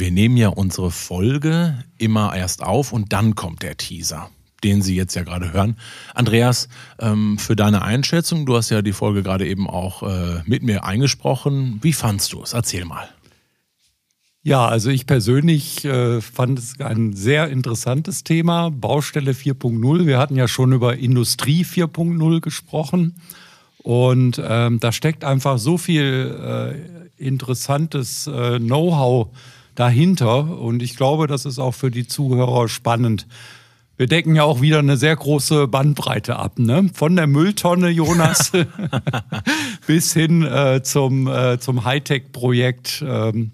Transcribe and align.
Wir 0.00 0.10
nehmen 0.10 0.38
ja 0.38 0.48
unsere 0.48 0.90
Folge 0.90 1.84
immer 1.98 2.34
erst 2.34 2.62
auf 2.62 2.94
und 2.94 3.12
dann 3.12 3.34
kommt 3.34 3.62
der 3.62 3.76
Teaser, 3.76 4.30
den 4.64 4.80
Sie 4.80 4.96
jetzt 4.96 5.14
ja 5.14 5.24
gerade 5.24 5.52
hören. 5.52 5.76
Andreas, 6.14 6.70
ähm, 6.98 7.36
für 7.36 7.54
deine 7.54 7.82
Einschätzung, 7.82 8.46
du 8.46 8.56
hast 8.56 8.70
ja 8.70 8.80
die 8.80 8.94
Folge 8.94 9.22
gerade 9.22 9.46
eben 9.46 9.68
auch 9.68 10.02
äh, 10.02 10.40
mit 10.46 10.62
mir 10.62 10.84
eingesprochen. 10.84 11.80
Wie 11.82 11.92
fandst 11.92 12.32
du 12.32 12.42
es? 12.42 12.54
Erzähl 12.54 12.86
mal. 12.86 13.10
Ja, 14.42 14.66
also 14.66 14.88
ich 14.88 15.04
persönlich 15.04 15.84
äh, 15.84 16.22
fand 16.22 16.58
es 16.58 16.80
ein 16.80 17.12
sehr 17.12 17.50
interessantes 17.50 18.24
Thema, 18.24 18.70
Baustelle 18.70 19.32
4.0. 19.32 20.06
Wir 20.06 20.16
hatten 20.16 20.34
ja 20.34 20.48
schon 20.48 20.72
über 20.72 20.96
Industrie 20.96 21.62
4.0 21.62 22.40
gesprochen 22.40 23.16
und 23.82 24.40
ähm, 24.42 24.80
da 24.80 24.92
steckt 24.92 25.24
einfach 25.24 25.58
so 25.58 25.76
viel 25.76 26.38
äh, 27.18 27.22
interessantes 27.22 28.26
äh, 28.28 28.58
Know-how 28.58 29.28
dahinter. 29.80 30.58
Und 30.58 30.82
ich 30.82 30.96
glaube, 30.96 31.26
das 31.26 31.44
ist 31.44 31.58
auch 31.58 31.72
für 31.72 31.90
die 31.90 32.06
Zuhörer 32.06 32.68
spannend. 32.68 33.26
Wir 33.96 34.06
decken 34.06 34.34
ja 34.34 34.44
auch 34.44 34.60
wieder 34.60 34.78
eine 34.78 34.96
sehr 34.96 35.14
große 35.14 35.68
Bandbreite 35.68 36.36
ab, 36.36 36.58
ne? 36.58 36.90
Von 36.94 37.16
der 37.16 37.26
Mülltonne, 37.26 37.90
Jonas, 37.90 38.52
bis 39.86 40.14
hin 40.14 40.42
äh, 40.42 40.82
zum, 40.82 41.26
äh, 41.26 41.58
zum 41.58 41.84
Hightech-Projekt. 41.84 43.04
Ähm, 43.06 43.52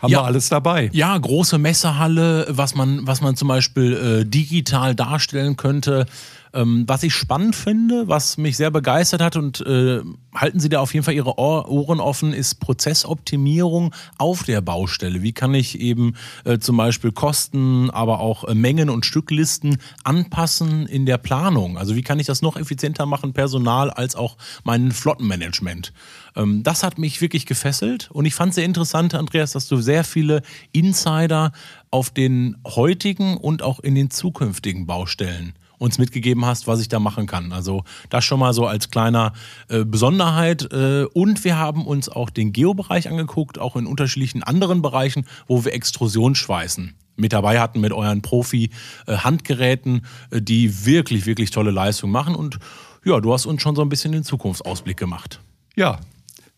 haben 0.00 0.10
ja, 0.10 0.20
wir 0.20 0.24
alles 0.24 0.48
dabei. 0.48 0.90
Ja, 0.92 1.16
große 1.16 1.58
Messehalle, 1.58 2.46
was 2.48 2.74
man, 2.74 3.06
was 3.06 3.20
man 3.20 3.36
zum 3.36 3.48
Beispiel 3.48 3.92
äh, 3.92 4.24
digital 4.24 4.94
darstellen 4.94 5.56
könnte. 5.56 6.06
Ähm, 6.54 6.84
was 6.86 7.02
ich 7.02 7.14
spannend 7.14 7.56
finde, 7.56 8.08
was 8.08 8.36
mich 8.36 8.56
sehr 8.56 8.70
begeistert 8.70 9.22
hat 9.22 9.36
und 9.36 9.60
äh, 9.62 10.00
halten 10.34 10.60
Sie 10.60 10.68
da 10.68 10.80
auf 10.80 10.92
jeden 10.92 11.04
Fall 11.04 11.14
Ihre 11.14 11.38
Ohr 11.38 11.68
Ohren 11.68 12.00
offen, 12.00 12.34
ist 12.34 12.56
Prozessoptimierung 12.56 13.94
auf 14.18 14.42
der 14.42 14.60
Baustelle. 14.60 15.22
Wie 15.22 15.32
kann 15.32 15.54
ich 15.54 15.80
eben 15.80 16.14
äh, 16.44 16.58
zum 16.58 16.76
Beispiel 16.76 17.12
Kosten, 17.12 17.88
aber 17.90 18.20
auch 18.20 18.44
äh, 18.44 18.54
Mengen 18.54 18.90
und 18.90 19.06
Stücklisten 19.06 19.78
anpassen 20.04 20.86
in 20.86 21.06
der 21.06 21.18
Planung? 21.18 21.78
Also 21.78 21.96
wie 21.96 22.02
kann 22.02 22.20
ich 22.20 22.26
das 22.26 22.42
noch 22.42 22.56
effizienter 22.56 23.06
machen, 23.06 23.32
Personal 23.32 23.90
als 23.90 24.14
auch 24.14 24.36
mein 24.64 24.92
Flottenmanagement? 24.92 25.94
Ähm, 26.36 26.62
das 26.62 26.82
hat 26.82 26.98
mich 26.98 27.22
wirklich 27.22 27.46
gefesselt 27.46 28.10
und 28.12 28.26
ich 28.26 28.34
fand 28.34 28.52
sehr 28.52 28.64
interessant, 28.64 29.14
Andreas, 29.14 29.52
dass 29.52 29.68
du 29.68 29.78
sehr 29.78 30.04
viele 30.04 30.42
Insider 30.72 31.52
auf 31.90 32.10
den 32.10 32.56
heutigen 32.66 33.38
und 33.38 33.62
auch 33.62 33.80
in 33.80 33.94
den 33.94 34.10
zukünftigen 34.10 34.86
Baustellen 34.86 35.54
uns 35.82 35.98
mitgegeben 35.98 36.46
hast, 36.46 36.66
was 36.66 36.80
ich 36.80 36.88
da 36.88 36.98
machen 36.98 37.26
kann. 37.26 37.52
Also 37.52 37.84
das 38.08 38.24
schon 38.24 38.40
mal 38.40 38.54
so 38.54 38.66
als 38.66 38.90
kleiner 38.90 39.32
äh, 39.68 39.84
Besonderheit. 39.84 40.72
Äh, 40.72 41.04
und 41.12 41.44
wir 41.44 41.58
haben 41.58 41.86
uns 41.86 42.08
auch 42.08 42.30
den 42.30 42.52
Geobereich 42.52 43.08
angeguckt, 43.08 43.58
auch 43.58 43.76
in 43.76 43.86
unterschiedlichen 43.86 44.42
anderen 44.42 44.80
Bereichen, 44.80 45.26
wo 45.46 45.64
wir 45.64 45.74
Extrusion 45.74 46.34
schweißen 46.34 46.94
mit 47.16 47.32
dabei 47.34 47.60
hatten 47.60 47.80
mit 47.80 47.92
euren 47.92 48.22
Profi-Handgeräten, 48.22 50.06
äh, 50.30 50.40
die 50.40 50.86
wirklich, 50.86 51.26
wirklich 51.26 51.50
tolle 51.50 51.70
Leistungen 51.70 52.12
machen. 52.12 52.34
Und 52.34 52.58
ja, 53.04 53.20
du 53.20 53.32
hast 53.32 53.46
uns 53.46 53.60
schon 53.62 53.76
so 53.76 53.82
ein 53.82 53.88
bisschen 53.88 54.12
den 54.12 54.24
Zukunftsausblick 54.24 54.96
gemacht. 54.96 55.40
Ja, 55.76 56.00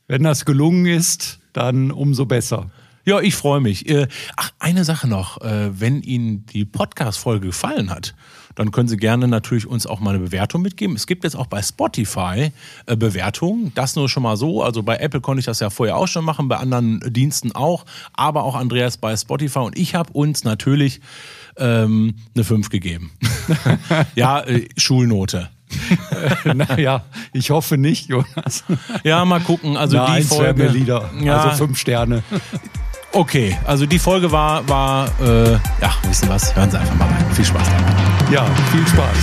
wenn 0.06 0.22
das 0.22 0.44
gelungen 0.44 0.86
ist, 0.86 1.40
dann 1.52 1.90
umso 1.90 2.26
besser. 2.26 2.70
Ja, 3.06 3.20
ich 3.20 3.34
freue 3.34 3.60
mich. 3.60 3.88
Äh, 3.88 4.08
ach, 4.36 4.52
eine 4.58 4.84
Sache 4.84 5.08
noch. 5.08 5.40
Äh, 5.42 5.78
wenn 5.78 6.02
Ihnen 6.02 6.46
die 6.46 6.64
Podcast-Folge 6.64 7.48
gefallen 7.48 7.90
hat, 7.90 8.14
dann 8.54 8.70
können 8.70 8.88
Sie 8.88 8.96
gerne 8.96 9.28
natürlich 9.28 9.66
uns 9.66 9.86
auch 9.86 10.00
mal 10.00 10.10
eine 10.10 10.20
Bewertung 10.20 10.62
mitgeben. 10.62 10.96
Es 10.96 11.06
gibt 11.06 11.24
jetzt 11.24 11.36
auch 11.36 11.46
bei 11.46 11.62
Spotify 11.62 12.52
äh, 12.86 12.96
Bewertungen. 12.96 13.72
Das 13.74 13.96
nur 13.96 14.08
schon 14.08 14.22
mal 14.22 14.36
so. 14.36 14.62
Also 14.62 14.82
bei 14.82 14.96
Apple 14.96 15.20
konnte 15.20 15.40
ich 15.40 15.46
das 15.46 15.60
ja 15.60 15.70
vorher 15.70 15.96
auch 15.96 16.08
schon 16.08 16.24
machen, 16.24 16.48
bei 16.48 16.56
anderen 16.56 17.00
Diensten 17.12 17.52
auch. 17.52 17.84
Aber 18.12 18.44
auch 18.44 18.54
Andreas 18.54 18.96
bei 18.96 19.16
Spotify. 19.16 19.60
Und 19.60 19.78
ich 19.78 19.94
habe 19.94 20.12
uns 20.12 20.44
natürlich 20.44 21.00
ähm, 21.56 22.14
eine 22.34 22.44
5 22.44 22.68
gegeben. 22.70 23.12
ja, 24.14 24.40
äh, 24.40 24.68
Schulnote. 24.76 25.50
naja, 26.44 27.04
ich 27.32 27.50
hoffe 27.50 27.76
nicht, 27.76 28.08
Jonas. 28.08 28.64
Ja, 29.02 29.24
mal 29.24 29.40
gucken. 29.40 29.76
Also 29.76 29.96
Na, 29.96 30.16
die 30.16 30.22
Folge. 30.22 30.68
Lieder. 30.68 31.10
Ja. 31.20 31.42
Also 31.42 31.66
fünf 31.66 31.78
Sterne. 31.78 32.22
Okay, 33.14 33.56
also 33.64 33.86
die 33.86 34.00
Folge 34.00 34.32
war, 34.32 34.68
war 34.68 35.06
äh, 35.20 35.52
ja, 35.52 35.94
wissen 36.02 36.28
was, 36.28 36.54
hören 36.56 36.68
Sie 36.68 36.76
einfach 36.76 36.96
mal 36.96 37.06
rein. 37.06 37.24
Viel 37.32 37.44
Spaß 37.44 37.68
damit. 37.68 38.32
Ja, 38.32 38.44
viel 38.72 38.84
Spaß. 38.88 39.16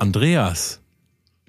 Andreas, 0.00 0.80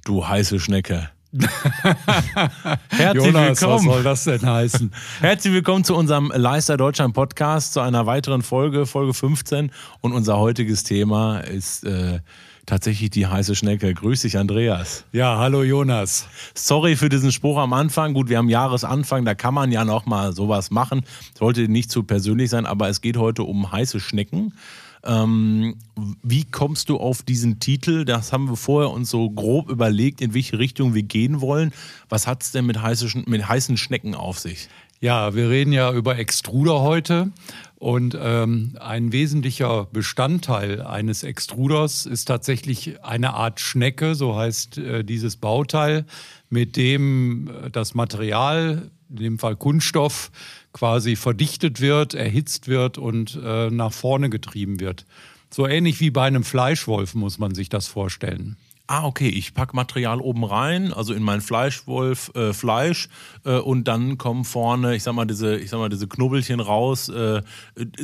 du 0.05 0.25
heiße 0.25 0.61
Schnecke. 0.61 1.09
Herzlich 2.89 3.25
Jonas, 3.25 3.61
willkommen. 3.61 3.87
Was 3.87 3.93
soll 3.93 4.03
das 4.03 4.23
denn 4.23 4.49
heißen? 4.49 4.91
Herzlich 5.19 5.53
willkommen 5.53 5.83
zu 5.83 5.93
unserem 5.93 6.31
Leister 6.33 6.77
Deutschland 6.77 7.13
Podcast, 7.13 7.73
zu 7.73 7.81
einer 7.81 8.05
weiteren 8.05 8.41
Folge, 8.41 8.85
Folge 8.85 9.13
15. 9.13 9.71
Und 9.99 10.13
unser 10.13 10.37
heutiges 10.37 10.85
Thema 10.85 11.39
ist 11.39 11.83
äh, 11.83 12.19
tatsächlich 12.65 13.09
die 13.09 13.27
heiße 13.27 13.55
Schnecke. 13.55 13.93
Grüß 13.93 14.21
dich, 14.21 14.37
Andreas. 14.37 15.03
Ja, 15.11 15.37
hallo 15.37 15.63
Jonas. 15.63 16.27
Sorry 16.53 16.95
für 16.95 17.09
diesen 17.09 17.33
Spruch 17.33 17.57
am 17.57 17.73
Anfang. 17.73 18.13
Gut, 18.13 18.29
wir 18.29 18.37
haben 18.37 18.49
Jahresanfang, 18.49 19.25
da 19.25 19.35
kann 19.35 19.53
man 19.53 19.73
ja 19.73 19.83
noch 19.83 20.05
mal 20.05 20.31
sowas 20.31 20.71
machen. 20.71 21.03
Sollte 21.37 21.67
nicht 21.67 21.91
zu 21.91 22.03
persönlich 22.03 22.49
sein, 22.49 22.65
aber 22.65 22.87
es 22.87 23.01
geht 23.01 23.17
heute 23.17 23.43
um 23.43 23.69
heiße 23.69 23.99
Schnecken. 23.99 24.53
Ähm, 25.07 25.75
wie 26.21 26.43
kommst 26.43 26.89
du 26.89 26.97
auf 26.97 27.23
diesen 27.23 27.59
Titel? 27.59 28.05
Das 28.05 28.33
haben 28.33 28.49
wir 28.49 28.57
vorher 28.57 28.91
uns 28.91 29.09
so 29.09 29.29
grob 29.29 29.69
überlegt, 29.69 30.21
in 30.21 30.33
welche 30.33 30.59
Richtung 30.59 30.93
wir 30.93 31.03
gehen 31.03 31.41
wollen. 31.41 31.71
Was 32.09 32.27
hat 32.27 32.43
es 32.43 32.51
denn 32.51 32.65
mit, 32.65 32.81
heiße, 32.81 33.23
mit 33.25 33.47
heißen 33.47 33.77
Schnecken 33.77 34.13
auf 34.13 34.37
sich? 34.37 34.67
Ja, 34.99 35.35
wir 35.35 35.49
reden 35.49 35.71
ja 35.73 35.93
über 35.93 36.17
Extruder 36.17 36.81
heute. 36.81 37.31
Und 37.79 38.17
ähm, 38.19 38.75
ein 38.79 39.11
wesentlicher 39.11 39.85
Bestandteil 39.85 40.81
eines 40.81 41.23
Extruders 41.23 42.07
ist 42.07 42.25
tatsächlich 42.25 43.03
eine 43.03 43.35
Art 43.35 43.59
Schnecke, 43.59 44.15
so 44.15 44.35
heißt 44.35 44.79
äh, 44.79 45.03
dieses 45.03 45.37
Bauteil, 45.37 46.05
mit 46.49 46.75
dem 46.75 47.47
äh, 47.47 47.69
das 47.69 47.93
Material, 47.93 48.89
in 49.09 49.15
dem 49.17 49.39
Fall 49.39 49.55
Kunststoff, 49.55 50.31
quasi 50.77 51.15
verdichtet 51.15 51.81
wird, 51.81 52.13
erhitzt 52.13 52.67
wird 52.67 52.97
und 52.99 53.39
äh, 53.43 53.71
nach 53.71 53.91
vorne 53.91 54.29
getrieben 54.29 54.79
wird. 54.79 55.05
So 55.49 55.65
ähnlich 55.67 55.99
wie 55.99 56.11
bei 56.11 56.25
einem 56.27 56.43
Fleischwolf 56.43 57.15
muss 57.15 57.39
man 57.39 57.55
sich 57.55 57.69
das 57.69 57.87
vorstellen. 57.87 58.57
Ah, 58.85 59.03
okay, 59.05 59.27
ich 59.27 59.53
packe 59.53 59.75
Material 59.75 60.21
oben 60.21 60.43
rein, 60.45 60.93
also 60.93 61.13
in 61.13 61.23
meinen 61.23 61.41
Fleischwolf 61.41 62.31
äh, 62.35 62.53
Fleisch 62.53 63.09
äh, 63.43 63.57
und 63.57 63.85
dann 63.85 64.17
kommen 64.17 64.45
vorne, 64.45 64.95
ich 64.95 65.03
sag 65.03 65.13
mal, 65.13 65.25
diese, 65.25 65.57
ich 65.57 65.71
sag 65.71 65.79
mal, 65.79 65.89
diese 65.89 66.07
Knubbelchen 66.07 66.59
raus, 66.59 67.09
äh, 67.09 67.41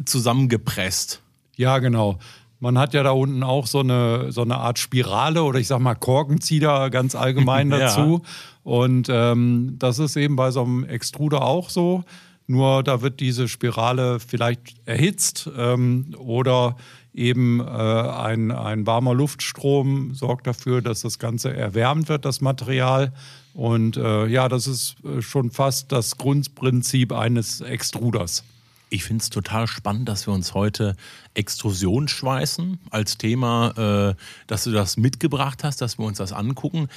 zusammengepresst. 0.05 1.21
Ja, 1.55 1.77
genau. 1.77 2.17
Man 2.59 2.77
hat 2.79 2.93
ja 2.93 3.03
da 3.03 3.11
unten 3.11 3.43
auch 3.43 3.67
so 3.67 3.81
eine, 3.81 4.31
so 4.31 4.41
eine 4.41 4.57
Art 4.57 4.79
Spirale 4.79 5.43
oder 5.43 5.59
ich 5.59 5.67
sag 5.67 5.79
mal 5.79 5.95
Korkenzieher 5.95 6.89
ganz 6.89 7.13
allgemein 7.13 7.69
dazu. 7.69 8.21
ja. 8.23 8.29
Und 8.63 9.07
ähm, 9.09 9.75
das 9.77 9.99
ist 9.99 10.15
eben 10.15 10.35
bei 10.35 10.51
so 10.51 10.63
einem 10.63 10.85
Extruder 10.85 11.43
auch 11.43 11.69
so. 11.69 12.03
Nur 12.47 12.83
da 12.83 13.01
wird 13.01 13.19
diese 13.19 13.47
Spirale 13.47 14.19
vielleicht 14.19 14.75
erhitzt 14.85 15.49
ähm, 15.57 16.15
oder 16.17 16.75
eben 17.13 17.59
äh, 17.59 17.63
ein, 17.63 18.51
ein 18.51 18.85
warmer 18.85 19.13
Luftstrom 19.13 20.13
sorgt 20.13 20.47
dafür, 20.47 20.81
dass 20.81 21.01
das 21.01 21.19
Ganze 21.19 21.55
erwärmt 21.55 22.09
wird, 22.09 22.25
das 22.25 22.41
Material. 22.41 23.13
Und 23.53 23.97
äh, 23.97 24.25
ja, 24.25 24.49
das 24.49 24.67
ist 24.67 24.95
äh, 25.05 25.21
schon 25.21 25.51
fast 25.51 25.91
das 25.91 26.17
Grundprinzip 26.17 27.11
eines 27.11 27.61
Extruders. 27.61 28.43
Ich 28.89 29.03
finde 29.03 29.23
es 29.23 29.29
total 29.29 29.67
spannend, 29.67 30.09
dass 30.09 30.27
wir 30.27 30.33
uns 30.33 30.53
heute 30.53 30.95
Extrusionsschweißen 31.33 32.79
als 32.89 33.17
Thema, 33.17 34.11
äh, 34.11 34.15
dass 34.47 34.65
du 34.65 34.71
das 34.71 34.97
mitgebracht 34.97 35.63
hast, 35.63 35.81
dass 35.81 35.97
wir 35.97 36.05
uns 36.05 36.17
das 36.17 36.33
angucken. 36.33 36.89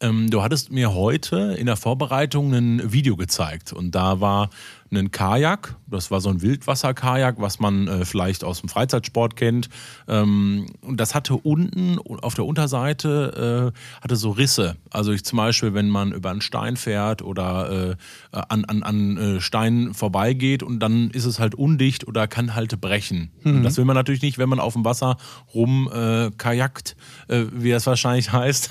Ähm, 0.00 0.30
du 0.30 0.42
hattest 0.42 0.70
mir 0.70 0.94
heute 0.94 1.54
in 1.58 1.66
der 1.66 1.76
Vorbereitung 1.76 2.52
ein 2.54 2.92
Video 2.92 3.16
gezeigt 3.16 3.72
und 3.72 3.94
da 3.94 4.20
war 4.20 4.50
ein 4.90 5.10
Kajak. 5.10 5.76
Das 5.86 6.10
war 6.10 6.20
so 6.20 6.28
ein 6.28 6.42
Wildwasserkajak, 6.42 7.36
was 7.38 7.60
man 7.60 7.88
äh, 7.88 8.04
vielleicht 8.04 8.44
aus 8.44 8.60
dem 8.60 8.68
Freizeitsport 8.68 9.36
kennt. 9.36 9.68
Ähm, 10.06 10.66
und 10.82 10.98
das 10.98 11.14
hatte 11.14 11.34
unten 11.34 11.98
auf 11.98 12.34
der 12.34 12.44
Unterseite 12.44 13.72
äh, 13.74 14.02
hatte 14.02 14.16
so 14.16 14.30
Risse. 14.30 14.76
Also 14.90 15.12
ich 15.12 15.24
zum 15.24 15.38
Beispiel, 15.38 15.74
wenn 15.74 15.88
man 15.88 16.12
über 16.12 16.30
einen 16.30 16.40
Stein 16.40 16.76
fährt 16.76 17.22
oder 17.22 17.90
äh, 17.90 17.96
an, 18.32 18.64
an, 18.64 18.82
an 18.82 19.16
äh, 19.16 19.40
Steinen 19.40 19.94
vorbeigeht 19.94 20.62
und 20.62 20.80
dann 20.80 21.10
ist 21.10 21.24
es 21.24 21.38
halt 21.38 21.54
undicht 21.54 22.06
oder 22.06 22.26
kann 22.28 22.54
halt 22.54 22.80
brechen. 22.80 23.30
Mhm. 23.42 23.62
Das 23.62 23.76
will 23.76 23.84
man 23.84 23.96
natürlich 23.96 24.22
nicht, 24.22 24.38
wenn 24.38 24.48
man 24.48 24.60
auf 24.60 24.74
dem 24.74 24.84
Wasser 24.84 25.16
rum 25.54 25.90
äh, 25.92 26.30
kajakt, 26.36 26.96
äh, 27.28 27.44
wie 27.52 27.70
das 27.70 27.86
wahrscheinlich 27.86 28.32
heißt. 28.32 28.70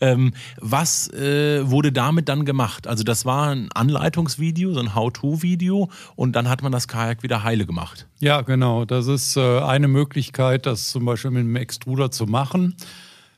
ähm, 0.00 0.32
was 0.60 1.10
wurde 1.10 1.92
damit 1.92 2.28
dann 2.28 2.44
gemacht? 2.44 2.86
Also 2.86 3.04
das 3.04 3.24
war 3.24 3.50
ein 3.50 3.70
Anleitungsvideo, 3.72 4.72
so 4.72 4.80
ein 4.80 4.94
How-To 4.94 5.27
Reparaturvideo 5.28 5.88
und 6.16 6.32
dann 6.36 6.48
hat 6.48 6.62
man 6.62 6.72
das 6.72 6.88
Kajak 6.88 7.22
wieder 7.22 7.42
heile 7.42 7.66
gemacht. 7.66 8.06
Ja, 8.20 8.40
genau. 8.42 8.84
Das 8.84 9.06
ist 9.06 9.36
äh, 9.36 9.60
eine 9.60 9.88
Möglichkeit, 9.88 10.66
das 10.66 10.90
zum 10.90 11.04
Beispiel 11.04 11.30
mit 11.30 11.40
einem 11.40 11.56
Extruder 11.56 12.10
zu 12.10 12.26
machen. 12.26 12.76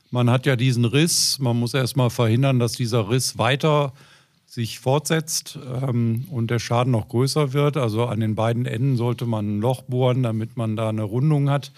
Man 0.09 0.29
hat 0.29 0.45
ja 0.45 0.55
diesen 0.55 0.85
Riss, 0.85 1.39
man 1.39 1.57
muss 1.57 1.73
erstmal 1.73 2.09
verhindern, 2.09 2.59
dass 2.59 2.73
dieser 2.73 3.09
Riss 3.09 3.37
weiter 3.37 3.93
sich 4.45 4.79
fortsetzt 4.79 5.57
ähm, 5.87 6.25
und 6.29 6.51
der 6.51 6.59
Schaden 6.59 6.91
noch 6.91 7.07
größer 7.07 7.53
wird. 7.53 7.77
Also 7.77 8.05
an 8.05 8.19
den 8.19 8.35
beiden 8.35 8.65
Enden 8.65 8.97
sollte 8.97 9.25
man 9.25 9.57
ein 9.57 9.61
Loch 9.61 9.83
bohren, 9.83 10.23
damit 10.23 10.57
man 10.57 10.75
da 10.75 10.89
eine 10.89 11.03
Rundung 11.03 11.49
hat. 11.49 11.71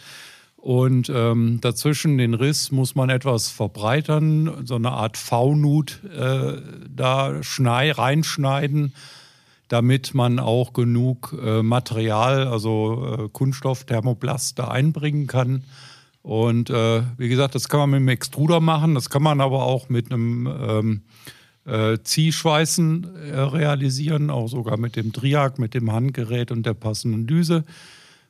Und 0.57 1.12
ähm, 1.13 1.60
dazwischen 1.62 2.18
den 2.18 2.33
Riss 2.33 2.71
muss 2.71 2.95
man 2.95 3.10
etwas 3.10 3.50
verbreitern, 3.50 4.65
so 4.65 4.75
eine 4.75 4.92
Art 4.92 5.18
V-Nut 5.18 6.00
äh, 6.06 6.54
da 6.89 7.44
schnei 7.44 7.92
reinschneiden, 7.92 8.94
damit 9.74 10.14
man 10.14 10.38
auch 10.38 10.74
genug 10.74 11.36
äh, 11.44 11.64
Material, 11.64 12.46
also 12.48 13.25
äh, 13.25 13.30
Kunststoff, 13.30 13.86
Thermoplast 13.86 14.60
da 14.60 14.68
einbringen 14.68 15.25
kann. 15.25 15.64
Und 16.22 16.70
äh, 16.70 17.02
wie 17.18 17.28
gesagt, 17.28 17.56
das 17.56 17.70
kann 17.70 17.80
man 17.80 17.90
mit 17.90 17.98
einem 17.98 18.08
Extruder 18.10 18.60
machen, 18.60 18.94
das 18.94 19.10
kann 19.10 19.24
man 19.24 19.42
aber 19.42 19.64
auch 19.64 19.90
mit 19.90 20.12
einem 20.12 20.48
ähm, 20.48 21.02
äh, 21.66 21.98
Ziehschweißen 22.04 23.16
äh, 23.16 23.40
realisieren, 23.40 24.30
auch 24.30 24.48
sogar 24.48 24.78
mit 24.78 24.96
dem 24.96 25.12
Triak, 25.12 25.58
mit 25.58 25.74
dem 25.74 25.92
Handgerät 25.92 26.52
und 26.52 26.68
der 26.68 26.75
passenden 26.75 27.25
Düse. 27.25 27.64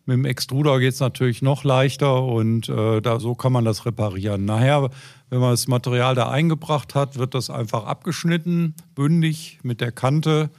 Mit 0.06 0.16
dem 0.16 0.26
Extruder 0.26 0.80
geht 0.80 0.94
es 0.94 1.02
natürlich 1.02 1.42
noch 1.42 1.66
leichter 1.66 2.24
und 2.24 2.70
äh, 2.70 3.02
da, 3.02 3.20
so 3.20 3.36
kann 3.36 3.52
man 3.52 3.66
das 3.66 3.86
reparieren. 3.86 4.46
Nachher, 4.46 4.90
wenn 5.30 5.40
man 5.40 5.52
das 5.52 5.68
Material 5.68 6.16
da 6.16 6.30
eingebracht 6.30 6.96
hat, 6.96 7.18
wird 7.18 7.36
das 7.36 7.50
einfach 7.50 7.84
abgeschnitten, 7.84 8.76
bündig 8.96 9.60
mit 9.62 9.82
der 9.82 9.92
Kante, 9.92 10.50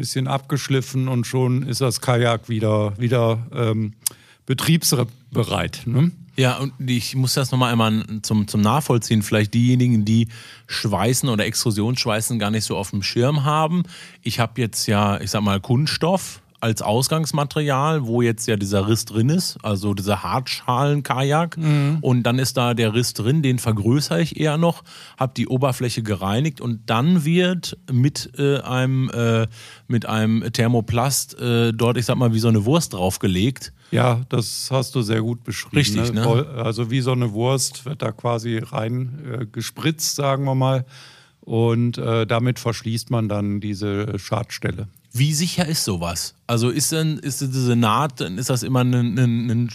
bisschen 0.00 0.26
abgeschliffen 0.26 1.08
und 1.08 1.26
schon 1.26 1.62
ist 1.62 1.82
das 1.82 2.00
Kajak 2.00 2.48
wieder, 2.48 2.98
wieder 2.98 3.38
ähm, 3.54 3.92
betriebsbereit. 4.46 5.82
Ne? 5.84 6.10
Ja, 6.36 6.56
und 6.56 6.72
ich 6.88 7.14
muss 7.14 7.34
das 7.34 7.50
nochmal 7.50 7.70
einmal 7.70 8.02
zum, 8.22 8.48
zum 8.48 8.62
Nachvollziehen. 8.62 9.22
Vielleicht 9.22 9.52
diejenigen, 9.52 10.06
die 10.06 10.28
Schweißen 10.68 11.28
oder 11.28 11.44
Extrusionsschweißen 11.44 12.38
gar 12.38 12.50
nicht 12.50 12.64
so 12.64 12.78
auf 12.78 12.90
dem 12.90 13.02
Schirm 13.02 13.44
haben. 13.44 13.82
Ich 14.22 14.40
habe 14.40 14.58
jetzt 14.60 14.86
ja, 14.86 15.20
ich 15.20 15.30
sag 15.30 15.42
mal, 15.42 15.60
Kunststoff 15.60 16.40
als 16.60 16.82
Ausgangsmaterial, 16.82 18.06
wo 18.06 18.22
jetzt 18.22 18.46
ja 18.46 18.56
dieser 18.56 18.86
Riss 18.88 19.04
drin 19.06 19.28
ist, 19.30 19.58
also 19.62 19.94
dieser 19.94 20.22
Hartschalen-Kajak. 20.22 21.56
Mhm. 21.56 21.98
Und 22.00 22.22
dann 22.24 22.38
ist 22.38 22.56
da 22.56 22.74
der 22.74 22.94
Riss 22.94 23.14
drin, 23.14 23.42
den 23.42 23.58
vergrößere 23.58 24.20
ich 24.20 24.38
eher 24.38 24.58
noch, 24.58 24.84
habe 25.18 25.32
die 25.36 25.48
Oberfläche 25.48 26.02
gereinigt 26.02 26.60
und 26.60 26.80
dann 26.86 27.24
wird 27.24 27.78
mit 27.90 28.30
äh, 28.38 28.60
einem 28.60 29.10
äh, 29.10 29.46
mit 29.88 30.06
einem 30.06 30.52
Thermoplast 30.52 31.38
äh, 31.40 31.72
dort, 31.72 31.96
ich 31.96 32.06
sag 32.06 32.16
mal, 32.16 32.32
wie 32.34 32.38
so 32.38 32.48
eine 32.48 32.64
Wurst 32.64 32.92
draufgelegt. 32.92 33.72
Ja, 33.90 34.20
das 34.28 34.68
hast 34.70 34.94
du 34.94 35.02
sehr 35.02 35.20
gut 35.20 35.42
beschrieben. 35.42 35.76
Richtig, 35.76 36.12
ne? 36.12 36.20
ne? 36.20 36.46
Also 36.56 36.90
wie 36.90 37.00
so 37.00 37.12
eine 37.12 37.32
Wurst 37.32 37.84
wird 37.86 38.02
da 38.02 38.12
quasi 38.12 38.58
rein 38.58 39.40
äh, 39.40 39.46
gespritzt, 39.46 40.14
sagen 40.16 40.44
wir 40.44 40.54
mal. 40.54 40.84
Und 41.50 41.98
äh, 41.98 42.28
damit 42.28 42.60
verschließt 42.60 43.10
man 43.10 43.28
dann 43.28 43.58
diese 43.58 44.20
Schadstelle. 44.20 44.86
Wie 45.12 45.34
sicher 45.34 45.66
ist 45.66 45.82
sowas? 45.82 46.36
Also 46.46 46.70
ist 46.70 46.92
denn 46.92 47.18
ist 47.18 47.40
diese 47.40 47.74
Naht, 47.74 48.20
ist 48.20 48.50
das 48.50 48.62
immer 48.62 48.84
ein, 48.84 49.18
ein, 49.18 49.50
ein 49.50 49.70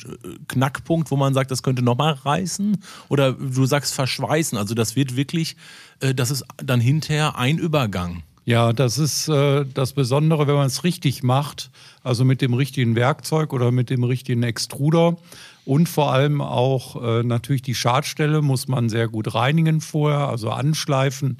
Knackpunkt, 0.47 1.11
wo 1.11 1.17
man 1.17 1.33
sagt, 1.33 1.51
das 1.51 1.63
könnte 1.63 1.81
nochmal 1.81 2.13
reißen? 2.13 2.77
Oder 3.09 3.33
du 3.33 3.65
sagst 3.65 3.93
verschweißen, 3.93 4.57
also 4.57 4.73
das 4.73 4.95
wird 4.95 5.17
wirklich, 5.17 5.57
äh, 5.99 6.15
das 6.15 6.31
ist 6.31 6.45
dann 6.63 6.79
hinterher 6.79 7.37
ein 7.37 7.57
Übergang. 7.57 8.23
Ja, 8.45 8.71
das 8.71 8.97
ist 8.97 9.27
äh, 9.27 9.65
das 9.65 9.91
Besondere, 9.91 10.47
wenn 10.47 10.55
man 10.55 10.67
es 10.67 10.85
richtig 10.85 11.23
macht, 11.23 11.71
also 12.03 12.23
mit 12.23 12.39
dem 12.39 12.53
richtigen 12.53 12.95
Werkzeug 12.95 13.51
oder 13.51 13.73
mit 13.73 13.89
dem 13.89 14.05
richtigen 14.05 14.43
Extruder. 14.43 15.17
Und 15.65 15.89
vor 15.89 16.13
allem 16.13 16.39
auch 16.39 17.03
äh, 17.03 17.23
natürlich 17.23 17.63
die 17.63 17.75
Schadstelle 17.75 18.41
muss 18.41 18.69
man 18.69 18.87
sehr 18.87 19.09
gut 19.09 19.35
reinigen 19.35 19.81
vorher, 19.81 20.29
also 20.29 20.51
anschleifen 20.51 21.39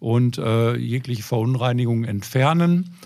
und 0.00 0.38
äh, 0.38 0.76
jegliche 0.76 1.22
Verunreinigung 1.22 2.04
entfernen. 2.04 2.96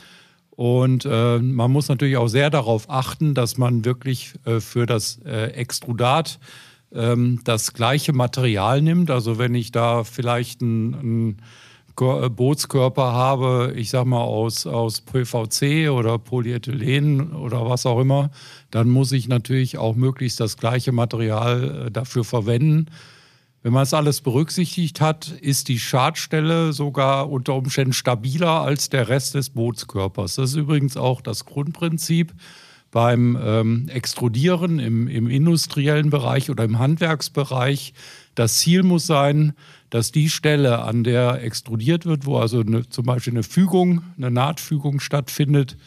Und 0.50 1.04
äh, 1.04 1.38
man 1.38 1.72
muss 1.72 1.88
natürlich 1.88 2.16
auch 2.16 2.28
sehr 2.28 2.48
darauf 2.48 2.88
achten, 2.88 3.34
dass 3.34 3.58
man 3.58 3.84
wirklich 3.84 4.34
äh, 4.44 4.60
für 4.60 4.86
das 4.86 5.18
äh, 5.26 5.48
Extrudat 5.48 6.38
ähm, 6.94 7.40
das 7.44 7.72
gleiche 7.72 8.12
Material 8.12 8.80
nimmt. 8.80 9.10
Also 9.10 9.38
wenn 9.38 9.54
ich 9.54 9.72
da 9.72 10.04
vielleicht 10.04 10.62
einen 10.62 11.38
äh, 12.00 12.28
Bootskörper 12.28 13.12
habe, 13.12 13.72
ich 13.76 13.90
sag 13.90 14.04
mal 14.06 14.22
aus, 14.22 14.66
aus 14.66 15.00
PVC 15.00 15.90
oder 15.90 16.18
Polyethylen 16.18 17.32
oder 17.32 17.68
was 17.68 17.84
auch 17.84 18.00
immer, 18.00 18.30
dann 18.70 18.88
muss 18.88 19.10
ich 19.10 19.26
natürlich 19.26 19.78
auch 19.78 19.96
möglichst 19.96 20.38
das 20.38 20.56
gleiche 20.56 20.92
Material 20.92 21.86
äh, 21.86 21.90
dafür 21.90 22.22
verwenden. 22.22 22.86
Wenn 23.64 23.72
man 23.72 23.84
es 23.84 23.94
alles 23.94 24.20
berücksichtigt 24.20 25.00
hat, 25.00 25.30
ist 25.40 25.68
die 25.68 25.78
Schadstelle 25.78 26.74
sogar 26.74 27.30
unter 27.30 27.54
Umständen 27.54 27.94
stabiler 27.94 28.60
als 28.60 28.90
der 28.90 29.08
Rest 29.08 29.34
des 29.34 29.48
Bootskörpers. 29.48 30.34
Das 30.34 30.50
ist 30.50 30.56
übrigens 30.56 30.98
auch 30.98 31.22
das 31.22 31.46
Grundprinzip 31.46 32.34
beim 32.90 33.38
ähm, 33.42 33.88
Extrudieren 33.88 34.78
im, 34.80 35.08
im 35.08 35.30
industriellen 35.30 36.10
Bereich 36.10 36.50
oder 36.50 36.62
im 36.62 36.78
Handwerksbereich. 36.78 37.94
Das 38.34 38.58
Ziel 38.58 38.82
muss 38.82 39.06
sein, 39.06 39.54
dass 39.88 40.12
die 40.12 40.28
Stelle, 40.28 40.80
an 40.80 41.02
der 41.02 41.42
extrudiert 41.42 42.04
wird, 42.04 42.26
wo 42.26 42.36
also 42.36 42.60
eine, 42.60 42.86
zum 42.90 43.06
Beispiel 43.06 43.32
eine 43.32 43.44
Fügung, 43.44 44.02
eine 44.18 44.30
Nahtfügung 44.30 45.00
stattfindet, 45.00 45.78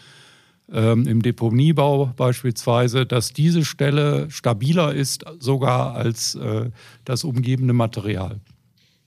ähm, 0.71 1.07
im 1.07 1.21
Deponiebau 1.21 2.13
beispielsweise, 2.15 3.05
dass 3.05 3.33
diese 3.33 3.63
Stelle 3.63 4.29
stabiler 4.29 4.93
ist 4.93 5.25
sogar 5.39 5.95
als 5.95 6.35
äh, 6.35 6.69
das 7.05 7.23
umgebende 7.23 7.73
Material. 7.73 8.39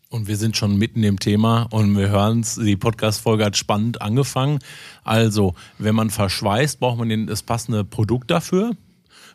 Und 0.08 0.26
wir 0.26 0.36
sind 0.36 0.56
schon 0.56 0.76
mitten 0.76 1.04
im 1.04 1.20
Thema 1.20 1.68
und 1.70 1.96
wir 1.96 2.08
hören 2.08 2.40
es, 2.40 2.56
die 2.56 2.76
Podcast-Folge 2.76 3.44
hat 3.44 3.56
spannend 3.56 4.02
angefangen. 4.02 4.58
Also, 5.04 5.54
wenn 5.78 5.94
man 5.94 6.10
verschweißt, 6.10 6.80
braucht 6.80 6.98
man 6.98 7.26
das 7.28 7.44
passende 7.44 7.84
Produkt 7.84 8.30
dafür. 8.30 8.72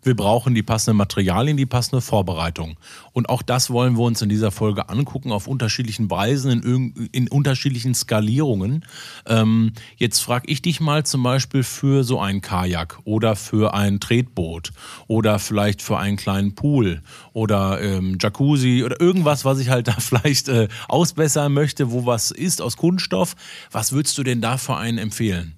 Wir 0.06 0.16
brauchen 0.16 0.54
die 0.54 0.62
passenden 0.62 0.98
Materialien, 0.98 1.57
die 1.57 1.66
passende 1.66 2.00
Vorbereitung. 2.00 2.78
Und 3.12 3.28
auch 3.28 3.42
das 3.42 3.72
wollen 3.72 3.98
wir 3.98 4.04
uns 4.04 4.22
in 4.22 4.30
dieser 4.30 4.52
Folge 4.52 4.88
angucken, 4.88 5.31
auf 5.31 5.48
unterschiedlichen 5.48 6.12
Weisen, 6.12 6.62
in, 6.62 7.10
in 7.12 7.28
unterschiedlichen 7.28 7.96
Skalierungen. 7.96 8.86
Ähm, 9.25 9.74
jetzt 9.98 10.19
frage 10.19 10.46
ich 10.48 10.62
dich 10.62 10.80
mal 10.80 11.04
zum 11.07 11.24
Beispiel 11.24 11.63
für 11.63 12.04
so 12.04 12.19
ein 12.19 12.42
Kajak 12.42 13.00
oder 13.04 13.36
für 13.36 13.74
ein 13.74 14.00
Tretboot 14.00 14.74
oder 15.07 15.40
vielleicht 15.40 15.81
für 15.81 15.98
einen 15.98 16.18
kleinen 16.18 16.53
Pool 16.53 17.01
oder 17.34 17.82
ähm, 17.82 18.20
Jacuzzi 18.22 18.84
oder 18.86 19.01
irgendwas, 19.01 19.44
was 19.44 19.58
ich 19.58 19.70
halt 19.70 19.88
da 19.88 19.94
vielleicht 19.94 20.50
äh, 20.50 20.68
ausbessern 20.88 21.51
möchte, 21.51 21.91
wo 21.91 22.06
was 22.06 22.30
ist 22.30 22.62
aus 22.62 22.77
Kunststoff. 22.77 23.36
Was 23.72 23.91
würdest 23.91 24.15
du 24.20 24.24
denn 24.24 24.39
da 24.39 24.58
für 24.58 24.75
einen 24.75 25.00
empfehlen? 25.00 25.56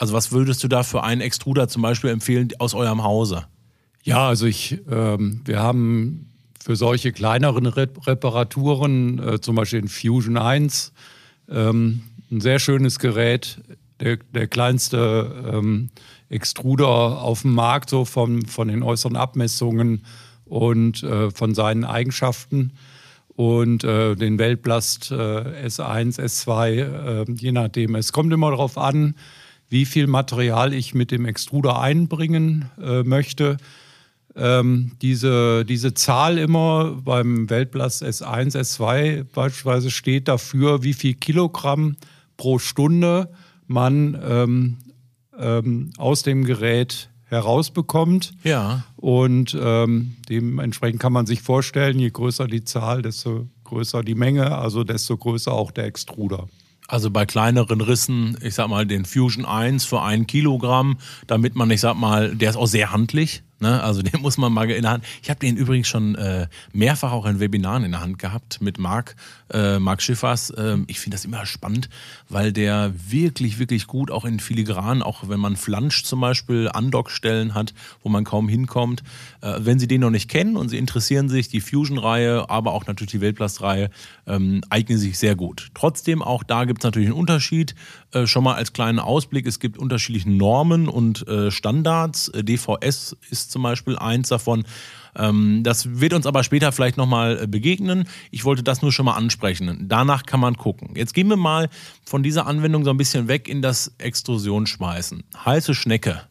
Also 0.00 0.14
was 0.14 0.32
würdest 0.32 0.64
du 0.64 0.68
da 0.68 0.82
für 0.82 1.02
einen 1.02 1.20
Extruder 1.20 1.68
zum 1.68 1.82
Beispiel 1.82 2.08
empfehlen 2.08 2.48
aus 2.58 2.72
eurem 2.72 3.04
Hause? 3.04 3.44
Ja, 4.02 4.28
also 4.28 4.46
ich, 4.46 4.78
ähm, 4.90 5.42
wir 5.44 5.60
haben 5.60 6.30
für 6.62 6.76
solche 6.76 7.12
kleineren 7.12 7.66
Rep 7.66 8.06
Reparaturen, 8.06 9.18
äh, 9.18 9.40
zum 9.40 9.56
Beispiel 9.56 9.80
den 9.80 9.88
Fusion 9.88 10.36
1, 10.36 10.92
ähm, 11.50 12.02
ein 12.30 12.40
sehr 12.40 12.58
schönes 12.58 12.98
Gerät, 12.98 13.58
der, 13.98 14.18
der 14.34 14.46
kleinste 14.46 15.52
ähm, 15.52 15.90
Extruder 16.28 17.22
auf 17.22 17.42
dem 17.42 17.54
Markt, 17.54 17.90
so 17.90 18.04
von, 18.04 18.46
von 18.46 18.68
den 18.68 18.82
äußeren 18.82 19.16
Abmessungen 19.16 20.04
und 20.46 21.02
äh, 21.02 21.30
von 21.30 21.54
seinen 21.54 21.84
Eigenschaften. 21.84 22.72
Und 23.36 23.84
äh, 23.84 24.16
den 24.16 24.38
Weltblast 24.38 25.12
äh, 25.12 25.14
S1, 25.14 26.20
S2, 26.20 26.68
äh, 26.68 27.24
je 27.32 27.52
nachdem. 27.52 27.94
Es 27.94 28.12
kommt 28.12 28.32
immer 28.32 28.50
darauf 28.50 28.76
an, 28.76 29.14
wie 29.70 29.86
viel 29.86 30.08
Material 30.08 30.74
ich 30.74 30.94
mit 30.94 31.10
dem 31.10 31.24
Extruder 31.24 31.80
einbringen 31.80 32.70
äh, 32.82 33.02
möchte. 33.02 33.56
Ähm, 34.36 34.92
diese, 35.02 35.64
diese 35.64 35.94
Zahl 35.94 36.38
immer 36.38 36.98
beim 37.04 37.50
Weltblast 37.50 38.02
S1, 38.02 38.56
S2 38.56 39.24
beispielsweise 39.24 39.90
steht 39.90 40.28
dafür, 40.28 40.82
wie 40.82 40.94
viel 40.94 41.14
Kilogramm 41.14 41.96
pro 42.36 42.58
Stunde 42.58 43.30
man 43.66 44.18
ähm, 44.22 44.78
ähm, 45.38 45.90
aus 45.98 46.22
dem 46.22 46.44
Gerät 46.44 47.10
herausbekommt. 47.24 48.32
Ja. 48.42 48.84
Und 48.96 49.56
ähm, 49.60 50.16
dementsprechend 50.28 51.00
kann 51.00 51.12
man 51.12 51.26
sich 51.26 51.42
vorstellen, 51.42 51.98
je 51.98 52.10
größer 52.10 52.46
die 52.46 52.64
Zahl, 52.64 53.02
desto 53.02 53.48
größer 53.64 54.02
die 54.02 54.16
Menge, 54.16 54.56
also 54.56 54.84
desto 54.84 55.16
größer 55.16 55.52
auch 55.52 55.70
der 55.70 55.84
Extruder. 55.84 56.48
Also 56.88 57.10
bei 57.10 57.24
kleineren 57.24 57.80
Rissen, 57.80 58.36
ich 58.42 58.54
sag 58.54 58.68
mal, 58.68 58.84
den 58.84 59.04
Fusion 59.04 59.44
1 59.44 59.84
für 59.84 60.02
ein 60.02 60.26
Kilogramm, 60.26 60.98
damit 61.28 61.54
man, 61.54 61.70
ich 61.70 61.80
sag 61.80 61.94
mal, 61.94 62.34
der 62.34 62.50
ist 62.50 62.56
auch 62.56 62.66
sehr 62.66 62.90
handlich, 62.90 63.44
Ne? 63.60 63.82
Also 63.82 64.02
den 64.02 64.20
muss 64.22 64.38
man 64.38 64.52
mal 64.52 64.68
in 64.70 64.82
der 64.82 64.90
Hand. 64.90 65.04
Ich 65.22 65.30
habe 65.30 65.38
den 65.38 65.56
übrigens 65.56 65.88
schon 65.88 66.14
äh, 66.14 66.48
mehrfach 66.72 67.12
auch 67.12 67.26
in 67.26 67.40
Webinaren 67.40 67.84
in 67.84 67.92
der 67.92 68.00
Hand 68.00 68.18
gehabt 68.18 68.60
mit 68.60 68.78
Marc, 68.78 69.14
äh, 69.52 69.78
Marc 69.78 70.02
Schiffers. 70.02 70.52
Ähm, 70.56 70.84
ich 70.88 70.98
finde 70.98 71.16
das 71.16 71.24
immer 71.24 71.44
spannend, 71.46 71.88
weil 72.28 72.52
der 72.52 72.92
wirklich, 73.08 73.58
wirklich 73.58 73.86
gut 73.86 74.10
auch 74.10 74.24
in 74.24 74.40
Filigran, 74.40 75.02
auch 75.02 75.28
wenn 75.28 75.40
man 75.40 75.56
Flansch 75.56 76.04
zum 76.04 76.20
Beispiel 76.20 76.68
Andockstellen 76.72 77.54
hat, 77.54 77.74
wo 78.02 78.08
man 78.08 78.24
kaum 78.24 78.48
hinkommt. 78.48 79.02
Äh, 79.42 79.58
wenn 79.60 79.78
Sie 79.78 79.86
den 79.86 80.00
noch 80.00 80.10
nicht 80.10 80.30
kennen 80.30 80.56
und 80.56 80.70
Sie 80.70 80.78
interessieren 80.78 81.28
sich, 81.28 81.48
die 81.48 81.60
Fusion-Reihe, 81.60 82.48
aber 82.48 82.72
auch 82.72 82.86
natürlich 82.86 83.12
die 83.12 83.20
Weltplast-Reihe, 83.20 83.90
ähm, 84.26 84.62
eignen 84.70 84.98
sich 84.98 85.18
sehr 85.18 85.36
gut. 85.36 85.68
Trotzdem, 85.74 86.22
auch 86.22 86.42
da 86.42 86.64
gibt 86.64 86.80
es 86.80 86.84
natürlich 86.84 87.08
einen 87.08 87.18
Unterschied. 87.18 87.74
Äh, 88.12 88.26
schon 88.26 88.42
mal 88.42 88.54
als 88.54 88.72
kleinen 88.72 88.98
Ausblick, 88.98 89.46
es 89.46 89.60
gibt 89.60 89.78
unterschiedliche 89.78 90.28
Normen 90.28 90.88
und 90.88 91.26
äh, 91.28 91.50
Standards. 91.50 92.28
Äh, 92.28 92.42
DVS 92.42 93.16
ist 93.30 93.52
zum 93.52 93.62
Beispiel 93.62 93.96
eins 93.98 94.28
davon. 94.28 94.64
Ähm, 95.14 95.62
das 95.62 96.00
wird 96.00 96.12
uns 96.12 96.26
aber 96.26 96.42
später 96.42 96.72
vielleicht 96.72 96.96
nochmal 96.96 97.42
äh, 97.42 97.46
begegnen. 97.46 98.08
Ich 98.32 98.44
wollte 98.44 98.64
das 98.64 98.82
nur 98.82 98.92
schon 98.92 99.06
mal 99.06 99.14
ansprechen. 99.14 99.86
Danach 99.88 100.24
kann 100.24 100.40
man 100.40 100.56
gucken. 100.56 100.96
Jetzt 100.96 101.14
gehen 101.14 101.28
wir 101.28 101.36
mal 101.36 101.68
von 102.04 102.24
dieser 102.24 102.46
Anwendung 102.46 102.84
so 102.84 102.90
ein 102.90 102.96
bisschen 102.96 103.28
weg 103.28 103.48
in 103.48 103.62
das 103.62 103.92
Extrusionsschmeißen. 103.98 105.22
Heiße 105.44 105.74
Schnecke. 105.74 106.22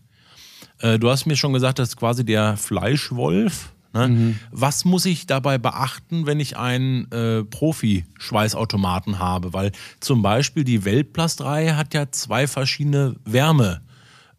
Du 0.81 1.09
hast 1.09 1.25
mir 1.25 1.35
schon 1.35 1.51
gesagt, 1.51 1.77
das 1.77 1.89
ist 1.89 1.97
quasi 1.97 2.23
der 2.23 2.55
Fleischwolf. 2.55 3.73
Ne? 3.93 4.07
Mhm. 4.07 4.39
Was 4.51 4.85
muss 4.85 5.05
ich 5.05 5.25
dabei 5.25 5.57
beachten, 5.57 6.25
wenn 6.25 6.39
ich 6.39 6.57
einen 6.57 7.11
äh, 7.11 7.43
Profi-Schweißautomaten 7.43 9.19
habe? 9.19 9.53
Weil 9.53 9.71
zum 9.99 10.21
Beispiel 10.21 10.63
die 10.63 10.85
Weltplastreihe 10.85 11.75
hat 11.75 11.93
ja 11.93 12.11
zwei 12.11 12.47
verschiedene 12.47 13.15
Wärme, 13.25 13.81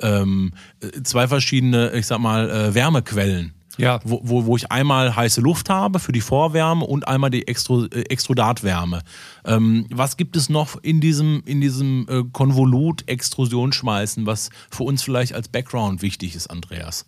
ähm, 0.01 0.53
äh, 0.81 1.03
zwei 1.03 1.27
verschiedene, 1.29 1.93
ich 1.93 2.07
sag 2.07 2.21
mal, 2.21 2.49
äh, 2.51 2.75
Wärmequellen. 2.75 3.55
Ja. 3.77 3.99
Wo, 4.05 4.21
wo, 4.23 4.47
wo 4.47 4.57
ich 4.57 4.71
einmal 4.71 5.17
heiße 5.17 5.41
Luft 5.41 5.71
habe 5.71 6.01
für 6.01 6.13
die 6.13 6.21
Vorwärme 6.21 6.85
und 6.85 7.09
einmal 7.09 7.31
die 7.31 7.49
Extru 7.49 7.87
äh, 7.87 8.03
Extrudatwärme. 8.03 9.01
Ähm, 9.45 9.87
was 9.91 10.17
gibt 10.17 10.37
es 10.37 10.51
noch 10.51 10.77
in 10.83 11.01
diesem, 11.01 11.43
in 11.47 11.61
diesem 11.61 12.07
äh, 12.09 12.23
Konvolut 12.31 13.09
Extrusionsschmeißen, 13.09 14.27
was 14.27 14.51
für 14.71 14.83
uns 14.83 15.03
vielleicht 15.03 15.35
als 15.35 15.49
Background 15.49 16.03
wichtig 16.03 16.35
ist, 16.35 16.49
Andreas? 16.49 17.07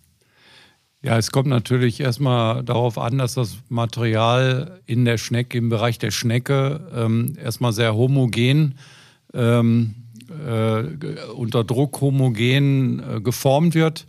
Ja, 1.05 1.19
es 1.19 1.33
kommt 1.33 1.49
natürlich 1.49 1.99
erstmal 1.99 2.63
darauf 2.63 2.97
an, 2.97 3.19
dass 3.19 3.35
das 3.35 3.57
Material 3.69 4.81
in 4.87 5.05
der 5.05 5.19
Schnecke, 5.19 5.59
im 5.59 5.69
Bereich 5.69 5.99
der 5.99 6.13
Schnecke, 6.13 6.81
ähm, 6.95 7.35
erstmal 7.43 7.73
sehr 7.73 7.97
homogen, 7.97 8.77
ähm, 9.35 9.97
äh, 10.47 10.83
unter 11.35 11.65
Druck 11.65 12.01
homogen 12.01 13.01
äh, 13.01 13.21
geformt 13.21 13.75
wird 13.75 14.07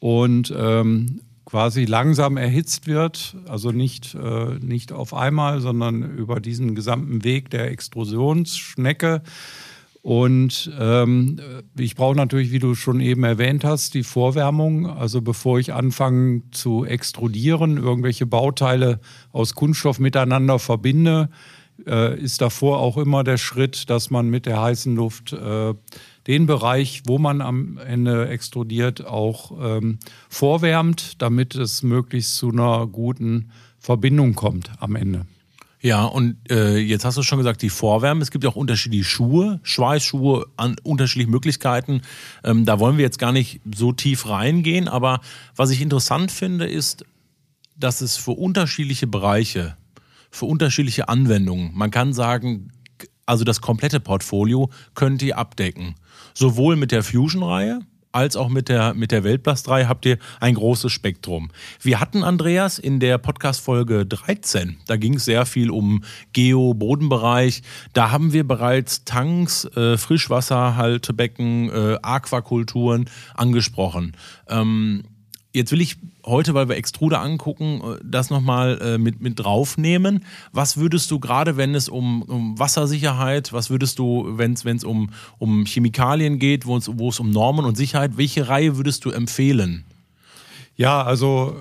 und 0.00 0.52
ähm, 0.54 1.20
quasi 1.46 1.86
langsam 1.86 2.36
erhitzt 2.36 2.86
wird, 2.86 3.34
also 3.46 3.72
nicht, 3.72 4.14
äh, 4.14 4.58
nicht 4.60 4.92
auf 4.92 5.14
einmal, 5.14 5.62
sondern 5.62 6.02
über 6.02 6.40
diesen 6.40 6.74
gesamten 6.74 7.24
Weg 7.24 7.48
der 7.48 7.70
Extrusionsschnecke. 7.70 9.22
Und 10.08 10.70
ähm, 10.80 11.38
ich 11.78 11.94
brauche 11.94 12.16
natürlich, 12.16 12.50
wie 12.50 12.60
du 12.60 12.74
schon 12.74 12.98
eben 12.98 13.24
erwähnt 13.24 13.62
hast, 13.62 13.92
die 13.92 14.02
Vorwärmung. 14.02 14.86
Also 14.86 15.20
bevor 15.20 15.58
ich 15.58 15.74
anfange 15.74 16.44
zu 16.50 16.86
extrudieren, 16.86 17.76
irgendwelche 17.76 18.24
Bauteile 18.24 19.00
aus 19.32 19.54
Kunststoff 19.54 19.98
miteinander 19.98 20.58
verbinde, 20.58 21.28
äh, 21.86 22.18
ist 22.18 22.40
davor 22.40 22.78
auch 22.78 22.96
immer 22.96 23.22
der 23.22 23.36
Schritt, 23.36 23.90
dass 23.90 24.08
man 24.08 24.30
mit 24.30 24.46
der 24.46 24.62
heißen 24.62 24.96
Luft 24.96 25.34
äh, 25.34 25.74
den 26.26 26.46
Bereich, 26.46 27.02
wo 27.04 27.18
man 27.18 27.42
am 27.42 27.76
Ende 27.76 28.28
extrudiert, 28.30 29.06
auch 29.06 29.52
ähm, 29.60 29.98
vorwärmt, 30.30 31.20
damit 31.20 31.54
es 31.54 31.82
möglichst 31.82 32.36
zu 32.36 32.48
einer 32.48 32.86
guten 32.86 33.50
Verbindung 33.78 34.34
kommt 34.34 34.70
am 34.80 34.96
Ende. 34.96 35.26
Ja, 35.80 36.04
und 36.04 36.36
äh, 36.50 36.76
jetzt 36.78 37.04
hast 37.04 37.16
du 37.18 37.22
schon 37.22 37.38
gesagt, 37.38 37.62
die 37.62 37.70
Vorwärme. 37.70 38.20
Es 38.22 38.30
gibt 38.30 38.42
ja 38.42 38.50
auch 38.50 38.56
unterschiedliche 38.56 39.04
Schuhe, 39.04 39.60
Schweißschuhe, 39.62 40.46
an 40.56 40.76
unterschiedliche 40.82 41.30
Möglichkeiten. 41.30 42.02
Ähm, 42.42 42.64
da 42.64 42.80
wollen 42.80 42.96
wir 42.96 43.04
jetzt 43.04 43.18
gar 43.18 43.32
nicht 43.32 43.60
so 43.74 43.92
tief 43.92 44.28
reingehen. 44.28 44.88
Aber 44.88 45.20
was 45.54 45.70
ich 45.70 45.80
interessant 45.80 46.32
finde, 46.32 46.66
ist, 46.66 47.04
dass 47.76 48.00
es 48.00 48.16
für 48.16 48.32
unterschiedliche 48.32 49.06
Bereiche, 49.06 49.76
für 50.30 50.46
unterschiedliche 50.46 51.08
Anwendungen, 51.08 51.70
man 51.74 51.92
kann 51.92 52.12
sagen, 52.12 52.72
also 53.24 53.44
das 53.44 53.60
komplette 53.60 54.00
Portfolio 54.00 54.70
könnt 54.94 55.22
ihr 55.22 55.38
abdecken. 55.38 55.94
Sowohl 56.34 56.74
mit 56.76 56.90
der 56.90 57.04
Fusion-Reihe, 57.04 57.80
als 58.12 58.36
auch 58.36 58.48
mit 58.48 58.68
der, 58.68 58.94
mit 58.94 59.12
der 59.12 59.24
Weltplast 59.24 59.66
3 59.66 59.86
habt 59.86 60.06
ihr 60.06 60.18
ein 60.40 60.54
großes 60.54 60.92
Spektrum. 60.92 61.50
Wir 61.80 62.00
hatten 62.00 62.24
Andreas 62.24 62.78
in 62.78 63.00
der 63.00 63.18
Podcast-Folge 63.18 64.06
13, 64.06 64.78
da 64.86 64.96
ging 64.96 65.14
es 65.14 65.24
sehr 65.24 65.46
viel 65.46 65.70
um 65.70 66.02
Geo-Bodenbereich. 66.32 67.62
Da 67.92 68.10
haben 68.10 68.32
wir 68.32 68.46
bereits 68.46 69.04
Tanks, 69.04 69.64
äh, 69.76 69.96
Frischwasserhaltebecken, 69.96 71.70
äh, 71.70 71.98
Aquakulturen 72.02 73.10
angesprochen. 73.34 74.16
Ähm, 74.48 75.04
Jetzt 75.54 75.72
will 75.72 75.80
ich 75.80 75.96
heute, 76.28 76.54
weil 76.54 76.68
wir 76.68 76.76
Extruder 76.76 77.20
angucken, 77.20 77.80
äh, 77.82 77.98
das 78.04 78.30
nochmal 78.30 78.78
äh, 78.80 78.98
mit, 78.98 79.20
mit 79.20 79.38
draufnehmen. 79.38 80.24
Was 80.52 80.76
würdest 80.76 81.10
du 81.10 81.18
gerade, 81.18 81.56
wenn 81.56 81.74
es 81.74 81.88
um, 81.88 82.22
um 82.22 82.58
Wassersicherheit, 82.58 83.52
was 83.52 83.70
würdest 83.70 83.98
du, 83.98 84.26
wenn 84.36 84.52
es 84.52 84.84
um, 84.84 85.10
um 85.38 85.64
Chemikalien 85.64 86.38
geht, 86.38 86.66
wo 86.66 86.76
es, 86.76 86.88
um 86.88 87.30
Normen 87.30 87.64
und 87.64 87.76
Sicherheit, 87.76 88.16
welche 88.16 88.48
Reihe 88.48 88.76
würdest 88.76 89.04
du 89.04 89.10
empfehlen? 89.10 89.84
Ja, 90.76 91.02
also 91.02 91.56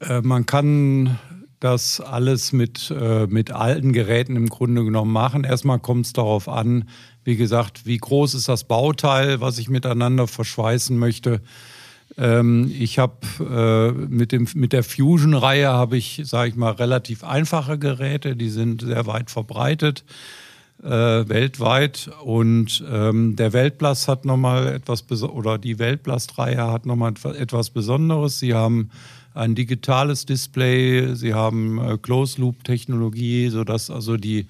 äh, 0.00 0.20
man 0.22 0.46
kann 0.46 1.18
das 1.60 2.00
alles 2.00 2.52
mit, 2.52 2.90
äh, 2.90 3.26
mit 3.26 3.50
alten 3.50 3.92
Geräten 3.92 4.36
im 4.36 4.48
Grunde 4.48 4.84
genommen 4.84 5.12
machen. 5.12 5.44
Erstmal 5.44 5.80
kommt 5.80 6.06
es 6.06 6.12
darauf 6.12 6.48
an, 6.48 6.88
wie 7.24 7.36
gesagt, 7.36 7.84
wie 7.84 7.98
groß 7.98 8.34
ist 8.34 8.48
das 8.48 8.64
Bauteil, 8.64 9.40
was 9.40 9.58
ich 9.58 9.68
miteinander 9.68 10.26
verschweißen 10.26 10.96
möchte. 10.96 11.42
Ähm, 12.18 12.72
ich 12.76 12.98
habe 12.98 13.14
äh, 13.40 13.92
mit, 13.92 14.54
mit 14.54 14.72
der 14.72 14.82
Fusion-Reihe 14.82 15.68
habe 15.68 15.96
ich, 15.96 16.20
sage 16.24 16.50
ich 16.50 16.56
mal, 16.56 16.72
relativ 16.72 17.22
einfache 17.22 17.78
Geräte, 17.78 18.34
die 18.34 18.50
sind 18.50 18.82
sehr 18.82 19.06
weit 19.06 19.30
verbreitet. 19.30 20.04
Äh, 20.82 21.28
weltweit 21.28 22.08
und 22.22 22.84
ähm, 22.88 23.34
der 23.34 23.52
Weltblast 23.52 24.06
hat 24.06 24.24
nochmal 24.24 24.68
etwas 24.68 25.04
oder 25.22 25.58
die 25.58 25.80
Weltblast-Reihe 25.80 26.70
hat 26.70 26.86
nochmal 26.86 27.14
etwas 27.36 27.70
Besonderes. 27.70 28.38
Sie 28.38 28.54
haben 28.54 28.90
ein 29.34 29.56
digitales 29.56 30.24
Display, 30.24 31.14
sie 31.16 31.34
haben 31.34 31.80
äh, 31.80 31.98
Closed-Loop-Technologie, 31.98 33.48
sodass 33.48 33.90
also 33.90 34.16
die, 34.16 34.46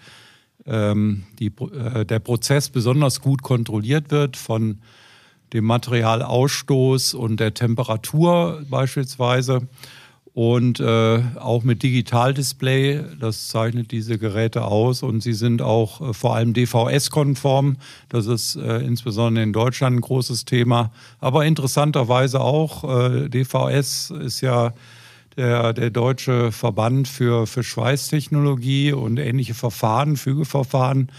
ähm, 0.66 1.24
die, 1.38 1.46
äh, 1.46 2.04
der 2.04 2.18
Prozess 2.18 2.68
besonders 2.68 3.22
gut 3.22 3.42
kontrolliert 3.42 4.10
wird 4.10 4.36
von 4.36 4.80
dem 5.52 5.64
Materialausstoß 5.64 7.14
und 7.14 7.40
der 7.40 7.54
Temperatur 7.54 8.62
beispielsweise. 8.68 9.68
Und 10.34 10.78
äh, 10.78 11.20
auch 11.40 11.64
mit 11.64 11.82
Digitaldisplay, 11.82 13.02
das 13.18 13.48
zeichnet 13.48 13.90
diese 13.90 14.18
Geräte 14.18 14.66
aus. 14.66 15.02
Und 15.02 15.20
sie 15.20 15.32
sind 15.32 15.62
auch 15.62 16.00
äh, 16.00 16.12
vor 16.14 16.36
allem 16.36 16.54
DVS-konform. 16.54 17.76
Das 18.08 18.26
ist 18.26 18.54
äh, 18.54 18.78
insbesondere 18.78 19.42
in 19.42 19.52
Deutschland 19.52 19.96
ein 19.96 20.00
großes 20.00 20.44
Thema. 20.44 20.92
Aber 21.18 21.44
interessanterweise 21.44 22.40
auch, 22.40 22.84
äh, 22.84 23.28
DVS 23.28 24.10
ist 24.10 24.40
ja 24.40 24.74
der, 25.36 25.72
der 25.72 25.90
deutsche 25.90 26.52
Verband 26.52 27.08
für, 27.08 27.48
für 27.48 27.64
Schweißtechnologie 27.64 28.92
und 28.92 29.18
ähnliche 29.18 29.54
Verfahren, 29.54 30.16
Fügeverfahren. 30.16 31.10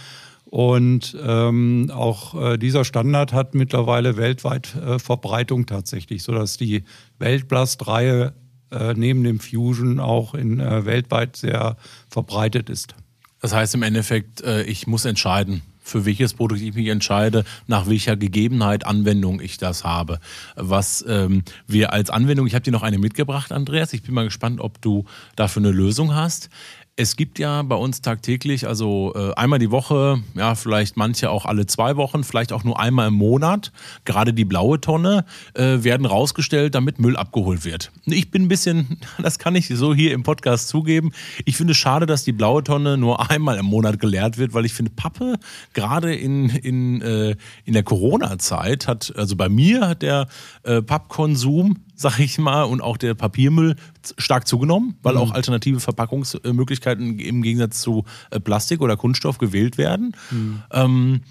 Und 0.50 1.15
ähm, 1.24 1.91
auch 1.94 2.34
äh, 2.34 2.58
dieser 2.58 2.84
Standard 2.84 3.34
hat 3.34 3.53
mittlerweile 3.53 4.18
weltweit 4.18 4.75
äh, 4.75 4.98
Verbreitung 4.98 5.68
tatsächlich, 5.68 6.24
sodass 6.24 6.58
die 6.58 6.86
Weltblast-Reihe 7.20 8.34
äh, 8.72 8.94
neben 8.96 9.24
dem 9.24 9.39
Fusion 9.39 10.00
auch 10.00 10.34
in 10.34 10.60
äh, 10.60 10.86
weltweit 10.86 11.36
sehr 11.36 11.77
verbreitet 12.10 12.70
ist. 12.70 12.96
Das 13.41 13.53
heißt 13.53 13.75
im 13.75 13.84
Endeffekt, 13.84 14.41
äh, 14.41 14.63
ich 14.63 14.88
muss 14.88 15.06
entscheiden, 15.06 15.62
für 15.89 16.06
welches 16.06 16.34
Produkt 16.34 16.62
ich 16.62 16.74
mich 16.74 16.88
entscheide, 16.88 17.44
nach 17.68 17.88
welcher 17.88 18.15
Gegebenheit, 18.15 18.86
Anwendung 18.86 19.41
ich 19.41 19.58
das 19.58 19.84
habe. 19.84 20.20
Was 20.56 21.06
ähm, 21.08 21.44
wir 21.68 21.94
als 21.94 22.10
Anwendung, 22.10 22.48
ich 22.48 22.56
habe 22.56 22.63
dir 22.63 22.72
noch 22.72 22.84
eine 22.84 22.98
mitgebracht, 22.98 23.51
Andreas. 23.51 23.94
Ich 23.94 24.03
bin 24.03 24.13
mal 24.13 24.25
gespannt, 24.25 24.62
ob 24.62 24.82
du 24.82 25.06
dafür 25.36 25.62
eine 25.62 25.72
Lösung 25.72 26.15
hast. 26.15 26.50
Es 27.01 27.15
gibt 27.15 27.39
ja 27.39 27.62
bei 27.62 27.77
uns 27.77 28.01
tagtäglich, 28.01 28.68
also 28.68 29.13
äh, 29.15 29.34
einmal 29.36 29.58
die 29.58 29.72
Woche, 29.72 30.22
ja, 30.36 30.53
vielleicht 30.53 30.98
manche 30.98 31.32
auch 31.32 31.46
alle 31.46 31.65
zwei 31.65 31.96
Wochen, 31.96 32.25
vielleicht 32.25 32.51
auch 32.51 32.65
nur 32.65 32.77
einmal 32.77 33.08
im 33.08 33.13
Monat, 33.13 33.72
gerade 34.03 34.34
die 34.34 34.44
blaue 34.44 34.82
Tonne, 34.82 35.24
äh, 35.53 35.82
werden 35.82 36.06
rausgestellt, 36.06 36.75
damit 36.75 37.00
Müll 37.00 37.15
abgeholt 37.15 37.63
wird. 37.63 37.94
Ich 38.03 38.32
bin 38.32 38.41
ein 38.41 38.48
bisschen, 38.50 39.00
das 39.18 39.39
kann 39.39 39.56
ich 39.56 39.70
so 39.70 39.96
hier 39.96 40.12
im 40.12 40.24
Podcast 40.24 40.68
zugeben, 40.68 41.13
ich 41.46 41.56
finde 41.56 41.72
es 41.72 41.77
schade, 41.77 42.06
dass 42.06 42.25
die 42.25 42.34
blaue 42.34 42.65
Tonne 42.65 42.98
nur 42.98 43.32
einmal 43.32 43.58
im 43.60 43.68
Monat 43.68 44.01
geleert 44.01 44.38
wird, 44.38 44.53
weil 44.53 44.65
ich 44.65 44.74
finde, 44.74 44.91
Pappe, 44.94 45.36
gerade 45.72 46.13
in, 46.13 46.50
in, 46.50 47.01
äh, 47.01 47.38
in 47.63 47.75
der 47.75 47.84
Corona-Zeit, 47.84 48.89
hat, 48.89 49.13
also 49.15 49.38
bei 49.38 49.48
mir 49.48 49.88
hat 49.88 50.01
der 50.01 50.27
äh, 50.63 50.82
Pappkonsum 50.82 51.77
sag 52.00 52.18
ich 52.20 52.38
mal, 52.38 52.63
und 52.63 52.79
auch 52.79 52.96
der 52.96 53.13
Papiermüll 53.13 53.75
stark 54.18 54.48
zugenommen, 54.48 54.96
weil 55.03 55.15
mhm. 55.15 55.20
auch 55.20 55.32
alternative 55.32 55.82
Verpackungsmöglichkeiten 55.82 57.20
im 57.20 57.41
Gegensatz 57.41 57.82
zu 57.82 58.06
äh, 58.32 58.39
Plastik 58.39 58.79
oder 58.79 58.96
Kunststoff 58.96 59.38
gewählt 59.38 59.77
werden. 59.77 60.15
Mhm. 60.32 60.63
Ähm, 60.72 61.22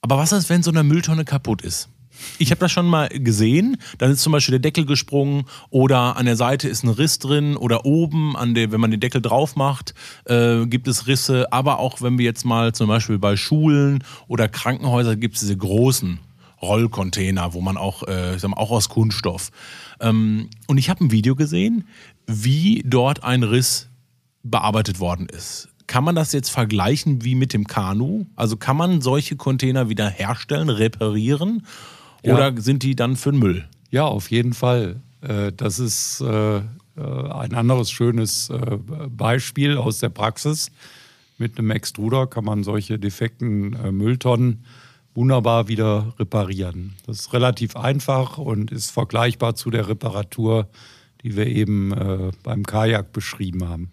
aber 0.00 0.16
was 0.16 0.32
ist, 0.32 0.48
wenn 0.48 0.62
so 0.62 0.70
eine 0.70 0.84
Mülltonne 0.84 1.26
kaputt 1.26 1.60
ist? 1.60 1.90
Ich 2.38 2.50
habe 2.50 2.60
das 2.60 2.72
schon 2.72 2.86
mal 2.86 3.08
gesehen. 3.08 3.76
Dann 3.98 4.10
ist 4.10 4.22
zum 4.22 4.32
Beispiel 4.32 4.52
der 4.52 4.60
Deckel 4.60 4.86
gesprungen 4.86 5.44
oder 5.68 6.16
an 6.16 6.24
der 6.24 6.36
Seite 6.36 6.68
ist 6.68 6.82
ein 6.82 6.88
Riss 6.88 7.18
drin 7.18 7.56
oder 7.56 7.84
oben, 7.84 8.36
an 8.36 8.54
der, 8.54 8.72
wenn 8.72 8.80
man 8.80 8.90
den 8.90 9.00
Deckel 9.00 9.20
drauf 9.20 9.54
macht, 9.54 9.94
äh, 10.24 10.64
gibt 10.64 10.88
es 10.88 11.06
Risse. 11.08 11.52
Aber 11.52 11.78
auch 11.78 12.00
wenn 12.00 12.16
wir 12.16 12.24
jetzt 12.24 12.44
mal 12.44 12.72
zum 12.72 12.88
Beispiel 12.88 13.18
bei 13.18 13.36
Schulen 13.36 14.02
oder 14.28 14.48
Krankenhäusern 14.48 15.20
gibt 15.20 15.34
es 15.34 15.40
diese 15.40 15.56
großen 15.56 16.20
Rollcontainer, 16.62 17.54
wo 17.54 17.60
man 17.60 17.76
auch, 17.76 18.06
äh, 18.06 18.34
ich 18.34 18.40
sag 18.40 18.50
mal, 18.50 18.56
auch 18.56 18.70
aus 18.70 18.88
Kunststoff. 18.88 19.50
Ähm, 20.00 20.50
und 20.66 20.78
ich 20.78 20.90
habe 20.90 21.04
ein 21.04 21.10
Video 21.10 21.34
gesehen, 21.34 21.84
wie 22.26 22.82
dort 22.86 23.24
ein 23.24 23.42
Riss 23.42 23.88
bearbeitet 24.42 25.00
worden 25.00 25.26
ist. 25.28 25.68
Kann 25.86 26.04
man 26.04 26.14
das 26.14 26.32
jetzt 26.32 26.50
vergleichen 26.50 27.24
wie 27.24 27.34
mit 27.34 27.52
dem 27.52 27.66
Kanu? 27.66 28.26
Also 28.36 28.56
kann 28.56 28.76
man 28.76 29.00
solche 29.00 29.36
Container 29.36 29.88
wieder 29.88 30.08
herstellen, 30.08 30.68
reparieren? 30.68 31.66
Ja. 32.22 32.34
Oder 32.34 32.60
sind 32.60 32.82
die 32.82 32.94
dann 32.94 33.16
für 33.16 33.32
den 33.32 33.40
Müll? 33.40 33.68
Ja, 33.90 34.04
auf 34.04 34.30
jeden 34.30 34.52
Fall. 34.52 35.00
Äh, 35.20 35.52
das 35.52 35.78
ist 35.78 36.20
äh, 36.20 36.58
äh, 36.58 36.62
ein 36.96 37.54
anderes 37.54 37.90
schönes 37.90 38.52
Beispiel 39.08 39.76
aus 39.76 39.98
der 39.98 40.10
Praxis. 40.10 40.70
Mit 41.38 41.58
einem 41.58 41.70
Extruder 41.70 42.26
kann 42.26 42.44
man 42.44 42.64
solche 42.64 42.98
defekten 42.98 43.96
Mülltonnen 43.96 44.64
wunderbar 45.14 45.68
wieder 45.68 46.14
reparieren. 46.18 46.94
Das 47.06 47.20
ist 47.20 47.32
relativ 47.32 47.76
einfach 47.76 48.38
und 48.38 48.70
ist 48.70 48.90
vergleichbar 48.90 49.54
zu 49.54 49.70
der 49.70 49.88
Reparatur, 49.88 50.68
die 51.22 51.36
wir 51.36 51.46
eben 51.46 52.32
beim 52.42 52.64
Kajak 52.64 53.12
beschrieben 53.12 53.68
haben 53.68 53.90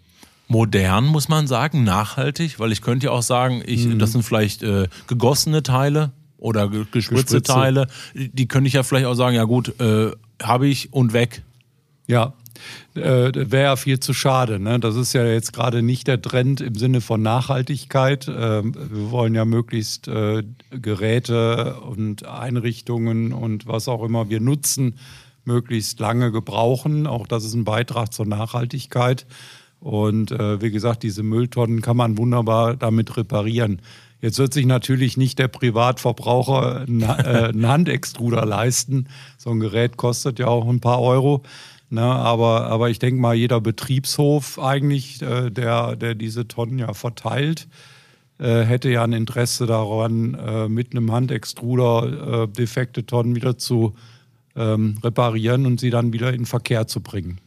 modern, 0.50 1.04
muss 1.04 1.28
man 1.28 1.46
sagen, 1.46 1.84
nachhaltig, 1.84 2.58
weil 2.58 2.72
ich 2.72 2.80
könnte 2.80 3.06
ja 3.06 3.12
auch 3.12 3.20
sagen, 3.20 3.62
ich, 3.66 3.84
mhm. 3.84 3.98
das 3.98 4.12
sind 4.12 4.22
vielleicht 4.22 4.62
äh, 4.62 4.88
gegossene 5.06 5.62
Teile, 5.62 6.12
oder 6.38 6.68
gespritzte 6.68 7.42
Teile, 7.42 7.88
die 8.14 8.46
könnte 8.46 8.68
ich 8.68 8.74
ja 8.74 8.84
vielleicht 8.84 9.06
auch 9.06 9.14
sagen, 9.14 9.34
ja 9.34 9.44
gut, 9.44 9.78
äh, 9.80 10.12
habe 10.40 10.68
ich 10.68 10.92
und 10.92 11.12
weg. 11.12 11.42
Ja, 12.06 12.32
äh, 12.94 13.32
wäre 13.34 13.64
ja 13.64 13.76
viel 13.76 14.00
zu 14.00 14.14
schade. 14.14 14.58
Ne? 14.58 14.78
Das 14.80 14.96
ist 14.96 15.12
ja 15.12 15.24
jetzt 15.24 15.52
gerade 15.52 15.82
nicht 15.82 16.06
der 16.06 16.20
Trend 16.20 16.60
im 16.60 16.74
Sinne 16.74 17.00
von 17.00 17.22
Nachhaltigkeit. 17.22 18.28
Äh, 18.28 18.62
wir 18.64 19.10
wollen 19.10 19.34
ja 19.34 19.44
möglichst 19.44 20.08
äh, 20.08 20.42
Geräte 20.70 21.80
und 21.80 22.26
Einrichtungen 22.26 23.32
und 23.32 23.66
was 23.66 23.88
auch 23.88 24.02
immer 24.04 24.28
wir 24.28 24.40
nutzen, 24.40 24.94
möglichst 25.44 25.98
lange 26.00 26.32
gebrauchen. 26.32 27.06
Auch 27.06 27.26
das 27.26 27.44
ist 27.44 27.54
ein 27.54 27.64
Beitrag 27.64 28.12
zur 28.12 28.26
Nachhaltigkeit. 28.26 29.26
Und 29.80 30.32
äh, 30.32 30.60
wie 30.60 30.70
gesagt, 30.70 31.02
diese 31.02 31.22
Mülltonnen 31.22 31.82
kann 31.82 31.96
man 31.96 32.18
wunderbar 32.18 32.76
damit 32.76 33.16
reparieren. 33.16 33.80
Jetzt 34.20 34.38
wird 34.38 34.52
sich 34.52 34.66
natürlich 34.66 35.16
nicht 35.16 35.38
der 35.38 35.48
Privatverbraucher 35.48 36.86
äh, 36.88 37.48
einen 37.48 37.68
Handextruder 37.68 38.44
leisten. 38.44 39.06
So 39.36 39.50
ein 39.50 39.60
Gerät 39.60 39.96
kostet 39.96 40.40
ja 40.40 40.48
auch 40.48 40.68
ein 40.68 40.80
paar 40.80 41.00
Euro. 41.00 41.42
Ne, 41.90 42.02
aber, 42.02 42.66
aber 42.66 42.90
ich 42.90 42.98
denke 42.98 43.20
mal, 43.20 43.34
jeder 43.34 43.62
Betriebshof 43.62 44.58
eigentlich, 44.58 45.22
äh, 45.22 45.50
der, 45.50 45.96
der 45.96 46.14
diese 46.14 46.46
Tonnen 46.46 46.78
ja 46.78 46.92
verteilt, 46.92 47.66
äh, 48.38 48.62
hätte 48.62 48.90
ja 48.90 49.04
ein 49.04 49.14
Interesse 49.14 49.64
daran, 49.64 50.34
äh, 50.34 50.68
mit 50.68 50.92
einem 50.92 51.10
Handextruder 51.10 52.42
äh, 52.42 52.48
defekte 52.48 53.06
Tonnen 53.06 53.34
wieder 53.34 53.56
zu 53.56 53.94
ähm, 54.54 54.98
reparieren 55.02 55.64
und 55.64 55.80
sie 55.80 55.90
dann 55.90 56.12
wieder 56.12 56.32
in 56.32 56.44
Verkehr 56.44 56.86
zu 56.86 57.00
bringen. 57.00 57.40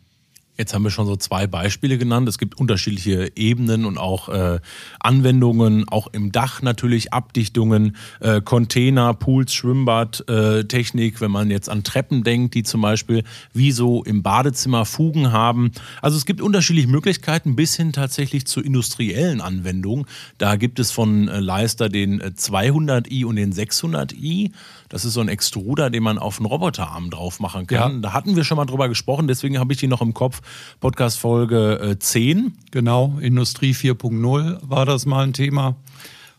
Jetzt 0.57 0.73
haben 0.73 0.83
wir 0.83 0.91
schon 0.91 1.07
so 1.07 1.15
zwei 1.15 1.47
Beispiele 1.47 1.97
genannt. 1.97 2.27
Es 2.27 2.37
gibt 2.37 2.59
unterschiedliche 2.59 3.31
Ebenen 3.35 3.85
und 3.85 3.97
auch 3.97 4.29
äh, 4.29 4.59
Anwendungen, 4.99 5.87
auch 5.87 6.07
im 6.11 6.31
Dach 6.31 6.61
natürlich, 6.61 7.13
Abdichtungen, 7.13 7.95
äh, 8.19 8.41
Container, 8.41 9.13
Pools, 9.13 9.53
Schwimmbad, 9.53 10.27
äh, 10.27 10.65
Technik, 10.65 11.21
wenn 11.21 11.31
man 11.31 11.49
jetzt 11.49 11.69
an 11.69 11.83
Treppen 11.83 12.23
denkt, 12.23 12.53
die 12.53 12.63
zum 12.63 12.81
Beispiel 12.81 13.23
wie 13.53 13.71
so 13.71 14.03
im 14.03 14.23
Badezimmer 14.23 14.85
Fugen 14.85 15.31
haben. 15.31 15.71
Also 16.01 16.17
es 16.17 16.25
gibt 16.25 16.41
unterschiedliche 16.41 16.89
Möglichkeiten 16.89 17.55
bis 17.55 17.75
hin 17.75 17.93
tatsächlich 17.93 18.45
zu 18.45 18.61
industriellen 18.61 19.39
Anwendungen. 19.41 20.05
Da 20.37 20.57
gibt 20.57 20.79
es 20.79 20.91
von 20.91 21.29
äh, 21.29 21.39
Leister 21.39 21.87
den 21.87 22.21
200i 22.21 23.21
äh, 23.21 23.23
und 23.23 23.37
den 23.37 23.53
600i. 23.53 24.51
Das 24.91 25.05
ist 25.05 25.13
so 25.13 25.21
ein 25.21 25.29
Extruder, 25.29 25.89
den 25.89 26.03
man 26.03 26.17
auf 26.17 26.37
einen 26.37 26.47
Roboterarm 26.47 27.11
drauf 27.11 27.39
machen 27.39 27.65
kann. 27.65 27.93
Ja. 27.93 27.99
Da 28.01 28.13
hatten 28.13 28.35
wir 28.35 28.43
schon 28.43 28.57
mal 28.57 28.65
drüber 28.65 28.89
gesprochen, 28.89 29.25
deswegen 29.25 29.57
habe 29.57 29.71
ich 29.71 29.79
die 29.79 29.87
noch 29.87 30.01
im 30.01 30.13
Kopf. 30.13 30.41
Podcast 30.81 31.17
Folge 31.17 31.79
äh, 31.79 31.97
10. 31.97 32.57
Genau, 32.71 33.17
Industrie 33.21 33.71
4.0 33.71 34.59
war 34.61 34.85
das 34.85 35.05
mal 35.05 35.23
ein 35.23 35.31
Thema. 35.31 35.77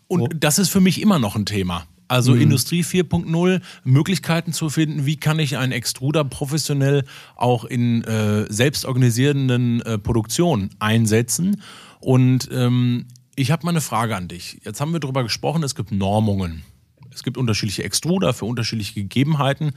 Und 0.06 0.20
oh. 0.20 0.28
das 0.38 0.58
ist 0.58 0.68
für 0.68 0.82
mich 0.82 1.00
immer 1.00 1.18
noch 1.18 1.34
ein 1.34 1.46
Thema. 1.46 1.86
Also 2.08 2.34
mhm. 2.34 2.42
Industrie 2.42 2.82
4.0, 2.82 3.62
Möglichkeiten 3.84 4.52
zu 4.52 4.68
finden, 4.68 5.06
wie 5.06 5.16
kann 5.16 5.38
ich 5.38 5.56
einen 5.56 5.72
Extruder 5.72 6.22
professionell 6.22 7.06
auch 7.36 7.64
in 7.64 8.04
äh, 8.04 8.44
selbstorganisierenden 8.52 9.80
äh, 9.80 9.96
Produktionen 9.96 10.74
einsetzen. 10.78 11.62
Und 12.00 12.50
ähm, 12.52 13.06
ich 13.34 13.50
habe 13.50 13.64
mal 13.64 13.70
eine 13.70 13.80
Frage 13.80 14.14
an 14.14 14.28
dich. 14.28 14.60
Jetzt 14.62 14.82
haben 14.82 14.92
wir 14.92 15.00
darüber 15.00 15.22
gesprochen, 15.22 15.62
es 15.62 15.74
gibt 15.74 15.90
Normungen. 15.90 16.64
Es 17.14 17.22
gibt 17.22 17.36
unterschiedliche 17.36 17.84
Extruder 17.84 18.32
für 18.32 18.44
unterschiedliche 18.44 18.94
Gegebenheiten. 18.94 19.72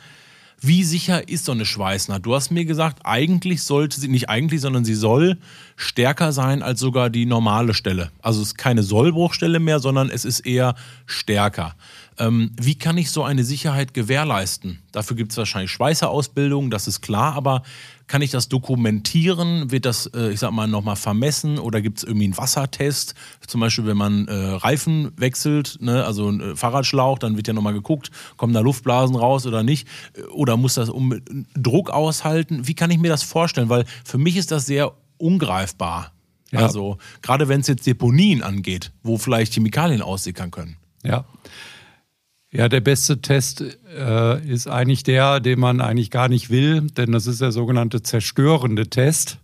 Wie 0.61 0.83
sicher 0.83 1.27
ist 1.27 1.45
so 1.45 1.51
eine 1.51 1.65
Schweißnaht? 1.65 2.25
Du 2.25 2.33
hast 2.33 2.49
mir 2.49 2.65
gesagt, 2.65 2.99
eigentlich 3.03 3.63
sollte 3.63 3.99
sie, 3.99 4.07
nicht 4.07 4.29
eigentlich, 4.29 4.61
sondern 4.61 4.85
sie 4.85 4.95
soll 4.95 5.37
stärker 5.75 6.31
sein 6.31 6.63
als 6.63 6.79
sogar 6.79 7.09
die 7.09 7.25
normale 7.25 7.73
Stelle. 7.73 8.11
Also 8.21 8.41
es 8.41 8.49
ist 8.49 8.57
keine 8.57 8.81
Sollbruchstelle 8.81 9.59
mehr, 9.59 9.79
sondern 9.79 10.09
es 10.09 10.23
ist 10.23 10.39
eher 10.39 10.75
stärker. 11.05 11.75
Ähm, 12.17 12.51
wie 12.59 12.75
kann 12.75 12.97
ich 12.97 13.11
so 13.11 13.23
eine 13.23 13.43
Sicherheit 13.43 13.93
gewährleisten? 13.93 14.79
Dafür 14.91 15.17
gibt 15.17 15.31
es 15.31 15.37
wahrscheinlich 15.37 15.71
Schweißerausbildung, 15.71 16.71
das 16.71 16.87
ist 16.87 17.01
klar, 17.01 17.33
aber 17.35 17.63
kann 18.07 18.21
ich 18.21 18.31
das 18.31 18.47
dokumentieren? 18.47 19.71
Wird 19.71 19.85
das, 19.85 20.07
äh, 20.07 20.29
ich 20.29 20.39
sag 20.39 20.51
mal, 20.51 20.67
nochmal 20.67 20.95
vermessen 20.95 21.59
oder 21.59 21.81
gibt 21.81 21.97
es 21.97 22.03
irgendwie 22.03 22.25
einen 22.25 22.37
Wassertest? 22.37 23.15
Zum 23.45 23.61
Beispiel, 23.61 23.85
wenn 23.85 23.97
man 23.97 24.27
äh, 24.27 24.33
Reifen 24.33 25.11
wechselt, 25.17 25.77
ne, 25.81 26.05
also 26.05 26.29
ein 26.29 26.39
äh, 26.39 26.55
Fahrradschlauch, 26.55 27.19
dann 27.19 27.35
wird 27.35 27.47
ja 27.47 27.53
nochmal 27.53 27.73
geguckt, 27.73 28.11
kommen 28.37 28.53
da 28.53 28.61
Luftblasen 28.61 29.15
raus 29.15 29.45
oder 29.45 29.63
nicht? 29.63 29.87
Oder 30.33 30.55
muss 30.55 30.75
das 30.75 30.89
um 30.89 31.19
Druck 31.55 31.89
aushalten? 31.89 32.67
Wie 32.67 32.75
kann 32.75 32.91
ich 32.91 32.99
mir 32.99 33.09
das 33.09 33.23
vorstellen? 33.23 33.69
Weil 33.69 33.85
für 34.03 34.17
mich 34.17 34.37
ist 34.37 34.51
das 34.51 34.65
sehr 34.65 34.93
ungreifbar. 35.17 36.11
Ja. 36.51 36.59
Also, 36.59 36.97
gerade 37.21 37.47
wenn 37.47 37.61
es 37.61 37.67
jetzt 37.67 37.85
Deponien 37.87 38.43
angeht, 38.43 38.91
wo 39.03 39.17
vielleicht 39.17 39.53
Chemikalien 39.53 40.01
aussickern 40.01 40.51
können. 40.51 40.77
Ja. 41.03 41.25
Ja, 42.55 42.69
der 42.69 42.79
beste 42.79 43.19
Test 43.19 43.65
äh, 43.97 44.47
ist 44.47 44.67
eigentlich 44.67 45.03
der, 45.03 45.41
den 45.41 45.59
man 45.59 45.81
eigentlich 45.81 46.09
gar 46.09 46.29
nicht 46.29 46.49
will, 46.49 46.83
denn 46.83 47.11
das 47.11 47.27
ist 47.27 47.41
der 47.41 47.51
sogenannte 47.51 48.01
zerstörende 48.01 48.87
Test. 48.89 49.39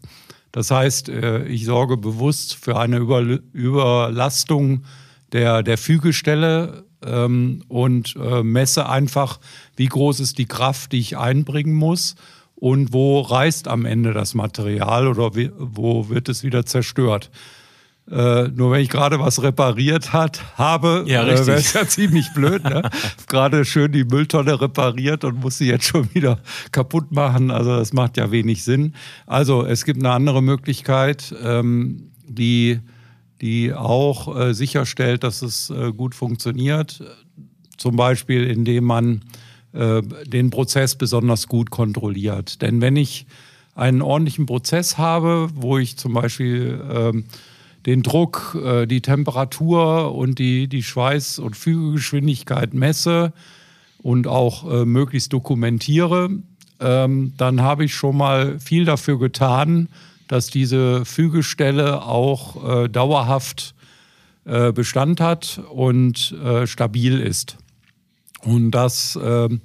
Das 0.53 0.71
heißt, 0.71 1.09
äh, 1.09 1.43
ich 1.43 1.65
sorge 1.65 1.97
bewusst 1.97 2.55
für 2.55 2.79
eine 2.79 2.99
Über 2.99 3.19
Überlastung 3.19 4.85
der, 5.33 5.61
der 5.61 5.77
Fügestelle 5.77 6.85
ähm, 7.05 7.65
und 7.67 8.15
äh, 8.15 8.43
messe 8.43 8.87
einfach, 8.87 9.41
wie 9.75 9.87
groß 9.87 10.21
ist 10.21 10.37
die 10.37 10.47
Kraft, 10.47 10.93
die 10.93 10.99
ich 10.99 11.17
einbringen 11.17 11.73
muss 11.73 12.15
und 12.55 12.93
wo 12.93 13.19
reißt 13.19 13.67
am 13.67 13.83
Ende 13.83 14.13
das 14.13 14.35
Material 14.35 15.09
oder 15.09 15.31
wo 15.57 16.07
wird 16.07 16.29
es 16.29 16.43
wieder 16.43 16.65
zerstört. 16.65 17.29
Äh, 18.09 18.49
nur 18.49 18.71
wenn 18.71 18.81
ich 18.81 18.89
gerade 18.89 19.19
was 19.19 19.41
repariert 19.41 20.11
hat, 20.11 20.57
habe, 20.57 21.05
ja, 21.07 21.23
äh, 21.23 21.27
wäre 21.27 21.53
es 21.53 21.73
ja 21.73 21.87
ziemlich 21.87 22.33
blöd. 22.33 22.63
Ne? 22.63 22.89
gerade 23.27 23.63
schön 23.63 23.91
die 23.91 24.03
Mülltonne 24.03 24.59
repariert 24.59 25.23
und 25.23 25.39
muss 25.39 25.57
sie 25.57 25.67
jetzt 25.67 25.85
schon 25.85 26.13
wieder 26.13 26.39
kaputt 26.71 27.11
machen. 27.11 27.51
Also 27.51 27.77
das 27.77 27.93
macht 27.93 28.17
ja 28.17 28.31
wenig 28.31 28.63
Sinn. 28.63 28.95
Also 29.27 29.65
es 29.65 29.85
gibt 29.85 29.99
eine 29.99 30.11
andere 30.11 30.41
Möglichkeit, 30.41 31.33
ähm, 31.43 32.11
die, 32.27 32.79
die 33.39 33.73
auch 33.73 34.35
äh, 34.35 34.53
sicherstellt, 34.53 35.23
dass 35.23 35.41
es 35.41 35.69
äh, 35.69 35.91
gut 35.93 36.15
funktioniert. 36.15 37.01
Zum 37.77 37.95
Beispiel, 37.95 38.43
indem 38.49 38.83
man 38.83 39.21
äh, 39.73 40.01
den 40.25 40.49
Prozess 40.49 40.95
besonders 40.95 41.47
gut 41.47 41.69
kontrolliert. 41.69 42.61
Denn 42.61 42.81
wenn 42.81 42.97
ich 42.97 43.25
einen 43.73 44.01
ordentlichen 44.01 44.45
Prozess 44.45 44.97
habe, 44.97 45.49
wo 45.55 45.77
ich 45.77 45.97
zum 45.97 46.13
Beispiel 46.13 46.83
ähm, 46.91 47.25
den 47.85 48.03
Druck, 48.03 48.57
äh, 48.63 48.85
die 48.85 49.01
Temperatur 49.01 50.13
und 50.13 50.39
die, 50.39 50.67
die 50.67 50.83
Schweiß- 50.83 51.39
und 51.39 51.55
Fügegeschwindigkeit 51.55 52.73
messe 52.73 53.33
und 54.01 54.27
auch 54.27 54.69
äh, 54.71 54.85
möglichst 54.85 55.33
dokumentiere, 55.33 56.29
ähm, 56.79 57.33
dann 57.37 57.61
habe 57.61 57.85
ich 57.85 57.93
schon 57.93 58.17
mal 58.17 58.59
viel 58.59 58.85
dafür 58.85 59.19
getan, 59.19 59.89
dass 60.27 60.47
diese 60.47 61.05
Fügestelle 61.05 62.03
auch 62.03 62.83
äh, 62.83 62.87
dauerhaft 62.89 63.75
Bestand 64.43 65.21
hat 65.21 65.61
und 65.69 66.35
stabil 66.65 67.19
ist. 67.19 67.57
Und 68.43 68.71
das 68.71 69.17
ähm, 69.21 69.61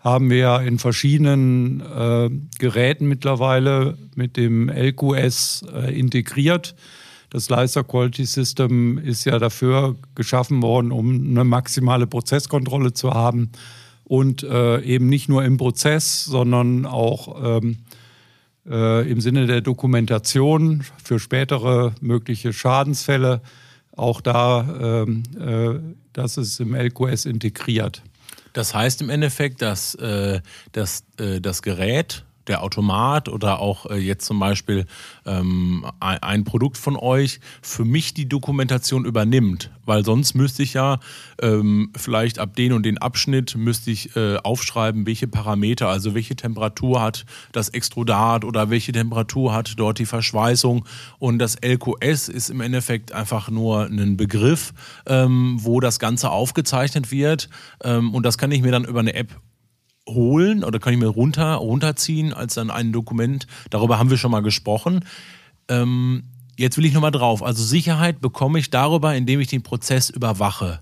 haben 0.00 0.30
wir 0.30 0.60
in 0.60 0.78
verschiedenen 0.78 1.80
äh, 1.80 2.30
Geräten 2.58 3.06
mittlerweile 3.08 3.98
mit 4.14 4.36
dem 4.36 4.68
LQS 4.68 5.64
äh, 5.74 5.98
integriert. 5.98 6.76
Das 7.30 7.48
Leister 7.48 7.84
Quality 7.84 8.24
System 8.24 8.98
ist 8.98 9.24
ja 9.24 9.38
dafür 9.38 9.96
geschaffen 10.14 10.62
worden, 10.62 10.92
um 10.92 11.14
eine 11.14 11.44
maximale 11.44 12.06
Prozesskontrolle 12.06 12.92
zu 12.92 13.12
haben 13.12 13.50
und 14.04 14.42
äh, 14.44 14.80
eben 14.82 15.08
nicht 15.08 15.28
nur 15.28 15.44
im 15.44 15.56
Prozess, 15.56 16.24
sondern 16.24 16.86
auch 16.86 17.58
ähm, 17.58 17.78
äh, 18.68 19.10
im 19.10 19.20
Sinne 19.20 19.46
der 19.46 19.60
Dokumentation 19.60 20.84
für 21.02 21.18
spätere 21.18 21.94
mögliche 22.00 22.52
Schadensfälle. 22.52 23.40
Auch 23.96 24.20
da, 24.20 25.04
ähm, 25.04 25.22
äh, 25.40 25.94
das 26.12 26.36
ist 26.36 26.60
im 26.60 26.74
LQS 26.74 27.24
integriert. 27.24 28.02
Das 28.52 28.74
heißt 28.74 29.02
im 29.02 29.10
Endeffekt, 29.10 29.60
dass, 29.60 29.94
äh, 29.96 30.40
dass 30.72 31.04
äh, 31.18 31.40
das 31.40 31.62
Gerät 31.62 32.24
der 32.48 32.62
Automat 32.62 33.28
oder 33.28 33.60
auch 33.60 33.86
äh, 33.86 33.96
jetzt 33.96 34.26
zum 34.26 34.38
Beispiel 34.38 34.86
ähm, 35.24 35.86
ein, 36.00 36.44
Produkt 36.44 36.76
von 36.76 36.96
euch 36.96 37.40
für 37.62 37.84
mich 37.84 38.14
die 38.14 38.28
Dokumentation 38.28 39.04
übernimmt. 39.04 39.70
Weil 39.84 40.04
sonst 40.04 40.34
müsste 40.34 40.62
ich 40.62 40.74
ja 40.74 40.98
ähm, 41.40 41.90
vielleicht 41.96 42.38
ab 42.38 42.54
den 42.56 42.72
und 42.72 42.84
den 42.84 42.98
Abschnitt 42.98 43.56
müsste 43.56 43.90
ich 43.90 44.16
äh, 44.16 44.36
aufschreiben, 44.38 45.06
welche 45.06 45.28
Parameter, 45.28 45.88
also 45.88 46.14
welche 46.14 46.36
Temperatur 46.36 47.00
hat 47.00 47.24
das 47.52 47.68
Extrudat 47.68 48.44
oder 48.44 48.70
welche 48.70 48.92
Temperatur 48.92 49.52
hat 49.52 49.74
dort 49.76 49.98
die 49.98 50.06
Verschweißung. 50.06 50.86
Und 51.18 51.38
das 51.38 51.56
LQS 51.62 52.28
ist 52.28 52.50
im 52.50 52.60
Endeffekt 52.60 53.12
einfach 53.12 53.50
nur 53.50 53.86
ein 53.86 54.16
Begriff, 54.16 54.72
ähm, 55.06 55.58
wo 55.60 55.80
das 55.80 55.98
Ganze 55.98 56.30
aufgezeichnet 56.30 57.10
wird. 57.10 57.48
Ähm, 57.82 58.14
und 58.14 58.24
das 58.24 58.38
kann 58.38 58.50
ich 58.50 58.62
mir 58.62 58.72
dann 58.72 58.84
über 58.84 59.00
eine 59.00 59.14
App 59.14 59.40
holen 60.08 60.64
oder 60.64 60.78
kann 60.78 60.92
ich 60.92 60.98
mir 60.98 61.08
runter, 61.08 61.54
runterziehen 61.54 62.32
als 62.32 62.54
dann 62.54 62.70
ein 62.70 62.92
Dokument. 62.92 63.46
Darüber 63.70 63.98
haben 63.98 64.10
wir 64.10 64.16
schon 64.16 64.30
mal 64.30 64.42
gesprochen. 64.42 65.04
Ähm, 65.68 66.24
jetzt 66.56 66.76
will 66.76 66.84
ich 66.84 66.94
nochmal 66.94 67.10
drauf. 67.10 67.42
Also 67.42 67.62
Sicherheit 67.62 68.20
bekomme 68.20 68.58
ich 68.58 68.70
darüber, 68.70 69.14
indem 69.14 69.40
ich 69.40 69.48
den 69.48 69.62
Prozess 69.62 70.10
überwache. 70.10 70.80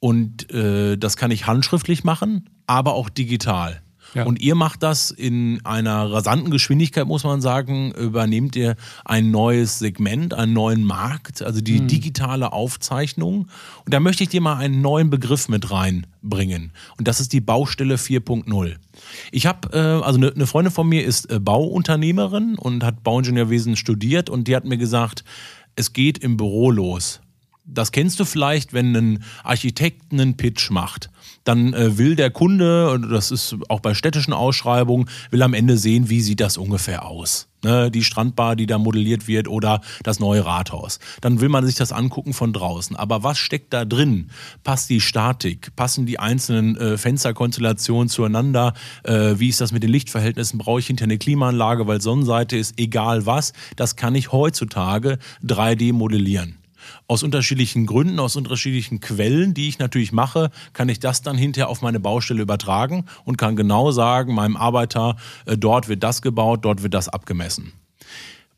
Und 0.00 0.50
äh, 0.52 0.96
das 0.96 1.16
kann 1.16 1.30
ich 1.30 1.46
handschriftlich 1.46 2.04
machen, 2.04 2.50
aber 2.66 2.94
auch 2.94 3.08
digital. 3.08 3.82
Ja. 4.14 4.24
Und 4.24 4.40
ihr 4.40 4.54
macht 4.54 4.82
das 4.82 5.10
in 5.10 5.64
einer 5.64 6.12
rasanten 6.12 6.50
Geschwindigkeit, 6.50 7.06
muss 7.06 7.24
man 7.24 7.40
sagen. 7.40 7.92
Übernehmt 7.92 8.54
ihr 8.56 8.76
ein 9.04 9.30
neues 9.30 9.78
Segment, 9.78 10.34
einen 10.34 10.52
neuen 10.52 10.84
Markt, 10.84 11.42
also 11.42 11.60
die 11.60 11.80
mhm. 11.80 11.88
digitale 11.88 12.52
Aufzeichnung. 12.52 13.48
Und 13.84 13.94
da 13.94 14.00
möchte 14.00 14.22
ich 14.22 14.28
dir 14.28 14.40
mal 14.40 14.56
einen 14.56 14.82
neuen 14.82 15.08
Begriff 15.08 15.48
mit 15.48 15.70
reinbringen. 15.70 16.72
Und 16.98 17.08
das 17.08 17.20
ist 17.20 17.32
die 17.32 17.40
Baustelle 17.40 17.96
4.0. 17.96 18.76
Ich 19.30 19.46
habe, 19.46 19.68
äh, 19.72 20.04
also 20.04 20.18
eine 20.18 20.32
ne 20.34 20.46
Freundin 20.46 20.72
von 20.72 20.88
mir 20.88 21.04
ist 21.04 21.30
äh, 21.30 21.40
Bauunternehmerin 21.40 22.56
und 22.56 22.84
hat 22.84 23.02
Bauingenieurwesen 23.02 23.76
studiert 23.76 24.28
und 24.28 24.48
die 24.48 24.56
hat 24.56 24.64
mir 24.64 24.78
gesagt, 24.78 25.24
es 25.74 25.92
geht 25.92 26.18
im 26.18 26.36
Büro 26.36 26.70
los. 26.70 27.20
Das 27.64 27.92
kennst 27.92 28.20
du 28.20 28.24
vielleicht, 28.24 28.72
wenn 28.72 28.94
ein 28.94 29.24
Architekt 29.44 30.12
einen 30.12 30.36
Pitch 30.36 30.70
macht. 30.70 31.10
Dann 31.44 31.74
äh, 31.74 31.98
will 31.98 32.16
der 32.16 32.30
Kunde, 32.30 32.90
und 32.90 33.10
das 33.10 33.30
ist 33.30 33.56
auch 33.68 33.80
bei 33.80 33.94
städtischen 33.94 34.32
Ausschreibungen, 34.32 35.08
will 35.30 35.42
am 35.42 35.54
Ende 35.54 35.76
sehen, 35.76 36.08
wie 36.08 36.20
sieht 36.20 36.40
das 36.40 36.56
ungefähr 36.56 37.06
aus. 37.06 37.48
Ne? 37.64 37.90
Die 37.90 38.04
Strandbar, 38.04 38.56
die 38.56 38.66
da 38.66 38.78
modelliert 38.78 39.28
wird 39.28 39.48
oder 39.48 39.80
das 40.02 40.20
neue 40.20 40.44
Rathaus. 40.44 40.98
Dann 41.20 41.40
will 41.40 41.48
man 41.48 41.64
sich 41.64 41.74
das 41.74 41.92
angucken 41.92 42.32
von 42.32 42.52
draußen. 42.52 42.96
Aber 42.96 43.22
was 43.22 43.38
steckt 43.38 43.72
da 43.72 43.84
drin? 43.84 44.30
Passt 44.64 44.90
die 44.90 45.00
Statik? 45.00 45.74
Passen 45.76 46.06
die 46.06 46.18
einzelnen 46.18 46.76
äh, 46.76 46.98
Fensterkonstellationen 46.98 48.08
zueinander? 48.08 48.74
Äh, 49.04 49.34
wie 49.36 49.48
ist 49.48 49.60
das 49.60 49.72
mit 49.72 49.82
den 49.82 49.90
Lichtverhältnissen? 49.90 50.58
Brauche 50.58 50.80
ich 50.80 50.86
hinter 50.86 51.04
eine 51.04 51.18
Klimaanlage, 51.18 51.86
weil 51.86 52.00
Sonnenseite 52.00 52.56
ist 52.56 52.78
egal 52.78 53.26
was? 53.26 53.52
Das 53.76 53.96
kann 53.96 54.14
ich 54.14 54.32
heutzutage 54.32 55.18
3D 55.44 55.92
modellieren 55.92 56.61
aus 57.06 57.22
unterschiedlichen 57.22 57.86
Gründen, 57.86 58.18
aus 58.18 58.36
unterschiedlichen 58.36 59.00
Quellen, 59.00 59.54
die 59.54 59.68
ich 59.68 59.78
natürlich 59.78 60.12
mache, 60.12 60.50
kann 60.72 60.88
ich 60.88 61.00
das 61.00 61.22
dann 61.22 61.36
hinterher 61.36 61.68
auf 61.68 61.82
meine 61.82 62.00
Baustelle 62.00 62.42
übertragen 62.42 63.04
und 63.24 63.36
kann 63.36 63.56
genau 63.56 63.90
sagen, 63.90 64.34
meinem 64.34 64.56
Arbeiter, 64.56 65.16
äh, 65.46 65.56
dort 65.56 65.88
wird 65.88 66.02
das 66.02 66.22
gebaut, 66.22 66.64
dort 66.64 66.82
wird 66.82 66.94
das 66.94 67.08
abgemessen. 67.08 67.72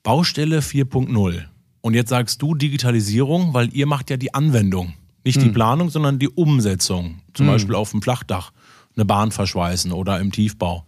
Baustelle 0.03 0.61
4.0. 0.61 1.45
Und 1.81 1.95
jetzt 1.95 2.11
sagst 2.11 2.41
du 2.41 2.55
Digitalisierung, 2.55 3.55
weil 3.55 3.75
ihr 3.75 3.87
macht 3.87 4.11
ja 4.11 4.17
die 4.17 4.33
Anwendung. 4.35 4.95
Nicht 5.25 5.37
hm. 5.37 5.45
die 5.45 5.51
Planung, 5.51 5.91
sondern 5.91 6.19
die 6.19 6.29
Umsetzung. 6.29 7.21
Zum 7.33 7.47
hm. 7.47 7.53
Beispiel 7.53 7.75
auf 7.75 7.91
dem 7.91 8.03
Flachdach 8.03 8.53
eine 8.97 9.05
Bahn 9.05 9.33
verschweißen 9.33 9.93
oder 9.93 10.21
im 10.21 10.31
Tiefbau. 10.31 10.85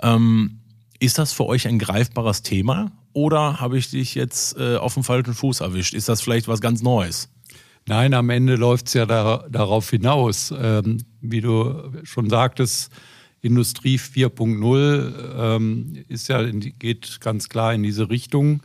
Ähm, 0.00 0.58
ist 0.98 1.18
das 1.18 1.32
für 1.32 1.46
euch 1.46 1.66
ein 1.66 1.78
greifbares 1.78 2.42
Thema 2.42 2.92
oder 3.12 3.60
habe 3.60 3.78
ich 3.78 3.90
dich 3.90 4.14
jetzt 4.14 4.56
äh, 4.58 4.76
auf 4.76 4.94
dem 4.94 5.04
falschen 5.04 5.34
Fuß 5.34 5.60
erwischt? 5.60 5.94
Ist 5.94 6.08
das 6.08 6.20
vielleicht 6.20 6.48
was 6.48 6.60
ganz 6.60 6.82
Neues? 6.82 7.28
Nein, 7.86 8.14
am 8.14 8.30
Ende 8.30 8.56
läuft 8.56 8.86
es 8.86 8.94
ja 8.94 9.06
da, 9.06 9.46
darauf 9.50 9.90
hinaus. 9.90 10.54
Ähm, 10.56 10.98
wie 11.20 11.40
du 11.40 11.92
schon 12.04 12.30
sagtest, 12.30 12.92
Industrie 13.40 13.98
4.0 13.98 15.56
ähm, 15.56 16.04
ist 16.08 16.28
ja 16.28 16.42
geht 16.50 17.20
ganz 17.20 17.48
klar 17.48 17.74
in 17.74 17.82
diese 17.82 18.08
Richtung. 18.08 18.62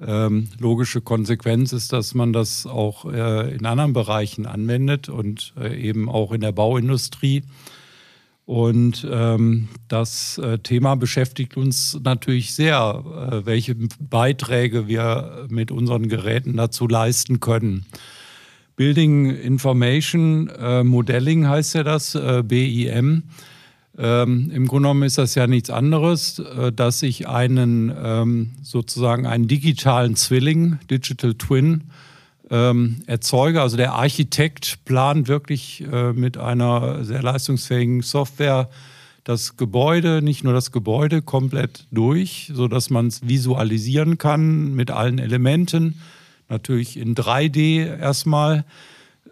Ähm, 0.00 0.48
logische 0.58 1.00
Konsequenz 1.00 1.72
ist, 1.72 1.92
dass 1.92 2.14
man 2.14 2.32
das 2.32 2.66
auch 2.66 3.04
äh, 3.04 3.54
in 3.54 3.66
anderen 3.66 3.92
Bereichen 3.92 4.46
anwendet 4.46 5.08
und 5.08 5.52
äh, 5.58 5.76
eben 5.80 6.08
auch 6.08 6.32
in 6.32 6.40
der 6.40 6.52
Bauindustrie. 6.52 7.44
Und 8.50 9.06
ähm, 9.08 9.68
das 9.86 10.36
äh, 10.38 10.58
Thema 10.58 10.96
beschäftigt 10.96 11.56
uns 11.56 12.00
natürlich 12.02 12.52
sehr, 12.52 13.04
äh, 13.30 13.46
welche 13.46 13.76
Beiträge 14.00 14.88
wir 14.88 15.46
mit 15.48 15.70
unseren 15.70 16.08
Geräten 16.08 16.56
dazu 16.56 16.88
leisten 16.88 17.38
können. 17.38 17.86
Building 18.74 19.30
Information 19.30 20.48
äh, 20.48 20.82
Modeling 20.82 21.46
heißt 21.46 21.76
ja 21.76 21.84
das, 21.84 22.16
äh, 22.16 22.42
BIM. 22.44 23.22
Ähm, 23.96 24.50
Im 24.52 24.66
Grunde 24.66 24.88
genommen 24.88 25.04
ist 25.04 25.18
das 25.18 25.36
ja 25.36 25.46
nichts 25.46 25.70
anderes, 25.70 26.40
äh, 26.40 26.72
dass 26.72 27.04
ich 27.04 27.28
einen 27.28 27.94
ähm, 27.96 28.50
sozusagen 28.64 29.28
einen 29.28 29.46
digitalen 29.46 30.16
Zwilling, 30.16 30.80
Digital 30.90 31.34
Twin, 31.34 31.84
ähm, 32.50 33.02
erzeuge. 33.06 33.62
Also 33.62 33.76
der 33.76 33.92
Architekt 33.92 34.84
plant 34.84 35.28
wirklich 35.28 35.84
äh, 35.90 36.12
mit 36.12 36.36
einer 36.36 37.04
sehr 37.04 37.22
leistungsfähigen 37.22 38.02
Software 38.02 38.68
das 39.24 39.56
Gebäude, 39.56 40.22
nicht 40.22 40.44
nur 40.44 40.52
das 40.52 40.72
Gebäude, 40.72 41.22
komplett 41.22 41.86
durch, 41.90 42.50
sodass 42.52 42.90
man 42.90 43.06
es 43.06 43.28
visualisieren 43.28 44.18
kann 44.18 44.74
mit 44.74 44.90
allen 44.90 45.18
Elementen. 45.18 46.00
Natürlich 46.48 46.96
in 46.96 47.14
3D 47.14 47.98
erstmal. 47.98 48.64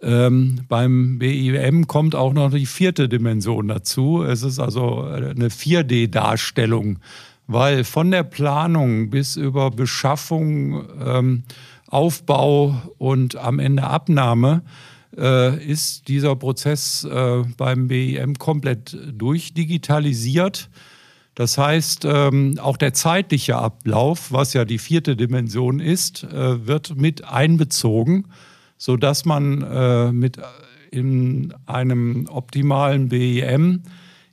Ähm, 0.00 0.61
beim 0.68 1.18
BIM 1.18 1.88
kommt 1.88 2.14
auch 2.14 2.33
noch 2.33 2.52
die 2.52 2.66
vierte 2.66 3.09
Dimension 3.09 3.66
dazu. 3.66 4.22
Es 4.22 4.44
ist 4.44 4.61
also 4.61 5.02
eine 5.02 5.48
4D-Darstellung, 5.48 7.00
weil 7.48 7.83
von 7.83 8.12
der 8.12 8.22
Planung 8.22 9.11
bis 9.11 9.37
über 9.37 9.72
Beschaffung 9.72 10.85
ähm, 11.04 11.42
Aufbau 11.88 12.81
und 12.98 13.37
am 13.37 13.59
Ende 13.59 13.85
Abnahme 13.85 14.62
äh, 15.16 15.64
ist 15.64 16.09
dieser 16.09 16.37
Prozess 16.37 17.05
äh, 17.05 17.42
beim 17.57 17.88
BIM 17.88 18.38
komplett 18.38 18.96
durchdigitalisiert. 19.12 20.70
Das 21.35 21.57
heißt, 21.57 22.05
ähm, 22.05 22.59
auch 22.61 22.77
der 22.77 22.94
zeitliche 22.94 23.57
Ablauf, 23.57 24.33
was 24.33 24.55
ja 24.55 24.64
die 24.64 24.79
vierte 24.79 25.16
Dimension 25.16 25.81
ist, 25.81 26.24
äh, 26.24 26.66
wird 26.66 26.96
mit 26.96 27.24
einbezogen, 27.24 28.27
sodass 28.77 29.24
man 29.24 29.62
äh, 29.62 30.12
mit 30.12 30.38
in 30.90 31.55
einem 31.66 32.27
optimalen 32.29 33.09
BIM 33.09 33.83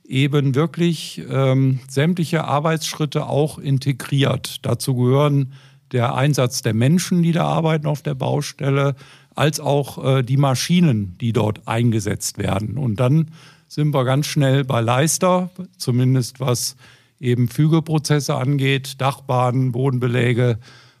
eben 0.08 0.54
wirklich 0.54 1.22
ähm, 1.30 1.80
sämtliche 1.88 2.44
Arbeitsschritte 2.44 3.26
auch 3.26 3.58
integriert. 3.58 4.64
Dazu 4.64 4.94
gehören 4.94 5.52
der 5.92 6.14
Einsatz 6.14 6.62
der 6.62 6.74
Menschen, 6.74 7.22
die 7.22 7.32
da 7.32 7.44
arbeiten 7.44 7.86
auf 7.86 8.02
der 8.02 8.14
Baustelle, 8.14 8.94
als 9.34 9.60
auch 9.60 10.02
äh, 10.04 10.22
die 10.22 10.36
Maschinen, 10.36 11.16
die 11.20 11.32
dort 11.32 11.66
eingesetzt 11.68 12.38
werden. 12.38 12.78
Und 12.78 13.00
dann 13.00 13.30
sind 13.68 13.92
wir 13.92 14.04
ganz 14.04 14.26
schnell 14.26 14.64
bei 14.64 14.80
Leister, 14.80 15.50
zumindest 15.76 16.40
was 16.40 16.76
eben 17.20 17.48
Fügeprozesse 17.48 18.34
angeht, 18.34 19.00
Dachbahnen, 19.00 19.72
Bodenbeläge 19.72 20.58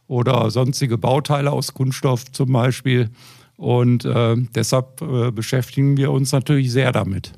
oder 0.08 0.50
sonstige 0.50 0.98
Bauteile 0.98 1.52
aus 1.52 1.74
Kunststoff 1.74 2.30
zum 2.32 2.52
Beispiel. 2.52 3.10
Und 3.56 4.04
äh, 4.04 4.36
deshalb 4.54 5.00
äh, 5.02 5.30
beschäftigen 5.30 5.96
wir 5.96 6.10
uns 6.10 6.32
natürlich 6.32 6.70
sehr 6.70 6.92
damit. 6.92 7.32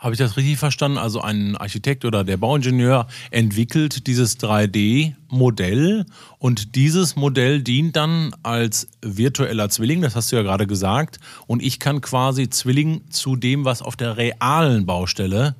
Habe 0.00 0.14
ich 0.14 0.18
das 0.18 0.38
richtig 0.38 0.56
verstanden? 0.56 0.96
Also 0.96 1.20
ein 1.20 1.58
Architekt 1.58 2.06
oder 2.06 2.24
der 2.24 2.38
Bauingenieur 2.38 3.06
entwickelt 3.30 4.06
dieses 4.06 4.40
3D-Modell 4.40 6.06
und 6.38 6.74
dieses 6.74 7.16
Modell 7.16 7.60
dient 7.60 7.96
dann 7.96 8.34
als 8.42 8.88
virtueller 9.02 9.68
Zwilling, 9.68 10.00
das 10.00 10.16
hast 10.16 10.32
du 10.32 10.36
ja 10.36 10.42
gerade 10.42 10.66
gesagt, 10.66 11.20
und 11.46 11.62
ich 11.62 11.78
kann 11.80 12.00
quasi 12.00 12.48
Zwilling 12.48 13.02
zu 13.10 13.36
dem, 13.36 13.66
was 13.66 13.82
auf 13.82 13.94
der 13.94 14.16
realen 14.16 14.86
Baustelle 14.86 15.54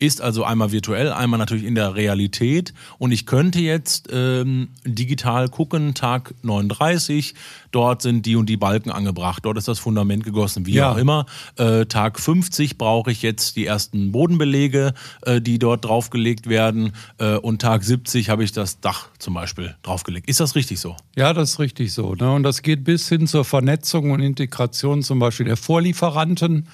Ist 0.00 0.22
also 0.22 0.44
einmal 0.44 0.72
virtuell, 0.72 1.12
einmal 1.12 1.36
natürlich 1.38 1.64
in 1.64 1.74
der 1.74 1.94
Realität. 1.94 2.72
Und 2.96 3.12
ich 3.12 3.26
könnte 3.26 3.60
jetzt 3.60 4.08
ähm, 4.10 4.68
digital 4.86 5.50
gucken, 5.50 5.92
Tag 5.92 6.34
39, 6.42 7.34
dort 7.70 8.00
sind 8.00 8.24
die 8.24 8.34
und 8.34 8.46
die 8.46 8.56
Balken 8.56 8.90
angebracht, 8.90 9.44
dort 9.44 9.58
ist 9.58 9.68
das 9.68 9.78
Fundament 9.78 10.24
gegossen, 10.24 10.64
wie 10.64 10.72
ja. 10.72 10.90
auch 10.90 10.96
immer. 10.96 11.26
Äh, 11.56 11.84
Tag 11.84 12.18
50 12.18 12.78
brauche 12.78 13.10
ich 13.10 13.20
jetzt 13.20 13.56
die 13.56 13.66
ersten 13.66 14.10
Bodenbelege, 14.10 14.94
äh, 15.20 15.42
die 15.42 15.58
dort 15.58 15.84
draufgelegt 15.84 16.48
werden. 16.48 16.92
Äh, 17.18 17.36
und 17.36 17.60
Tag 17.60 17.84
70 17.84 18.30
habe 18.30 18.42
ich 18.42 18.52
das 18.52 18.80
Dach 18.80 19.08
zum 19.18 19.34
Beispiel 19.34 19.76
draufgelegt. 19.82 20.30
Ist 20.30 20.40
das 20.40 20.54
richtig 20.54 20.80
so? 20.80 20.96
Ja, 21.14 21.34
das 21.34 21.50
ist 21.50 21.58
richtig 21.58 21.92
so. 21.92 22.14
Ne? 22.14 22.32
Und 22.32 22.42
das 22.42 22.62
geht 22.62 22.84
bis 22.84 23.06
hin 23.08 23.26
zur 23.26 23.44
Vernetzung 23.44 24.12
und 24.12 24.20
Integration 24.20 25.02
zum 25.02 25.18
Beispiel 25.18 25.44
der 25.44 25.58
Vorlieferanten. 25.58 26.66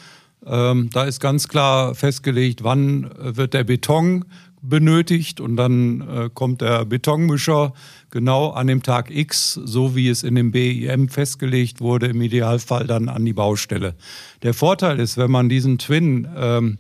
Ähm, 0.47 0.91
da 0.93 1.05
ist 1.05 1.21
ganz 1.21 1.49
klar 1.49 1.95
festgelegt, 1.95 2.63
wann 2.63 3.11
wird 3.19 3.53
der 3.53 3.65
Beton 3.65 4.25
benötigt 4.63 5.41
und 5.41 5.57
dann 5.57 6.01
äh, 6.01 6.31
kommt 6.33 6.61
der 6.61 6.85
Betonmischer 6.85 7.73
genau 8.11 8.51
an 8.51 8.67
dem 8.67 8.83
Tag 8.83 9.11
X, 9.11 9.55
so 9.55 9.95
wie 9.95 10.09
es 10.09 10.23
in 10.23 10.35
dem 10.35 10.51
BIM 10.53 11.09
festgelegt 11.09 11.81
wurde, 11.81 12.07
im 12.07 12.21
Idealfall 12.21 12.87
dann 12.87 13.09
an 13.09 13.25
die 13.25 13.33
Baustelle. 13.33 13.95
Der 14.43 14.55
Vorteil 14.55 14.99
ist, 14.99 15.17
wenn 15.17 15.31
man 15.31 15.49
diesen 15.49 15.79
Twin 15.79 16.29
ähm, 16.37 16.79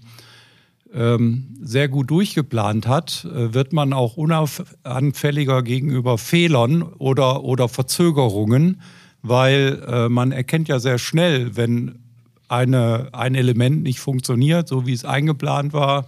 ähm, 0.92 1.56
sehr 1.60 1.88
gut 1.88 2.10
durchgeplant 2.10 2.86
hat, 2.86 3.24
äh, 3.24 3.52
wird 3.54 3.72
man 3.72 3.92
auch 3.92 4.16
unanfälliger 4.16 5.62
gegenüber 5.62 6.18
Fehlern 6.18 6.82
oder, 6.82 7.44
oder 7.44 7.68
Verzögerungen, 7.68 8.80
weil 9.22 9.82
äh, 9.86 10.08
man 10.08 10.32
erkennt 10.32 10.68
ja 10.68 10.78
sehr 10.78 10.98
schnell, 10.98 11.56
wenn 11.56 12.05
eine, 12.48 13.08
ein 13.12 13.34
Element 13.34 13.82
nicht 13.82 14.00
funktioniert, 14.00 14.68
so 14.68 14.86
wie 14.86 14.92
es 14.92 15.04
eingeplant 15.04 15.72
war. 15.72 16.06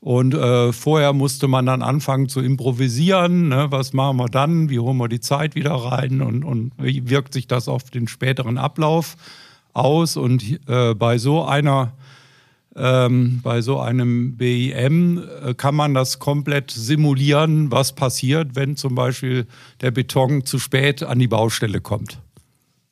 Und 0.00 0.34
äh, 0.34 0.72
vorher 0.72 1.14
musste 1.14 1.48
man 1.48 1.64
dann 1.64 1.80
anfangen 1.80 2.28
zu 2.28 2.40
improvisieren. 2.40 3.48
Ne? 3.48 3.68
Was 3.70 3.94
machen 3.94 4.18
wir 4.18 4.28
dann? 4.28 4.68
Wie 4.68 4.78
holen 4.78 4.98
wir 4.98 5.08
die 5.08 5.20
Zeit 5.20 5.54
wieder 5.54 5.72
rein? 5.72 6.20
Und, 6.20 6.44
und 6.44 6.72
wie 6.76 7.08
wirkt 7.08 7.32
sich 7.32 7.46
das 7.46 7.68
auf 7.68 7.84
den 7.84 8.06
späteren 8.06 8.58
Ablauf 8.58 9.16
aus? 9.72 10.18
Und 10.18 10.60
äh, 10.68 10.94
bei 10.94 11.16
so 11.16 11.44
einer 11.44 11.92
ähm, 12.76 13.40
bei 13.42 13.62
so 13.62 13.80
einem 13.80 14.36
BIM 14.36 15.22
äh, 15.42 15.54
kann 15.54 15.74
man 15.74 15.94
das 15.94 16.18
komplett 16.18 16.70
simulieren, 16.70 17.70
was 17.70 17.94
passiert, 17.94 18.56
wenn 18.56 18.76
zum 18.76 18.94
Beispiel 18.94 19.46
der 19.80 19.90
Beton 19.90 20.44
zu 20.44 20.58
spät 20.58 21.02
an 21.02 21.18
die 21.18 21.28
Baustelle 21.28 21.80
kommt. 21.80 22.20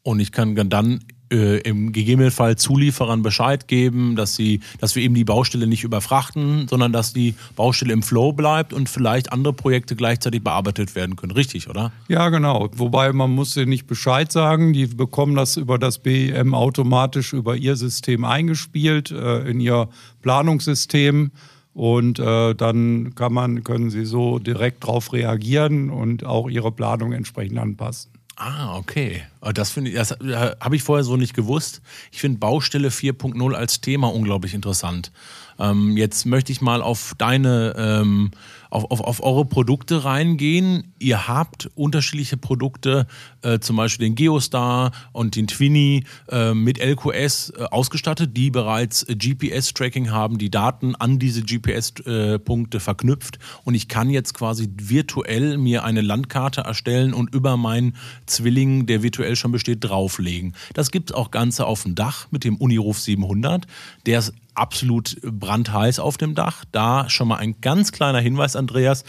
Und 0.02 0.20
ich 0.20 0.32
kann 0.32 0.54
dann 0.70 1.00
äh, 1.33 1.59
im 1.61 1.92
gegebenen 1.92 2.31
Fall 2.31 2.57
Zulieferern 2.57 3.23
Bescheid 3.23 3.66
geben, 3.66 4.14
dass 4.16 4.37
sie, 4.37 4.61
dass 4.79 4.95
wir 4.95 5.03
eben 5.03 5.14
die 5.14 5.25
Baustelle 5.25 5.66
nicht 5.66 5.83
überfrachten, 5.83 6.68
sondern 6.68 6.92
dass 6.92 7.12
die 7.12 7.35
Baustelle 7.57 7.92
im 7.92 8.03
Flow 8.03 8.33
bleibt 8.33 8.73
und 8.73 8.88
vielleicht 8.88 9.33
andere 9.33 9.55
Projekte 9.55 9.97
gleichzeitig 9.97 10.45
bearbeitet 10.45 10.95
werden 10.95 11.16
können. 11.16 11.33
Richtig, 11.33 11.68
oder? 11.68 11.90
Ja, 12.09 12.29
genau. 12.29 12.68
Wobei 12.75 13.12
man 13.12 13.31
muss 13.31 13.57
ihnen 13.57 13.71
nicht 13.71 13.87
Bescheid 13.87 14.31
sagen. 14.31 14.73
Die 14.73 14.87
bekommen 14.87 15.35
das 15.35 15.57
über 15.57 15.79
das 15.79 15.99
BEM 15.99 16.55
automatisch 16.55 17.33
über 17.33 17.57
ihr 17.57 17.77
System 17.77 18.25
eingespielt, 18.25 19.11
äh, 19.11 19.49
in 19.49 19.61
ihr 19.61 19.88
Planungssystem. 20.21 21.31
Und 21.75 22.18
äh, 22.18 22.55
dann 22.55 23.14
kann 23.14 23.33
man, 23.33 23.64
können 23.64 23.88
sie 23.88 24.05
so 24.05 24.38
direkt 24.38 24.85
darauf 24.85 25.14
reagieren 25.14 25.88
und 25.88 26.25
auch 26.25 26.51
ihre 26.51 26.71
Planung 26.71 27.12
entsprechend 27.12 27.59
anpassen. 27.59 28.12
Ah, 28.37 28.77
okay. 28.77 29.23
Oh, 29.40 29.53
das 29.53 29.75
das 29.75 30.11
habe 30.12 30.77
ich 30.77 30.83
vorher 30.83 31.05
so 31.05 31.16
nicht 31.16 31.35
gewusst. 31.35 31.83
Ich 32.11 32.21
finde 32.21 32.38
Baustelle 32.38 32.88
4.0 32.88 33.55
als 33.55 33.81
Thema 33.81 34.12
unglaublich 34.12 34.55
interessant. 34.55 35.12
Ähm, 35.58 35.96
jetzt 35.96 36.26
möchte 36.26 36.52
ich 36.52 36.60
mal 36.60 36.82
auf 36.82 37.14
deine 37.18 37.74
ähm, 37.76 38.30
auf, 38.72 38.90
auf, 38.90 39.00
auf 39.00 39.22
eure 39.22 39.44
Produkte 39.44 40.04
reingehen. 40.04 40.94
Ihr 40.98 41.28
habt 41.28 41.70
unterschiedliche 41.74 42.38
Produkte, 42.38 43.06
äh, 43.42 43.58
zum 43.58 43.76
Beispiel 43.76 44.06
den 44.06 44.14
Geostar 44.14 44.92
und 45.12 45.36
den 45.36 45.46
Twinny 45.46 46.04
äh, 46.30 46.54
mit 46.54 46.82
LQS 46.82 47.50
äh, 47.50 47.64
ausgestattet, 47.70 48.36
die 48.36 48.50
bereits 48.50 49.06
GPS-Tracking 49.06 50.10
haben, 50.10 50.38
die 50.38 50.50
Daten 50.50 50.94
an 50.94 51.18
diese 51.18 51.42
GPS-Punkte 51.42 52.80
verknüpft. 52.80 53.38
Und 53.64 53.74
ich 53.74 53.88
kann 53.88 54.08
jetzt 54.08 54.32
quasi 54.32 54.70
virtuell 54.74 55.58
mir 55.58 55.84
eine 55.84 56.00
Landkarte 56.00 56.62
erstellen 56.62 57.12
und 57.12 57.34
über 57.34 57.58
meinen 57.58 57.96
Zwilling, 58.24 58.86
der 58.86 59.02
virtuell 59.02 59.36
schon 59.36 59.52
besteht, 59.52 59.84
drauflegen. 59.84 60.54
Das 60.72 60.90
gibt 60.90 61.10
es 61.10 61.16
auch 61.16 61.30
Ganze 61.30 61.66
auf 61.66 61.82
dem 61.82 61.94
Dach 61.94 62.28
mit 62.30 62.44
dem 62.44 62.56
Uniruf 62.56 63.00
700. 63.00 63.66
Der 64.06 64.20
ist 64.20 64.32
absolut 64.54 65.16
brandheiß 65.22 65.98
auf 65.98 66.16
dem 66.16 66.34
Dach. 66.34 66.64
Da 66.72 67.08
schon 67.08 67.28
mal 67.28 67.36
ein 67.36 67.60
ganz 67.60 67.92
kleiner 67.92 68.20
Hinweis, 68.20 68.56
Andreas. 68.56 69.04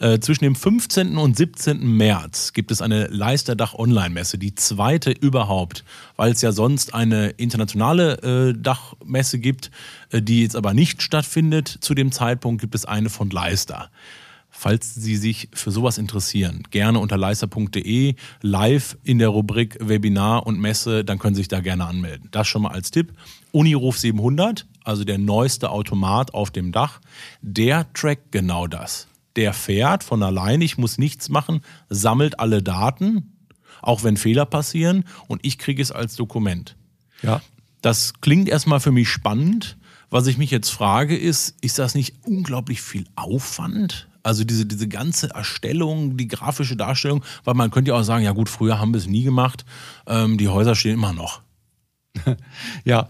Äh, 0.00 0.18
zwischen 0.18 0.42
dem 0.42 0.56
15. 0.56 1.16
und 1.16 1.36
17. 1.36 1.78
März 1.96 2.52
gibt 2.52 2.72
es 2.72 2.82
eine 2.82 3.06
Leisterdach-Online-Messe, 3.06 4.38
die 4.38 4.54
zweite 4.54 5.12
überhaupt, 5.12 5.84
weil 6.16 6.32
es 6.32 6.42
ja 6.42 6.50
sonst 6.50 6.94
eine 6.94 7.30
internationale 7.30 8.50
äh, 8.50 8.54
Dachmesse 8.60 9.38
gibt, 9.38 9.70
äh, 10.10 10.20
die 10.20 10.42
jetzt 10.42 10.56
aber 10.56 10.74
nicht 10.74 11.00
stattfindet. 11.00 11.78
Zu 11.80 11.94
dem 11.94 12.10
Zeitpunkt 12.10 12.60
gibt 12.60 12.74
es 12.74 12.84
eine 12.84 13.08
von 13.08 13.30
Leister. 13.30 13.88
Falls 14.56 14.94
Sie 14.94 15.16
sich 15.16 15.48
für 15.52 15.72
sowas 15.72 15.98
interessieren, 15.98 16.62
gerne 16.70 17.00
unter 17.00 17.18
leister.de 17.18 18.14
live 18.40 18.96
in 19.02 19.18
der 19.18 19.28
Rubrik 19.28 19.76
Webinar 19.80 20.46
und 20.46 20.60
Messe, 20.60 21.04
dann 21.04 21.18
können 21.18 21.34
Sie 21.34 21.40
sich 21.40 21.48
da 21.48 21.60
gerne 21.60 21.84
anmelden. 21.86 22.28
Das 22.30 22.46
schon 22.46 22.62
mal 22.62 22.70
als 22.70 22.92
Tipp. 22.92 23.12
Uniruf 23.50 23.98
700, 23.98 24.64
also 24.84 25.02
der 25.02 25.18
neueste 25.18 25.70
Automat 25.70 26.34
auf 26.34 26.52
dem 26.52 26.70
Dach, 26.70 27.00
der 27.42 27.92
trackt 27.94 28.30
genau 28.30 28.68
das. 28.68 29.08
Der 29.34 29.52
fährt 29.52 30.04
von 30.04 30.22
allein, 30.22 30.60
ich 30.60 30.78
muss 30.78 30.98
nichts 30.98 31.28
machen, 31.28 31.60
sammelt 31.90 32.38
alle 32.38 32.62
Daten, 32.62 33.32
auch 33.82 34.04
wenn 34.04 34.16
Fehler 34.16 34.46
passieren 34.46 35.04
und 35.26 35.44
ich 35.44 35.58
kriege 35.58 35.82
es 35.82 35.90
als 35.90 36.14
Dokument. 36.14 36.76
Ja. 37.22 37.42
Das 37.82 38.14
klingt 38.20 38.48
erstmal 38.48 38.78
für 38.78 38.92
mich 38.92 39.08
spannend. 39.08 39.76
Was 40.10 40.28
ich 40.28 40.38
mich 40.38 40.52
jetzt 40.52 40.70
frage 40.70 41.18
ist, 41.18 41.56
ist 41.60 41.80
das 41.80 41.96
nicht 41.96 42.14
unglaublich 42.24 42.80
viel 42.80 43.04
Aufwand? 43.16 44.08
Also 44.24 44.42
diese, 44.44 44.66
diese 44.66 44.88
ganze 44.88 45.30
Erstellung, 45.30 46.16
die 46.16 46.28
grafische 46.28 46.76
Darstellung, 46.76 47.22
weil 47.44 47.54
man 47.54 47.70
könnte 47.70 47.90
ja 47.90 47.96
auch 47.96 48.02
sagen, 48.02 48.24
ja 48.24 48.32
gut, 48.32 48.48
früher 48.48 48.78
haben 48.78 48.92
wir 48.92 48.98
es 48.98 49.06
nie 49.06 49.22
gemacht, 49.22 49.64
ähm, 50.06 50.38
die 50.38 50.48
Häuser 50.48 50.74
stehen 50.74 50.94
immer 50.94 51.12
noch. 51.12 51.42
ja, 52.84 53.08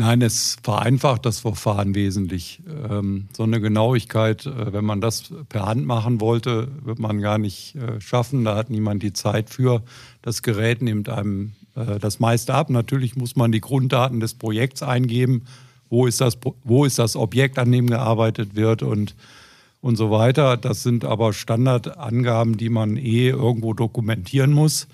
Nein, 0.00 0.22
es 0.22 0.56
vereinfacht 0.62 1.26
das 1.26 1.40
Verfahren 1.40 1.96
wesentlich. 1.96 2.62
Ähm, 2.88 3.26
so 3.36 3.42
eine 3.42 3.60
Genauigkeit, 3.60 4.46
äh, 4.46 4.72
wenn 4.72 4.84
man 4.84 5.00
das 5.00 5.32
per 5.48 5.66
Hand 5.66 5.86
machen 5.86 6.20
wollte, 6.20 6.68
wird 6.84 7.00
man 7.00 7.20
gar 7.20 7.36
nicht 7.36 7.74
äh, 7.74 8.00
schaffen. 8.00 8.44
Da 8.44 8.54
hat 8.54 8.70
niemand 8.70 9.02
die 9.02 9.12
Zeit 9.12 9.50
für. 9.50 9.82
Das 10.22 10.42
Gerät 10.42 10.82
nimmt 10.82 11.08
einem 11.08 11.54
äh, 11.74 11.98
das 11.98 12.20
meiste 12.20 12.54
ab. 12.54 12.70
Natürlich 12.70 13.16
muss 13.16 13.34
man 13.34 13.50
die 13.50 13.60
Grunddaten 13.60 14.20
des 14.20 14.34
Projekts 14.34 14.84
eingeben. 14.84 15.46
Wo 15.90 16.06
ist 16.06 16.20
das, 16.20 16.38
wo 16.62 16.84
ist 16.84 17.00
das 17.00 17.16
Objekt, 17.16 17.58
an 17.58 17.72
dem 17.72 17.88
gearbeitet 17.88 18.54
wird 18.54 18.84
und 18.84 19.16
und 19.80 19.96
so 19.96 20.10
weiter. 20.10 20.56
Das 20.56 20.82
sind 20.82 21.04
aber 21.04 21.32
Standardangaben, 21.32 22.56
die 22.56 22.68
man 22.68 22.96
eh 22.96 23.28
irgendwo 23.28 23.74
dokumentieren 23.74 24.52
muss. 24.52 24.88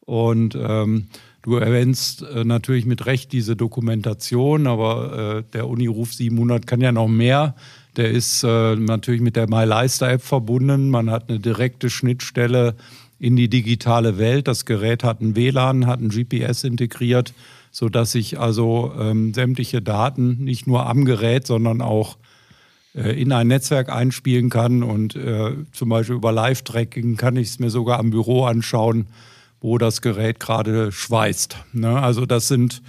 Und 0.00 0.56
ähm, 0.60 1.06
du 1.42 1.56
erwähnst 1.56 2.22
äh, 2.22 2.44
natürlich 2.44 2.86
mit 2.86 3.06
Recht 3.06 3.32
diese 3.32 3.56
Dokumentation, 3.56 4.66
aber 4.66 5.38
äh, 5.38 5.52
der 5.52 5.68
Uniruf 5.68 6.12
700 6.12 6.66
kann 6.66 6.80
ja 6.80 6.92
noch 6.92 7.08
mehr. 7.08 7.54
Der 7.96 8.10
ist 8.10 8.42
äh, 8.42 8.76
natürlich 8.76 9.20
mit 9.20 9.36
der 9.36 9.48
MyLeister-App 9.48 10.22
verbunden. 10.22 10.90
Man 10.90 11.10
hat 11.10 11.28
eine 11.28 11.38
direkte 11.38 11.90
Schnittstelle 11.90 12.74
in 13.18 13.36
die 13.36 13.48
digitale 13.48 14.18
Welt. 14.18 14.48
Das 14.48 14.64
Gerät 14.64 15.04
hat 15.04 15.20
ein 15.20 15.36
WLAN, 15.36 15.86
hat 15.86 16.00
ein 16.00 16.08
GPS 16.08 16.64
integriert, 16.64 17.32
sodass 17.70 18.14
ich 18.14 18.38
also 18.38 18.92
ähm, 18.98 19.32
sämtliche 19.32 19.80
Daten 19.80 20.44
nicht 20.44 20.66
nur 20.66 20.86
am 20.86 21.04
Gerät, 21.04 21.46
sondern 21.46 21.80
auch 21.80 22.18
in 22.94 23.32
ein 23.32 23.48
Netzwerk 23.48 23.90
einspielen 23.90 24.50
kann 24.50 24.82
und 24.82 25.16
äh, 25.16 25.52
zum 25.72 25.88
Beispiel 25.88 26.16
über 26.16 26.32
Live-Tracking 26.32 27.16
kann 27.16 27.36
ich 27.36 27.48
es 27.48 27.58
mir 27.58 27.70
sogar 27.70 27.98
am 27.98 28.10
Büro 28.10 28.44
anschauen, 28.44 29.06
wo 29.60 29.78
das 29.78 30.00
Gerät 30.00 30.38
gerade 30.38 30.92
schweißt. 30.92 31.56
Ne? 31.72 32.00
Also 32.00 32.24
das 32.24 32.48
sind 32.48 32.82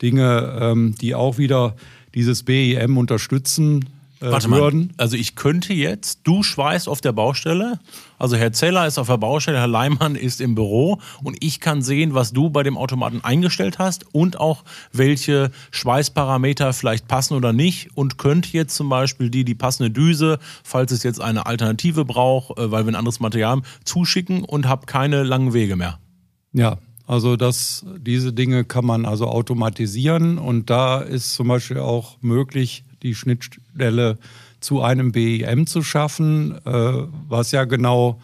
Dinge, 0.00 0.56
ähm, 0.60 0.94
die 1.00 1.14
auch 1.14 1.38
wieder 1.38 1.74
dieses 2.14 2.44
BIM 2.44 2.96
unterstützen 2.96 3.84
äh, 4.20 4.30
Warte 4.30 4.50
würden. 4.50 4.88
Mal. 4.88 4.94
Also 4.96 5.16
ich 5.16 5.34
könnte 5.36 5.72
jetzt, 5.72 6.20
du 6.24 6.42
schweißt 6.42 6.88
auf 6.88 7.00
der 7.00 7.12
Baustelle, 7.12 7.78
also 8.18 8.36
Herr 8.36 8.52
Zeller 8.52 8.86
ist 8.86 8.98
auf 8.98 9.06
der 9.06 9.18
Baustelle, 9.18 9.58
Herr 9.58 9.68
Leimann 9.68 10.16
ist 10.16 10.40
im 10.40 10.54
Büro 10.54 11.00
und 11.22 11.36
ich 11.40 11.60
kann 11.60 11.82
sehen, 11.82 12.14
was 12.14 12.32
du 12.32 12.50
bei 12.50 12.62
dem 12.62 12.76
Automaten 12.76 13.20
eingestellt 13.22 13.78
hast 13.78 14.12
und 14.12 14.40
auch 14.40 14.64
welche 14.92 15.50
Schweißparameter 15.70 16.72
vielleicht 16.72 17.06
passen 17.06 17.34
oder 17.34 17.52
nicht 17.52 17.96
und 17.96 18.18
könnte 18.18 18.48
jetzt 18.52 18.74
zum 18.74 18.88
Beispiel 18.88 19.30
die, 19.30 19.44
die 19.44 19.54
passende 19.54 19.90
Düse, 19.90 20.38
falls 20.64 20.92
es 20.92 21.02
jetzt 21.02 21.20
eine 21.20 21.46
Alternative 21.46 22.04
braucht, 22.04 22.58
äh, 22.58 22.70
weil 22.70 22.84
wir 22.84 22.92
ein 22.92 22.96
anderes 22.96 23.20
Material 23.20 23.52
haben, 23.52 23.62
zuschicken 23.84 24.44
und 24.44 24.66
habe 24.66 24.86
keine 24.86 25.22
langen 25.22 25.54
Wege 25.54 25.76
mehr. 25.76 25.98
Ja, 26.52 26.78
also 27.06 27.36
das, 27.36 27.86
diese 27.98 28.34
Dinge 28.34 28.64
kann 28.64 28.84
man 28.84 29.06
also 29.06 29.28
automatisieren 29.28 30.36
und 30.36 30.68
da 30.68 31.00
ist 31.00 31.34
zum 31.34 31.48
Beispiel 31.48 31.78
auch 31.78 32.18
möglich, 32.20 32.84
die 33.02 33.14
Schnittstelle 33.14 34.18
zu 34.60 34.82
einem 34.82 35.12
BEM 35.12 35.66
zu 35.66 35.82
schaffen, 35.82 36.58
äh, 36.64 36.92
was 37.28 37.52
ja 37.52 37.64
genau 37.64 38.20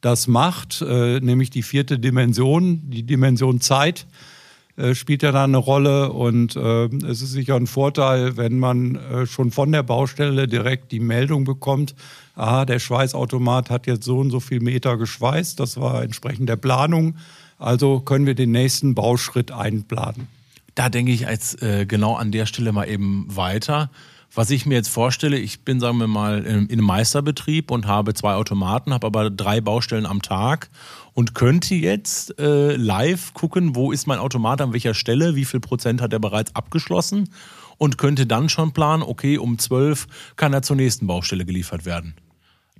das 0.00 0.26
macht, 0.28 0.82
äh, 0.82 1.20
nämlich 1.20 1.50
die 1.50 1.62
vierte 1.62 1.98
Dimension, 1.98 2.90
die 2.90 3.02
Dimension 3.02 3.60
Zeit 3.60 4.06
äh, 4.76 4.94
spielt 4.94 5.22
ja 5.22 5.32
da 5.32 5.44
eine 5.44 5.58
Rolle 5.58 6.12
und 6.12 6.56
es 6.56 7.22
ist 7.22 7.32
sicher 7.32 7.56
ein 7.56 7.66
Vorteil, 7.66 8.36
wenn 8.36 8.58
man 8.58 8.98
schon 9.26 9.50
von 9.50 9.70
der 9.70 9.82
Baustelle 9.82 10.48
direkt 10.48 10.92
die 10.92 11.00
Meldung 11.00 11.44
bekommt, 11.44 11.94
aha, 12.36 12.64
der 12.64 12.78
Schweißautomat 12.78 13.70
hat 13.70 13.86
jetzt 13.86 14.04
so 14.04 14.18
und 14.18 14.30
so 14.30 14.40
viel 14.40 14.60
Meter 14.60 14.96
geschweißt, 14.96 15.60
das 15.60 15.78
war 15.78 16.02
entsprechend 16.02 16.48
der 16.48 16.56
Planung, 16.56 17.16
also 17.58 18.00
können 18.00 18.26
wir 18.26 18.34
den 18.34 18.50
nächsten 18.50 18.94
Bauschritt 18.94 19.52
einplanen. 19.52 20.26
Da 20.74 20.88
denke 20.88 21.12
ich 21.12 21.20
jetzt 21.20 21.62
äh, 21.62 21.84
genau 21.86 22.16
an 22.16 22.32
der 22.32 22.46
Stelle 22.46 22.72
mal 22.72 22.88
eben 22.88 23.26
weiter. 23.28 23.90
Was 24.34 24.50
ich 24.50 24.64
mir 24.64 24.76
jetzt 24.76 24.88
vorstelle, 24.88 25.38
ich 25.38 25.60
bin, 25.60 25.78
sagen 25.78 25.98
wir 25.98 26.06
mal, 26.06 26.44
in, 26.44 26.66
in 26.66 26.72
einem 26.72 26.86
Meisterbetrieb 26.86 27.70
und 27.70 27.86
habe 27.86 28.14
zwei 28.14 28.34
Automaten, 28.34 28.94
habe 28.94 29.06
aber 29.06 29.28
drei 29.28 29.60
Baustellen 29.60 30.06
am 30.06 30.22
Tag 30.22 30.70
und 31.12 31.34
könnte 31.34 31.74
jetzt 31.74 32.38
äh, 32.38 32.76
live 32.76 33.34
gucken, 33.34 33.76
wo 33.76 33.92
ist 33.92 34.06
mein 34.06 34.18
Automat 34.18 34.62
an 34.62 34.72
welcher 34.72 34.94
Stelle, 34.94 35.36
wie 35.36 35.44
viel 35.44 35.60
Prozent 35.60 36.00
hat 36.00 36.14
er 36.14 36.18
bereits 36.18 36.56
abgeschlossen 36.56 37.28
und 37.76 37.98
könnte 37.98 38.26
dann 38.26 38.48
schon 38.48 38.72
planen, 38.72 39.02
okay, 39.02 39.36
um 39.36 39.58
zwölf 39.58 40.06
kann 40.36 40.54
er 40.54 40.62
zur 40.62 40.76
nächsten 40.76 41.06
Baustelle 41.06 41.44
geliefert 41.44 41.84
werden. 41.84 42.14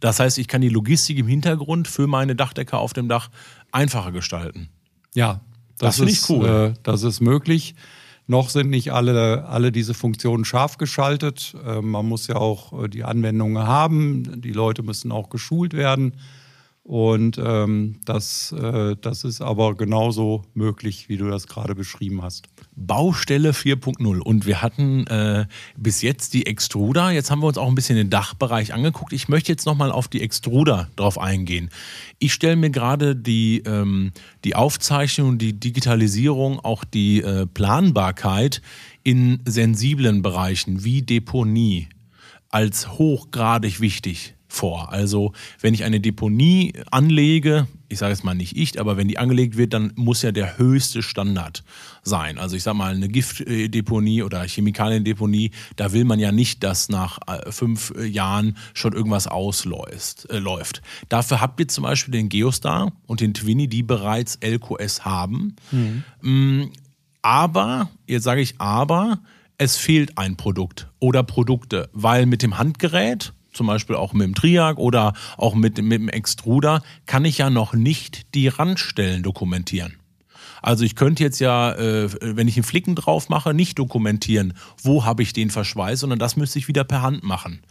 Das 0.00 0.20
heißt, 0.20 0.38
ich 0.38 0.48
kann 0.48 0.62
die 0.62 0.70
Logistik 0.70 1.18
im 1.18 1.28
Hintergrund 1.28 1.86
für 1.86 2.06
meine 2.06 2.34
Dachdecker 2.34 2.78
auf 2.78 2.94
dem 2.94 3.08
Dach 3.08 3.28
einfacher 3.72 4.10
gestalten. 4.10 4.68
Ja, 5.14 5.40
das, 5.78 5.98
das 5.98 6.08
ist 6.08 6.30
cool. 6.30 6.46
Äh, 6.46 6.74
das 6.82 7.02
ist 7.02 7.20
möglich. 7.20 7.74
Noch 8.26 8.50
sind 8.50 8.70
nicht 8.70 8.92
alle, 8.92 9.46
alle 9.46 9.72
diese 9.72 9.94
Funktionen 9.94 10.44
scharf 10.44 10.78
geschaltet. 10.78 11.54
Äh, 11.66 11.80
man 11.80 12.06
muss 12.06 12.26
ja 12.28 12.36
auch 12.36 12.84
äh, 12.84 12.88
die 12.88 13.04
Anwendungen 13.04 13.66
haben. 13.66 14.40
Die 14.40 14.52
Leute 14.52 14.82
müssen 14.82 15.12
auch 15.12 15.28
geschult 15.28 15.74
werden. 15.74 16.14
Und 16.84 17.38
ähm, 17.38 18.00
das, 18.04 18.52
äh, 18.52 18.96
das 19.00 19.24
ist 19.24 19.40
aber 19.40 19.74
genauso 19.74 20.42
möglich, 20.54 21.08
wie 21.08 21.16
du 21.16 21.28
das 21.28 21.46
gerade 21.46 21.74
beschrieben 21.74 22.22
hast. 22.22 22.48
Baustelle 22.74 23.52
4.0. 23.52 24.18
Und 24.18 24.46
wir 24.46 24.62
hatten 24.62 25.06
äh, 25.06 25.46
bis 25.76 26.02
jetzt 26.02 26.34
die 26.34 26.46
Extruder. 26.46 27.10
Jetzt 27.10 27.30
haben 27.30 27.40
wir 27.40 27.46
uns 27.46 27.58
auch 27.58 27.68
ein 27.68 27.74
bisschen 27.74 27.96
den 27.96 28.10
Dachbereich 28.10 28.72
angeguckt. 28.72 29.12
Ich 29.12 29.28
möchte 29.28 29.52
jetzt 29.52 29.66
nochmal 29.66 29.92
auf 29.92 30.08
die 30.08 30.22
Extruder 30.22 30.88
drauf 30.96 31.18
eingehen. 31.18 31.70
Ich 32.18 32.32
stelle 32.32 32.56
mir 32.56 32.70
gerade 32.70 33.14
die, 33.14 33.62
ähm, 33.66 34.12
die 34.44 34.54
Aufzeichnung, 34.54 35.38
die 35.38 35.52
Digitalisierung, 35.52 36.60
auch 36.60 36.84
die 36.84 37.22
äh, 37.22 37.46
Planbarkeit 37.46 38.62
in 39.04 39.40
sensiblen 39.44 40.22
Bereichen 40.22 40.84
wie 40.84 41.02
Deponie 41.02 41.88
als 42.48 42.90
hochgradig 42.98 43.80
wichtig 43.80 44.34
vor. 44.52 44.92
Also 44.92 45.32
wenn 45.60 45.74
ich 45.74 45.84
eine 45.84 46.00
Deponie 46.00 46.74
anlege, 46.90 47.66
ich 47.88 47.98
sage 47.98 48.12
jetzt 48.12 48.24
mal 48.24 48.34
nicht 48.34 48.56
ich, 48.56 48.78
aber 48.80 48.96
wenn 48.96 49.08
die 49.08 49.18
angelegt 49.18 49.56
wird, 49.56 49.72
dann 49.72 49.92
muss 49.96 50.22
ja 50.22 50.32
der 50.32 50.58
höchste 50.58 51.02
Standard 51.02 51.64
sein. 52.02 52.38
Also 52.38 52.56
ich 52.56 52.62
sage 52.62 52.76
mal 52.76 52.94
eine 52.94 53.08
Giftdeponie 53.08 54.22
oder 54.22 54.46
Chemikaliendeponie, 54.46 55.50
da 55.76 55.92
will 55.92 56.04
man 56.04 56.18
ja 56.18 56.32
nicht, 56.32 56.62
dass 56.62 56.88
nach 56.88 57.18
äh, 57.26 57.50
fünf 57.50 57.92
Jahren 57.98 58.56
schon 58.74 58.92
irgendwas 58.92 59.26
ausläuft. 59.26 60.28
Äh, 60.30 60.38
läuft. 60.38 60.82
Dafür 61.08 61.40
habt 61.40 61.60
ihr 61.60 61.68
zum 61.68 61.84
Beispiel 61.84 62.12
den 62.12 62.28
Geostar 62.28 62.92
und 63.06 63.20
den 63.20 63.34
Twinny, 63.34 63.68
die 63.68 63.82
bereits 63.82 64.38
LQS 64.42 65.04
haben. 65.04 65.56
Mhm. 65.70 66.04
Mm, 66.20 66.72
aber, 67.22 67.90
jetzt 68.06 68.24
sage 68.24 68.40
ich 68.40 68.60
aber, 68.60 69.20
es 69.56 69.76
fehlt 69.76 70.18
ein 70.18 70.36
Produkt 70.36 70.88
oder 70.98 71.22
Produkte, 71.22 71.88
weil 71.92 72.26
mit 72.26 72.42
dem 72.42 72.58
Handgerät 72.58 73.32
zum 73.52 73.66
Beispiel 73.66 73.96
auch 73.96 74.12
mit 74.12 74.26
dem 74.26 74.34
Triag 74.34 74.78
oder 74.78 75.12
auch 75.36 75.54
mit, 75.54 75.80
mit 75.82 76.00
dem 76.00 76.08
Extruder, 76.08 76.82
kann 77.06 77.24
ich 77.24 77.38
ja 77.38 77.50
noch 77.50 77.74
nicht 77.74 78.34
die 78.34 78.48
Randstellen 78.48 79.22
dokumentieren. 79.22 79.94
Also 80.62 80.84
ich 80.84 80.94
könnte 80.94 81.24
jetzt 81.24 81.40
ja, 81.40 81.72
äh, 81.72 82.08
wenn 82.20 82.46
ich 82.46 82.56
einen 82.56 82.64
Flicken 82.64 82.94
drauf 82.94 83.28
mache, 83.28 83.52
nicht 83.52 83.78
dokumentieren, 83.78 84.54
wo 84.82 85.04
habe 85.04 85.22
ich 85.22 85.32
den 85.32 85.50
Verschweiß, 85.50 86.00
sondern 86.00 86.20
das 86.20 86.36
müsste 86.36 86.58
ich 86.58 86.68
wieder 86.68 86.84
per 86.84 87.02
Hand 87.02 87.24
machen. 87.24 87.62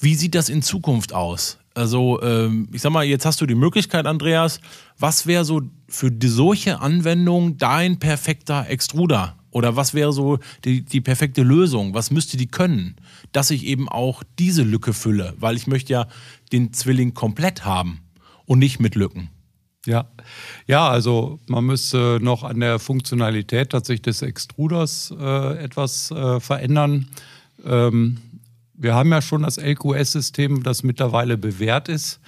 Wie 0.00 0.14
sieht 0.14 0.34
das 0.34 0.48
in 0.48 0.62
Zukunft 0.62 1.12
aus? 1.12 1.58
Also 1.74 2.22
ähm, 2.22 2.68
ich 2.72 2.82
sag 2.82 2.92
mal, 2.92 3.04
jetzt 3.04 3.26
hast 3.26 3.40
du 3.40 3.46
die 3.46 3.54
Möglichkeit, 3.54 4.06
Andreas, 4.06 4.60
was 4.98 5.26
wäre 5.26 5.44
so 5.44 5.62
für 5.88 6.10
solche 6.22 6.80
Anwendung 6.80 7.58
dein 7.58 7.98
perfekter 7.98 8.68
Extruder? 8.68 9.36
Oder 9.54 9.76
was 9.76 9.94
wäre 9.94 10.12
so 10.12 10.40
die, 10.64 10.82
die 10.82 11.00
perfekte 11.00 11.42
Lösung? 11.42 11.94
Was 11.94 12.10
müsste 12.10 12.36
die 12.36 12.48
können, 12.48 12.96
dass 13.30 13.52
ich 13.52 13.64
eben 13.64 13.88
auch 13.88 14.24
diese 14.36 14.64
Lücke 14.64 14.92
fülle? 14.92 15.32
Weil 15.38 15.54
ich 15.54 15.68
möchte 15.68 15.92
ja 15.92 16.08
den 16.50 16.72
Zwilling 16.72 17.14
komplett 17.14 17.64
haben 17.64 18.00
und 18.46 18.58
nicht 18.58 18.80
mit 18.80 18.96
Lücken. 18.96 19.30
Ja, 19.86 20.08
ja, 20.66 20.88
also 20.88 21.38
man 21.46 21.66
müsste 21.66 22.18
noch 22.20 22.42
an 22.42 22.58
der 22.58 22.80
Funktionalität 22.80 23.70
tatsächlich 23.70 24.02
des 24.02 24.22
Extruders 24.22 25.14
äh, 25.16 25.58
etwas 25.62 26.10
äh, 26.10 26.40
verändern. 26.40 27.08
Ähm, 27.64 28.16
wir 28.72 28.96
haben 28.96 29.12
ja 29.12 29.22
schon 29.22 29.42
das 29.42 29.56
LQS-System, 29.56 30.64
das 30.64 30.82
mittlerweile 30.82 31.38
bewährt 31.38 31.88
ist. 31.88 32.18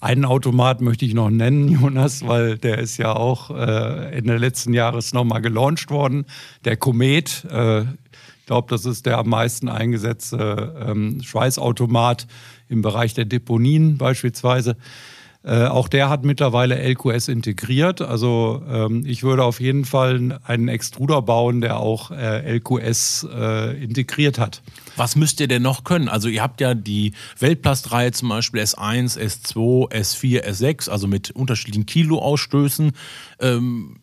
Einen 0.00 0.24
Automat 0.24 0.80
möchte 0.80 1.04
ich 1.04 1.14
noch 1.14 1.28
nennen, 1.28 1.68
Jonas, 1.80 2.26
weil 2.26 2.56
der 2.56 2.78
ist 2.78 2.98
ja 2.98 3.14
auch 3.14 3.50
äh, 3.50 4.16
Ende 4.16 4.36
letzten 4.36 4.72
Jahres 4.72 5.12
nochmal 5.12 5.42
gelauncht 5.42 5.90
worden. 5.90 6.24
Der 6.64 6.76
Komet, 6.76 7.44
äh, 7.50 7.82
ich 7.82 8.46
glaube, 8.46 8.68
das 8.70 8.84
ist 8.84 9.06
der 9.06 9.18
am 9.18 9.28
meisten 9.28 9.68
eingesetzte 9.68 10.86
ähm, 10.86 11.20
Schweißautomat 11.22 12.28
im 12.68 12.80
Bereich 12.80 13.14
der 13.14 13.24
Deponien 13.24 13.98
beispielsweise. 13.98 14.76
Äh, 15.48 15.64
auch 15.64 15.88
der 15.88 16.10
hat 16.10 16.26
mittlerweile 16.26 16.76
LQS 16.76 17.28
integriert. 17.28 18.02
Also 18.02 18.62
ähm, 18.68 19.02
ich 19.06 19.22
würde 19.22 19.44
auf 19.44 19.60
jeden 19.60 19.86
Fall 19.86 20.38
einen 20.44 20.68
Extruder 20.68 21.22
bauen, 21.22 21.62
der 21.62 21.80
auch 21.80 22.10
äh, 22.10 22.56
LQS 22.58 23.26
äh, 23.34 23.82
integriert 23.82 24.38
hat. 24.38 24.60
Was 24.96 25.16
müsst 25.16 25.40
ihr 25.40 25.48
denn 25.48 25.62
noch 25.62 25.84
können? 25.84 26.10
Also 26.10 26.28
ihr 26.28 26.42
habt 26.42 26.60
ja 26.60 26.74
die 26.74 27.12
Weltplastreihe 27.38 28.12
zum 28.12 28.28
Beispiel 28.28 28.60
S1, 28.60 29.18
S2, 29.18 29.90
S4, 29.90 30.44
S6, 30.44 30.90
also 30.90 31.06
mit 31.06 31.30
unterschiedlichen 31.30 31.86
Kiloausstößen. 31.86 32.92
Ähm, 33.40 34.00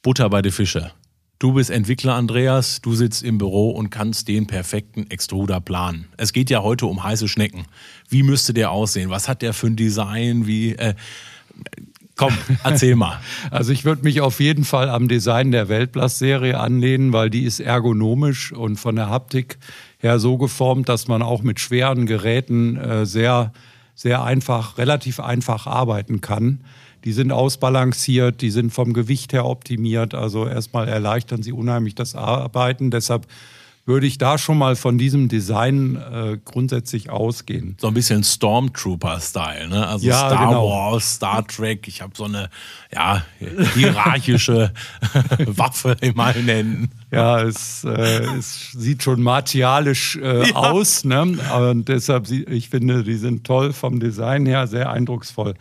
Butter 0.00 0.30
bei 0.30 0.40
den 0.40 0.52
Fische. 0.52 0.90
Du 1.38 1.52
bist 1.52 1.68
Entwickler, 1.68 2.14
Andreas, 2.14 2.80
du 2.80 2.94
sitzt 2.94 3.22
im 3.22 3.36
Büro 3.36 3.70
und 3.70 3.90
kannst 3.90 4.26
den 4.26 4.46
perfekten 4.46 5.10
Extruder 5.10 5.60
planen. 5.60 6.06
Es 6.16 6.32
geht 6.32 6.48
ja 6.48 6.62
heute 6.62 6.86
um 6.86 7.04
heiße 7.04 7.28
Schnecken. 7.28 7.66
Wie 8.08 8.22
müsste 8.22 8.54
der 8.54 8.70
aussehen? 8.70 9.10
Was 9.10 9.28
hat 9.28 9.42
der 9.42 9.52
für 9.52 9.66
ein 9.66 9.76
Design? 9.76 10.46
Wie, 10.46 10.76
äh, 10.76 10.94
komm, 12.16 12.32
erzähl 12.64 12.96
mal. 12.96 13.20
Also 13.50 13.72
ich 13.72 13.84
würde 13.84 14.02
mich 14.02 14.22
auf 14.22 14.40
jeden 14.40 14.64
Fall 14.64 14.88
am 14.88 15.08
Design 15.08 15.50
der 15.50 15.68
Weltblast-Serie 15.68 16.58
anlehnen, 16.58 17.12
weil 17.12 17.28
die 17.28 17.44
ist 17.44 17.60
ergonomisch 17.60 18.52
und 18.52 18.76
von 18.76 18.96
der 18.96 19.10
Haptik 19.10 19.58
her 19.98 20.18
so 20.18 20.38
geformt, 20.38 20.88
dass 20.88 21.06
man 21.06 21.20
auch 21.20 21.42
mit 21.42 21.60
schweren 21.60 22.06
Geräten 22.06 22.78
äh, 22.78 23.04
sehr, 23.04 23.52
sehr 23.94 24.24
einfach, 24.24 24.78
relativ 24.78 25.20
einfach 25.20 25.66
arbeiten 25.66 26.22
kann. 26.22 26.60
Die 27.06 27.12
sind 27.12 27.30
ausbalanciert, 27.30 28.42
die 28.42 28.50
sind 28.50 28.72
vom 28.72 28.92
Gewicht 28.92 29.32
her 29.32 29.46
optimiert. 29.46 30.12
Also 30.12 30.48
erstmal 30.48 30.88
erleichtern 30.88 31.40
sie 31.40 31.52
unheimlich 31.52 31.94
das 31.94 32.16
Arbeiten. 32.16 32.90
Deshalb 32.90 33.28
würde 33.84 34.08
ich 34.08 34.18
da 34.18 34.38
schon 34.38 34.58
mal 34.58 34.74
von 34.74 34.98
diesem 34.98 35.28
Design 35.28 35.94
äh, 35.94 36.38
grundsätzlich 36.44 37.08
ausgehen. 37.08 37.76
So 37.80 37.86
ein 37.86 37.94
bisschen 37.94 38.24
Stormtrooper-Style, 38.24 39.68
ne? 39.68 39.86
Also 39.86 40.04
ja, 40.04 40.18
Star 40.18 40.48
genau. 40.48 40.68
Wars, 40.68 41.14
Star 41.14 41.46
Trek. 41.46 41.86
Ich 41.86 42.02
habe 42.02 42.12
so 42.16 42.24
eine 42.24 42.50
ja, 42.92 43.24
hierarchische 43.74 44.72
Waffe 45.46 45.96
in 46.00 46.16
meinen 46.16 46.48
Händen. 46.48 46.90
Ja, 47.12 47.40
es, 47.40 47.84
äh, 47.84 48.24
es 48.36 48.72
sieht 48.72 49.04
schon 49.04 49.22
martialisch 49.22 50.16
äh, 50.16 50.48
ja. 50.48 50.56
aus. 50.56 51.04
Ne? 51.04 51.38
Und 51.56 51.88
deshalb, 51.88 52.28
ich 52.28 52.68
finde, 52.68 53.04
die 53.04 53.14
sind 53.14 53.44
toll 53.44 53.72
vom 53.72 54.00
Design 54.00 54.44
her, 54.44 54.66
sehr 54.66 54.90
eindrucksvoll. 54.90 55.54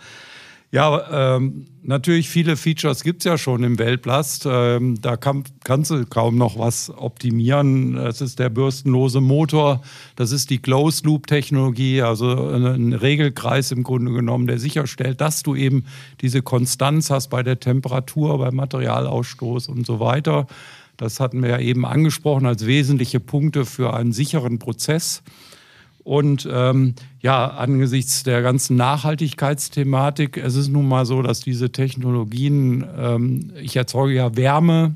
Ja, 0.76 1.38
ähm, 1.38 1.68
natürlich 1.84 2.28
viele 2.28 2.58
Features 2.58 3.02
gibt 3.06 3.22
es 3.22 3.24
ja 3.24 3.38
schon 3.38 3.64
im 3.64 3.80
Weltblast. 3.80 4.46
Ähm, 4.46 5.00
da 5.02 5.16
kann, 5.16 5.46
kannst 5.64 5.90
du 5.90 6.06
kaum 6.06 6.38
noch 6.38 6.60
was 6.60 6.90
optimieren. 6.90 7.94
Das 7.94 8.20
ist 8.20 8.40
der 8.40 8.50
bürstenlose 8.50 9.22
Motor, 9.22 9.82
das 10.18 10.34
ist 10.34 10.50
die 10.50 10.58
Closed-Loop-Technologie, 10.58 12.02
also 12.02 12.50
ein 12.50 12.92
Regelkreis 12.92 13.72
im 13.72 13.84
Grunde 13.84 14.12
genommen, 14.12 14.48
der 14.48 14.60
sicherstellt, 14.60 15.22
dass 15.22 15.44
du 15.44 15.56
eben 15.56 15.86
diese 16.20 16.42
Konstanz 16.42 17.10
hast 17.10 17.30
bei 17.30 17.42
der 17.42 17.62
Temperatur, 17.62 18.38
beim 18.38 18.56
Materialausstoß 18.56 19.70
und 19.70 19.86
so 19.86 20.02
weiter. 20.02 20.46
Das 20.98 21.22
hatten 21.22 21.42
wir 21.42 21.52
ja 21.52 21.60
eben 21.60 21.86
angesprochen 21.86 22.46
als 22.46 22.66
wesentliche 22.66 23.22
Punkte 23.22 23.64
für 23.64 23.94
einen 23.94 24.12
sicheren 24.12 24.60
Prozess. 24.60 25.24
Und 26.06 26.48
ähm, 26.52 26.94
ja, 27.20 27.48
angesichts 27.48 28.22
der 28.22 28.44
ganzen 28.44 28.78
Nachhaltigkeitsthematik, 28.78 30.38
es 30.38 30.56
ist 30.56 30.70
nun 30.70 30.88
mal 30.88 31.04
so, 31.04 31.24
dass 31.24 31.40
diese 31.40 31.72
Technologien, 31.72 32.86
ähm, 32.96 33.52
ich 33.60 33.76
erzeuge 33.76 34.14
ja 34.14 34.36
Wärme, 34.36 34.94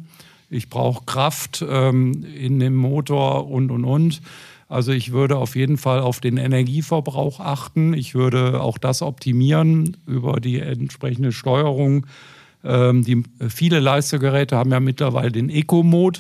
ich 0.52 0.70
brauche 0.70 1.06
Kraft 1.06 1.66
ähm, 1.68 2.24
in 2.24 2.60
dem 2.60 2.76
Motor 2.76 3.50
und, 3.50 3.72
und, 3.72 3.86
und. 3.86 4.22
Also 4.68 4.92
ich 4.92 5.12
würde 5.12 5.38
auf 5.38 5.56
jeden 5.56 5.78
Fall 5.78 6.00
auf 6.00 6.20
den 6.20 6.38
Energieverbrauch 6.38 7.40
achten. 7.40 7.96
Ich 7.96 8.14
würde 8.14 8.62
auch 8.62 8.78
das 8.78 9.02
optimieren 9.02 9.98
über 10.06 10.40
die 10.40 10.60
entsprechende 10.60 11.32
Steuerung. 11.32 12.06
Ähm, 12.64 13.04
die, 13.04 13.24
viele 13.50 13.80
Leistgeräte 13.80 14.56
haben 14.56 14.72
ja 14.72 14.80
mittlerweile 14.80 15.32
den 15.32 15.50
Eco-Mode 15.50 16.20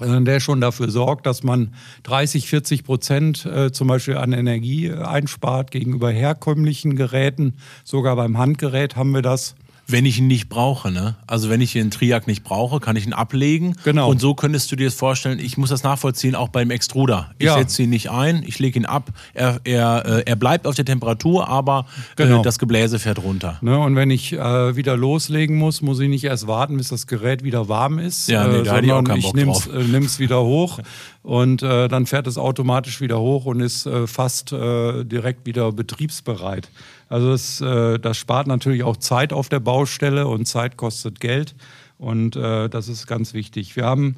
der 0.00 0.40
schon 0.40 0.60
dafür 0.60 0.90
sorgt, 0.90 1.26
dass 1.26 1.42
man 1.42 1.74
30, 2.02 2.48
40 2.48 2.84
Prozent 2.84 3.46
äh, 3.46 3.70
zum 3.70 3.88
Beispiel 3.88 4.16
an 4.16 4.32
Energie 4.32 4.92
einspart 4.92 5.70
gegenüber 5.70 6.10
herkömmlichen 6.10 6.96
Geräten. 6.96 7.54
Sogar 7.84 8.16
beim 8.16 8.36
Handgerät 8.36 8.96
haben 8.96 9.12
wir 9.12 9.22
das 9.22 9.54
wenn 9.86 10.06
ich 10.06 10.18
ihn 10.18 10.26
nicht 10.26 10.48
brauche. 10.48 10.90
Ne? 10.90 11.16
Also 11.26 11.50
wenn 11.50 11.60
ich 11.60 11.72
den 11.72 11.90
Triac 11.90 12.26
nicht 12.26 12.42
brauche, 12.42 12.80
kann 12.80 12.96
ich 12.96 13.06
ihn 13.06 13.12
ablegen. 13.12 13.76
Genau. 13.84 14.10
Und 14.10 14.20
so 14.20 14.34
könntest 14.34 14.72
du 14.72 14.76
dir 14.76 14.86
das 14.86 14.94
vorstellen, 14.94 15.38
ich 15.38 15.58
muss 15.58 15.70
das 15.70 15.82
nachvollziehen, 15.82 16.34
auch 16.34 16.48
beim 16.48 16.70
Extruder. 16.70 17.30
Ich 17.38 17.46
ja. 17.46 17.58
setze 17.58 17.82
ihn 17.82 17.90
nicht 17.90 18.10
ein, 18.10 18.42
ich 18.46 18.58
lege 18.58 18.78
ihn 18.78 18.86
ab, 18.86 19.10
er, 19.34 19.60
er, 19.64 20.04
äh, 20.06 20.22
er 20.26 20.36
bleibt 20.36 20.66
auf 20.66 20.74
der 20.74 20.84
Temperatur, 20.84 21.48
aber 21.48 21.86
äh, 22.16 22.24
genau. 22.24 22.40
äh, 22.40 22.42
das 22.42 22.58
Gebläse 22.58 22.98
fährt 22.98 23.22
runter. 23.22 23.58
Ne? 23.60 23.78
Und 23.78 23.96
wenn 23.96 24.10
ich 24.10 24.32
äh, 24.32 24.76
wieder 24.76 24.96
loslegen 24.96 25.56
muss, 25.56 25.82
muss 25.82 26.00
ich 26.00 26.08
nicht 26.08 26.24
erst 26.24 26.46
warten, 26.46 26.76
bis 26.76 26.88
das 26.88 27.06
Gerät 27.06 27.44
wieder 27.44 27.68
warm 27.68 27.98
ist. 27.98 28.28
Ja, 28.28 28.46
nee, 28.46 28.62
da 28.62 28.78
äh, 28.78 28.80
ich 28.80 28.88
keinen 28.88 29.04
Bock 29.04 29.16
ich 29.16 29.32
nimm's, 29.34 29.66
äh, 29.66 29.82
nimm's 29.84 30.18
wieder 30.18 30.42
hoch 30.44 30.78
und 31.22 31.62
äh, 31.62 31.88
dann 31.88 32.06
fährt 32.06 32.26
es 32.26 32.38
automatisch 32.38 33.00
wieder 33.00 33.20
hoch 33.20 33.44
und 33.46 33.60
ist 33.60 33.88
fast 34.06 34.50
direkt 34.50 35.46
wieder 35.46 35.72
betriebsbereit. 35.72 36.68
Also 37.08 37.30
das, 37.30 37.60
äh, 37.60 37.98
das 37.98 38.16
spart 38.16 38.46
natürlich 38.46 38.82
auch 38.82 38.96
Zeit 38.96 39.32
auf 39.32 39.48
der 39.48 39.60
Baustelle 39.60 40.26
und 40.26 40.46
Zeit 40.46 40.76
kostet 40.76 41.20
Geld 41.20 41.54
und 41.98 42.36
äh, 42.36 42.68
das 42.68 42.88
ist 42.88 43.06
ganz 43.06 43.34
wichtig. 43.34 43.76
Wir 43.76 43.84
haben 43.84 44.16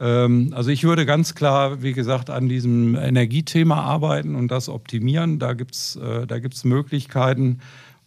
ähm, 0.00 0.52
also 0.54 0.70
ich 0.70 0.84
würde 0.84 1.06
ganz 1.06 1.34
klar, 1.34 1.82
wie 1.82 1.92
gesagt, 1.92 2.30
an 2.30 2.48
diesem 2.48 2.96
Energiethema 2.96 3.82
arbeiten 3.82 4.34
und 4.34 4.48
das 4.48 4.68
optimieren. 4.68 5.38
Da 5.38 5.52
gibt 5.52 5.74
es 5.74 5.96
äh, 5.96 6.26
da 6.26 6.38
gibt's 6.38 6.64
Möglichkeiten. 6.64 7.60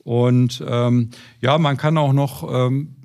Und 0.06 0.64
ähm, 0.68 1.10
ja, 1.41 1.58
man 1.58 1.78
kann 1.78 1.97
auch 1.97 2.14
noch 2.14 2.47
ähm, 2.47 2.95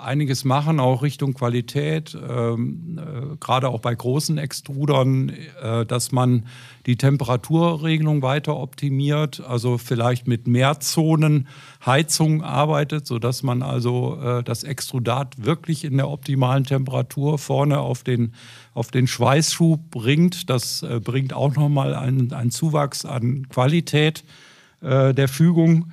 einiges 0.00 0.44
machen, 0.44 0.78
auch 0.78 1.02
Richtung 1.02 1.34
Qualität, 1.34 2.16
ähm, 2.16 2.96
äh, 2.96 3.36
gerade 3.40 3.68
auch 3.68 3.80
bei 3.80 3.92
großen 3.92 4.38
Extrudern, 4.38 5.32
äh, 5.60 5.84
dass 5.84 6.12
man 6.12 6.46
die 6.86 6.94
Temperaturregelung 6.94 8.22
weiter 8.22 8.56
optimiert, 8.56 9.42
also 9.44 9.78
vielleicht 9.78 10.28
mit 10.28 10.46
Mehrzonen 10.46 11.48
Heizung 11.84 12.44
arbeitet, 12.44 13.08
sodass 13.08 13.42
man 13.42 13.64
also 13.64 14.20
äh, 14.22 14.44
das 14.44 14.62
Extrudat 14.62 15.44
wirklich 15.44 15.84
in 15.84 15.96
der 15.96 16.08
optimalen 16.08 16.62
Temperatur 16.62 17.38
vorne 17.38 17.80
auf 17.80 18.04
den, 18.04 18.32
auf 18.74 18.92
den 18.92 19.08
Schweißschub 19.08 19.90
bringt. 19.90 20.48
Das 20.50 20.84
äh, 20.84 21.00
bringt 21.00 21.32
auch 21.32 21.56
nochmal 21.56 21.96
einen, 21.96 22.32
einen 22.32 22.52
Zuwachs 22.52 23.04
an 23.04 23.48
Qualität 23.48 24.22
äh, 24.82 25.12
der 25.12 25.26
Fügung. 25.26 25.90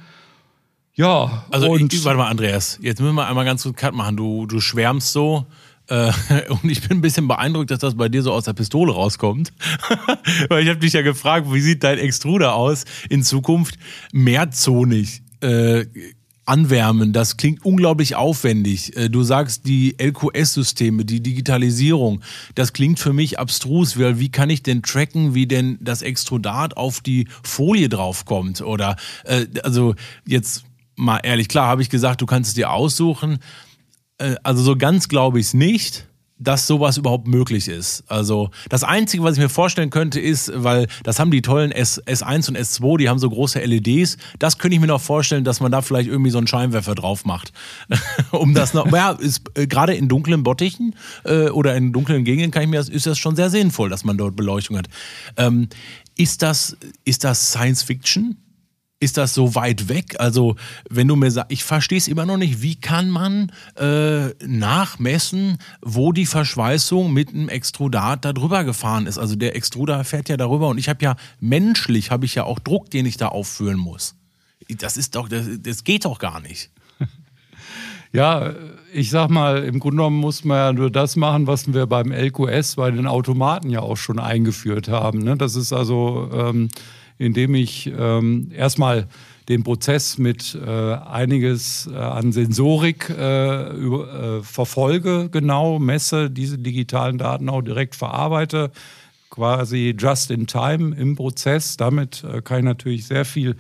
Ja, 1.01 1.45
also 1.49 1.71
und 1.71 1.91
ich, 1.91 2.05
warte 2.05 2.19
mal, 2.19 2.27
Andreas, 2.27 2.77
jetzt 2.79 3.01
müssen 3.01 3.15
wir 3.15 3.25
einmal 3.27 3.43
ganz 3.43 3.63
kurz 3.63 3.75
Cut 3.75 3.95
machen. 3.95 4.17
Du, 4.17 4.45
du 4.45 4.59
schwärmst 4.59 5.11
so. 5.11 5.47
Äh, 5.87 6.11
und 6.49 6.69
ich 6.69 6.87
bin 6.87 6.99
ein 6.99 7.01
bisschen 7.01 7.27
beeindruckt, 7.27 7.71
dass 7.71 7.79
das 7.79 7.95
bei 7.95 8.07
dir 8.07 8.21
so 8.21 8.31
aus 8.31 8.43
der 8.43 8.53
Pistole 8.53 8.93
rauskommt. 8.93 9.51
Weil 10.49 10.61
ich 10.61 10.69
habe 10.69 10.79
dich 10.79 10.93
ja 10.93 11.01
gefragt, 11.01 11.51
wie 11.51 11.59
sieht 11.59 11.83
dein 11.83 11.97
Extruder 11.97 12.53
aus 12.53 12.85
in 13.09 13.23
Zukunft? 13.23 13.79
Mehrzonig. 14.13 15.23
Äh, 15.39 15.85
anwärmen. 16.45 17.13
Das 17.13 17.37
klingt 17.37 17.65
unglaublich 17.65 18.15
aufwendig. 18.15 18.95
Äh, 18.95 19.09
du 19.09 19.23
sagst 19.23 19.65
die 19.65 19.95
LQS-Systeme, 19.99 21.03
die 21.03 21.23
Digitalisierung. 21.23 22.21
Das 22.53 22.73
klingt 22.73 22.99
für 22.99 23.13
mich 23.13 23.39
abstrus, 23.39 23.97
weil 23.97 24.19
wie 24.19 24.29
kann 24.29 24.51
ich 24.51 24.61
denn 24.61 24.83
tracken, 24.83 25.33
wie 25.33 25.47
denn 25.47 25.79
das 25.81 26.03
Extrudat 26.03 26.77
auf 26.77 26.99
die 26.99 27.27
Folie 27.41 27.89
draufkommt? 27.89 28.61
Oder 28.61 28.97
äh, 29.23 29.45
also 29.63 29.95
jetzt 30.27 30.65
mal 31.01 31.19
ehrlich, 31.23 31.47
klar 31.47 31.67
habe 31.67 31.81
ich 31.81 31.89
gesagt, 31.89 32.21
du 32.21 32.25
kannst 32.25 32.49
es 32.49 32.53
dir 32.53 32.71
aussuchen. 32.71 33.39
Äh, 34.17 34.35
also 34.43 34.63
so 34.63 34.75
ganz 34.75 35.07
glaube 35.09 35.39
ich 35.39 35.47
es 35.47 35.53
nicht 35.53 36.07
dass 36.41 36.65
sowas 36.65 36.97
überhaupt 36.97 37.27
möglich 37.27 37.67
ist. 37.67 38.03
Also 38.07 38.49
das 38.67 38.83
Einzige, 38.83 39.23
was 39.23 39.35
ich 39.35 39.39
mir 39.39 39.49
vorstellen 39.49 39.91
könnte, 39.91 40.19
ist, 40.19 40.51
weil 40.55 40.87
das 41.03 41.19
haben 41.19 41.29
die 41.29 41.43
tollen 41.43 41.71
S, 41.71 42.01
S1 42.01 42.49
und 42.49 42.57
S2, 42.57 42.97
die 42.97 43.09
haben 43.09 43.19
so 43.19 43.29
große 43.29 43.59
LEDs, 43.59 44.17
das 44.39 44.57
könnte 44.57 44.73
ich 44.73 44.81
mir 44.81 44.87
noch 44.87 45.01
vorstellen, 45.01 45.43
dass 45.43 45.59
man 45.59 45.71
da 45.71 45.83
vielleicht 45.83 46.09
irgendwie 46.09 46.31
so 46.31 46.39
einen 46.39 46.47
Scheinwerfer 46.47 46.95
drauf 46.95 47.25
macht. 47.25 47.53
um 48.31 48.55
das 48.55 48.73
noch, 48.73 48.91
ja, 48.91 49.11
ist 49.11 49.43
äh, 49.53 49.67
gerade 49.67 49.93
in 49.93 50.09
dunklen 50.09 50.41
Bottichen 50.41 50.95
äh, 51.25 51.49
oder 51.49 51.75
in 51.75 51.93
dunklen 51.93 52.23
Gegenden 52.23 52.49
kann 52.49 52.63
ich 52.63 52.69
mir, 52.69 52.79
ist 52.79 53.05
das 53.05 53.19
schon 53.19 53.35
sehr 53.35 53.51
sinnvoll, 53.51 53.89
dass 53.89 54.03
man 54.03 54.17
dort 54.17 54.35
Beleuchtung 54.35 54.77
hat. 54.77 54.87
Ähm, 55.37 55.69
ist 56.17 56.41
das, 56.41 56.75
ist 57.05 57.23
das 57.23 57.51
Science 57.51 57.83
Fiction? 57.83 58.37
Ist 59.01 59.17
das 59.17 59.33
so 59.33 59.55
weit 59.55 59.89
weg? 59.89 60.15
Also, 60.19 60.55
wenn 60.89 61.07
du 61.07 61.15
mir 61.15 61.31
sagst, 61.31 61.51
ich 61.51 61.63
verstehe 61.63 61.97
es 61.97 62.07
immer 62.07 62.25
noch 62.25 62.37
nicht, 62.37 62.61
wie 62.61 62.75
kann 62.75 63.09
man 63.09 63.51
äh, 63.75 64.29
nachmessen, 64.45 65.57
wo 65.81 66.11
die 66.11 66.27
Verschweißung 66.27 67.11
mit 67.11 67.29
einem 67.29 67.49
Extrudat 67.49 68.23
da 68.23 68.31
drüber 68.31 68.63
gefahren 68.63 69.07
ist? 69.07 69.17
Also 69.17 69.35
der 69.35 69.55
Extruder 69.55 70.03
fährt 70.03 70.29
ja 70.29 70.37
darüber 70.37 70.67
und 70.67 70.77
ich 70.77 70.87
habe 70.87 71.03
ja 71.03 71.15
menschlich, 71.39 72.11
habe 72.11 72.25
ich 72.25 72.35
ja 72.35 72.43
auch 72.43 72.59
Druck, 72.59 72.91
den 72.91 73.07
ich 73.07 73.17
da 73.17 73.29
aufführen 73.29 73.77
muss. 73.77 74.15
Das 74.69 74.97
ist 74.97 75.15
doch, 75.15 75.27
das, 75.27 75.47
das 75.61 75.83
geht 75.83 76.05
doch 76.05 76.19
gar 76.19 76.39
nicht. 76.39 76.69
Ja, 78.13 78.55
ich 78.91 79.09
sag 79.09 79.29
mal, 79.29 79.63
im 79.63 79.79
Grunde 79.79 79.95
genommen 79.95 80.19
muss 80.19 80.43
man 80.43 80.57
ja 80.57 80.73
nur 80.73 80.91
das 80.91 81.15
machen, 81.15 81.47
was 81.47 81.71
wir 81.73 81.85
beim 81.85 82.11
LQS 82.11 82.75
bei 82.75 82.91
den 82.91 83.07
Automaten 83.07 83.69
ja 83.69 83.79
auch 83.79 83.95
schon 83.95 84.19
eingeführt 84.19 84.89
haben. 84.89 85.19
Ne? 85.19 85.37
Das 85.37 85.55
ist 85.55 85.71
also 85.71 86.29
ähm, 86.33 86.67
indem 87.21 87.53
ich 87.53 87.91
ähm, 87.97 88.51
erstmal 88.55 89.07
den 89.47 89.63
Prozess 89.63 90.17
mit 90.17 90.55
äh, 90.55 90.69
einiges 90.69 91.87
äh, 91.91 91.95
an 91.95 92.31
Sensorik 92.31 93.09
äh, 93.09 93.73
über, 93.73 94.39
äh, 94.39 94.43
verfolge, 94.43 95.29
genau 95.31 95.77
messe, 95.77 96.29
diese 96.31 96.57
digitalen 96.57 97.17
Daten 97.17 97.49
auch 97.49 97.61
direkt 97.61 97.95
verarbeite, 97.95 98.71
quasi 99.29 99.95
just 99.97 100.31
in 100.31 100.47
time 100.47 100.95
im 100.95 101.15
Prozess. 101.15 101.77
Damit 101.77 102.23
äh, 102.23 102.41
kann 102.41 102.59
ich 102.59 102.65
natürlich 102.65 103.05
sehr 103.05 103.25
viel 103.25 103.55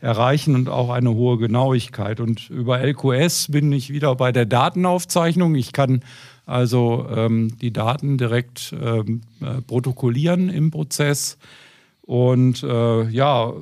erreichen 0.00 0.54
und 0.54 0.68
auch 0.68 0.90
eine 0.90 1.14
hohe 1.14 1.38
Genauigkeit. 1.38 2.20
Und 2.20 2.50
über 2.50 2.80
LQS 2.80 3.48
bin 3.50 3.72
ich 3.72 3.90
wieder 3.90 4.14
bei 4.16 4.32
der 4.32 4.44
Datenaufzeichnung. 4.44 5.54
Ich 5.54 5.72
kann 5.72 6.02
also 6.46 7.06
ähm, 7.14 7.56
die 7.60 7.72
Daten 7.72 8.18
direkt 8.18 8.74
ähm, 8.80 9.22
äh, 9.40 9.62
protokollieren 9.62 10.50
im 10.50 10.70
Prozess 10.70 11.38
und 12.06 12.62
äh, 12.62 13.08
ja, 13.08 13.52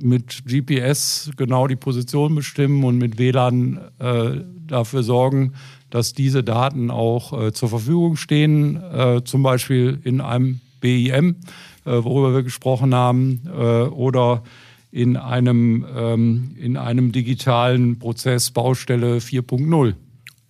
mit 0.00 0.44
GPS 0.44 1.30
genau 1.36 1.66
die 1.66 1.76
Position 1.76 2.34
bestimmen 2.34 2.84
und 2.84 2.98
mit 2.98 3.18
WLAN 3.18 3.80
äh, 3.98 4.44
dafür 4.66 5.02
sorgen, 5.02 5.54
dass 5.90 6.12
diese 6.12 6.44
Daten 6.44 6.90
auch 6.90 7.40
äh, 7.40 7.52
zur 7.52 7.68
Verfügung 7.68 8.16
stehen, 8.16 8.76
äh, 8.76 9.22
zum 9.24 9.42
Beispiel 9.42 9.98
in 10.04 10.20
einem 10.20 10.60
BIM, 10.80 11.36
äh, 11.84 11.90
worüber 11.90 12.34
wir 12.34 12.42
gesprochen 12.42 12.94
haben, 12.94 13.42
äh, 13.46 13.84
oder 13.84 14.42
in 14.90 15.16
einem, 15.16 15.86
ähm, 15.96 16.54
in 16.58 16.76
einem 16.76 17.12
digitalen 17.12 17.98
Prozess 17.98 18.50
Baustelle 18.50 19.20
4.0. 19.20 19.94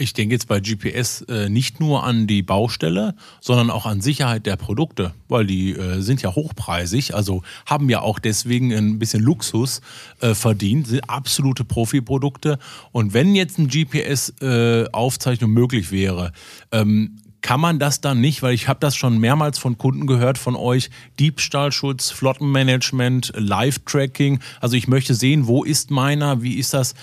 Ich 0.00 0.12
denke 0.12 0.36
jetzt 0.36 0.46
bei 0.46 0.60
GPS 0.60 1.22
äh, 1.22 1.48
nicht 1.48 1.80
nur 1.80 2.04
an 2.04 2.28
die 2.28 2.42
Baustelle, 2.42 3.16
sondern 3.40 3.68
auch 3.68 3.84
an 3.84 4.00
Sicherheit 4.00 4.46
der 4.46 4.54
Produkte, 4.56 5.12
weil 5.28 5.44
die 5.44 5.72
äh, 5.72 6.00
sind 6.00 6.22
ja 6.22 6.34
hochpreisig, 6.34 7.16
also 7.16 7.42
haben 7.66 7.90
ja 7.90 8.00
auch 8.00 8.20
deswegen 8.20 8.72
ein 8.72 9.00
bisschen 9.00 9.22
Luxus 9.24 9.80
äh, 10.20 10.34
verdient, 10.34 10.86
sind 10.86 11.10
absolute 11.10 11.64
Profiprodukte. 11.64 12.60
Und 12.92 13.12
wenn 13.12 13.34
jetzt 13.34 13.58
ein 13.58 13.66
GPS-Aufzeichnung 13.66 15.50
äh, 15.50 15.54
möglich 15.54 15.90
wäre, 15.90 16.32
ähm, 16.70 17.16
kann 17.40 17.60
man 17.60 17.78
das 17.78 18.00
dann 18.00 18.20
nicht, 18.20 18.42
weil 18.42 18.54
ich 18.54 18.68
habe 18.68 18.80
das 18.80 18.96
schon 18.96 19.18
mehrmals 19.18 19.58
von 19.58 19.78
Kunden 19.78 20.06
gehört 20.06 20.38
von 20.38 20.54
euch, 20.54 20.90
Diebstahlschutz, 21.18 22.10
Flottenmanagement, 22.10 23.32
Live-Tracking. 23.36 24.40
Also 24.60 24.76
ich 24.76 24.86
möchte 24.88 25.14
sehen, 25.14 25.46
wo 25.46 25.64
ist 25.64 25.90
meiner, 25.90 26.42
wie 26.42 26.54
ist 26.54 26.74
das? 26.74 26.94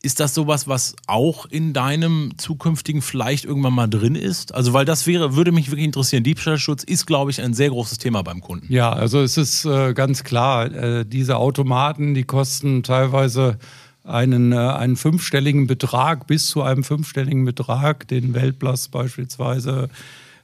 Ist 0.00 0.20
das 0.20 0.32
sowas, 0.32 0.68
was 0.68 0.94
auch 1.08 1.46
in 1.46 1.72
deinem 1.72 2.30
zukünftigen 2.36 3.02
vielleicht 3.02 3.44
irgendwann 3.44 3.72
mal 3.72 3.88
drin 3.88 4.14
ist? 4.14 4.54
Also, 4.54 4.72
weil 4.72 4.84
das 4.84 5.08
wäre, 5.08 5.34
würde 5.34 5.50
mich 5.50 5.70
wirklich 5.70 5.86
interessieren. 5.86 6.22
Diebstahlschutz 6.22 6.84
ist, 6.84 7.06
glaube 7.06 7.32
ich, 7.32 7.42
ein 7.42 7.52
sehr 7.52 7.70
großes 7.70 7.98
Thema 7.98 8.22
beim 8.22 8.40
Kunden. 8.40 8.72
Ja, 8.72 8.92
also 8.92 9.20
es 9.20 9.36
ist 9.36 9.64
äh, 9.64 9.94
ganz 9.94 10.22
klar, 10.22 10.72
äh, 10.72 11.04
diese 11.04 11.36
Automaten, 11.36 12.14
die 12.14 12.22
kosten 12.22 12.84
teilweise 12.84 13.58
einen, 14.04 14.52
äh, 14.52 14.56
einen 14.56 14.96
fünfstelligen 14.96 15.66
Betrag, 15.66 16.28
bis 16.28 16.46
zu 16.46 16.62
einem 16.62 16.84
fünfstelligen 16.84 17.44
Betrag, 17.44 18.06
den 18.06 18.34
Weltplus 18.34 18.88
beispielsweise 18.88 19.88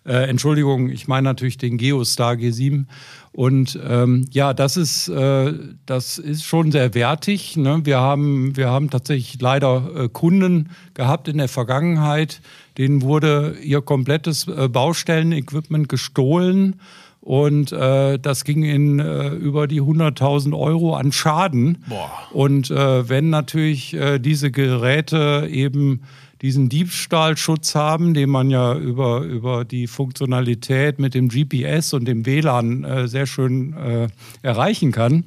äh, 0.07 0.29
Entschuldigung, 0.29 0.91
ich 0.91 1.09
meine 1.09 1.25
natürlich 1.25 1.59
den 1.59 1.79
Geostar 1.79 2.35
G7. 2.35 2.85
Und 3.33 3.79
ähm, 3.85 4.27
ja, 4.31 4.55
das 4.55 4.77
ist, 4.77 5.09
äh, 5.09 5.53
das 5.87 6.19
ist 6.19 6.45
schon 6.45 6.71
sehr 6.71 6.95
wertig. 6.95 7.57
Ne? 7.57 7.81
Wir, 7.85 7.99
haben, 7.99 8.57
wir 8.57 8.69
haben 8.69 8.91
tatsächlich 8.91 9.41
leider 9.41 10.05
äh, 10.05 10.09
Kunden 10.09 10.71
gehabt 10.95 11.27
in 11.27 11.39
der 11.39 11.49
Vergangenheit, 11.49 12.41
denen 12.79 13.03
wurde 13.03 13.57
ihr 13.63 13.83
komplettes 13.83 14.47
äh, 14.47 14.69
Baustellenequipment 14.69 15.89
gestohlen 15.89 16.77
Und 17.25 17.73
äh, 17.73 18.19
das 18.19 18.45
ging 18.45 18.65
in 18.65 19.01
äh, 19.01 19.29
über 19.29 19.67
die 19.67 19.81
100.000 19.81 20.57
Euro 20.57 20.95
an 20.95 21.11
Schaden. 21.11 21.83
Boah. 21.89 22.11
Und 22.33 22.71
äh, 22.71 23.09
wenn 23.09 23.31
natürlich 23.31 23.95
äh, 23.95 24.19
diese 24.19 24.51
Geräte 24.51 25.49
eben 25.51 26.03
diesen 26.43 26.69
Diebstahlschutz 26.69 27.75
haben, 27.75 28.15
den 28.15 28.31
man 28.31 28.51
ja 28.51 28.77
über, 28.77 29.21
über 29.21 29.65
die 29.65 29.87
Funktionalität 29.87 30.99
mit 30.99 31.15
dem 31.15 31.29
GPS 31.29 31.93
und 31.93 32.07
dem 32.07 32.27
WLAN 32.27 32.85
äh, 32.85 33.09
sehr 33.09 33.27
schön 33.27 33.73
äh, 33.75 34.09
erreichen 34.43 34.93
kann. 34.93 35.25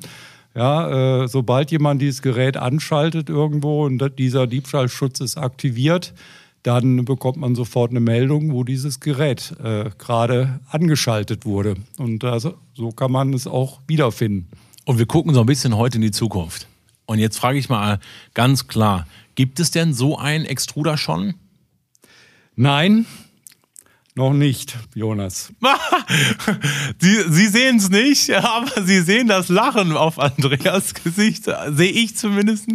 Ja, 0.56 1.24
äh, 1.24 1.28
sobald 1.28 1.72
jemand 1.72 2.02
dieses 2.02 2.22
Gerät 2.22 2.58
anschaltet 2.58 3.30
irgendwo 3.30 3.86
und 3.86 4.04
dieser 4.18 4.48
Diebstahlschutz 4.48 5.20
ist 5.20 5.38
aktiviert, 5.38 6.14
dann 6.64 7.06
bekommt 7.06 7.38
man 7.38 7.56
sofort 7.56 7.92
eine 7.92 8.00
Meldung, 8.00 8.52
wo 8.52 8.64
dieses 8.64 9.00
Gerät 9.00 9.54
äh, 9.64 9.90
gerade 9.98 10.60
angeschaltet 10.70 11.46
wurde. 11.46 11.76
Und 11.98 12.24
also, 12.24 12.56
so 12.74 12.90
kann 12.90 13.12
man 13.12 13.34
es 13.34 13.48
auch 13.48 13.80
wiederfinden. 13.88 14.50
Und 14.84 15.00
wir 15.00 15.06
gucken 15.06 15.34
so 15.34 15.42
ein 15.42 15.46
bisschen 15.46 15.78
heute 15.78 15.98
in 15.98 16.02
die 16.02 16.12
Zukunft. 16.12 16.68
Und 17.06 17.20
jetzt 17.20 17.38
frage 17.38 17.58
ich 17.58 17.70
mal 17.70 18.00
ganz 18.34 18.68
klar, 18.68 19.08
gibt 19.38 19.62
es 19.62 19.72
denn 19.72 19.94
so 19.94 20.18
einen 20.18 20.46
Extruder 20.46 20.98
schon? 20.98 21.36
Nein, 22.56 23.06
noch 24.16 24.34
nicht, 24.34 24.76
Jonas. 24.96 25.54
Sie, 27.00 27.24
Sie 27.30 27.48
sehen 27.48 27.78
es 27.78 27.90
nicht, 27.90 28.32
aber 28.34 28.82
Sie 28.84 29.02
sehen 29.02 29.28
das 29.28 29.48
Lachen 29.48 29.96
auf 29.96 30.20
Andreas 30.20 30.96
Gesicht, 30.96 31.44
sehe 31.70 31.92
ich 31.92 32.18
zumindest. 32.18 32.68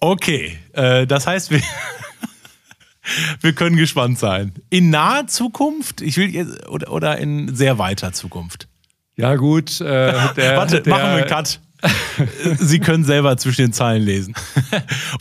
Okay, 0.00 0.58
äh, 0.72 1.06
das 1.06 1.26
heißt, 1.26 1.50
wir, 1.50 1.60
wir 3.42 3.52
können 3.52 3.76
gespannt 3.76 4.18
sein. 4.18 4.54
In 4.70 4.88
naher 4.88 5.26
Zukunft, 5.26 6.00
ich 6.00 6.16
will 6.16 6.34
jetzt, 6.34 6.66
oder, 6.68 6.92
oder 6.92 7.18
in 7.18 7.54
sehr 7.54 7.76
weiter 7.76 8.14
Zukunft. 8.14 8.68
Ja, 9.16 9.34
gut. 9.36 9.82
Äh, 9.82 9.84
der, 9.84 10.56
Warte, 10.56 10.80
der, 10.80 10.90
machen 10.90 11.02
wir 11.02 11.16
einen 11.16 11.26
Cut. 11.26 11.60
Sie 12.58 12.80
können 12.80 13.04
selber 13.04 13.36
zwischen 13.36 13.62
den 13.62 13.72
Zeilen 13.72 14.02
lesen. 14.02 14.34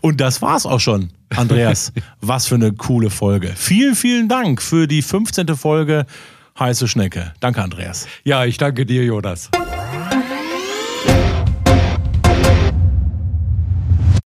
Und 0.01 0.19
das 0.19 0.41
war's 0.41 0.65
auch 0.65 0.79
schon, 0.79 1.09
Andreas. 1.35 1.91
Was 2.21 2.47
für 2.47 2.55
eine 2.55 2.73
coole 2.73 3.09
Folge. 3.09 3.53
Vielen, 3.55 3.95
vielen 3.95 4.27
Dank 4.27 4.61
für 4.61 4.87
die 4.87 5.01
15. 5.01 5.55
Folge 5.55 6.05
Heiße 6.59 6.87
Schnecke. 6.87 7.33
Danke, 7.39 7.61
Andreas. 7.61 8.07
Ja, 8.23 8.45
ich 8.45 8.57
danke 8.57 8.85
dir, 8.85 9.03
Jonas. 9.03 9.51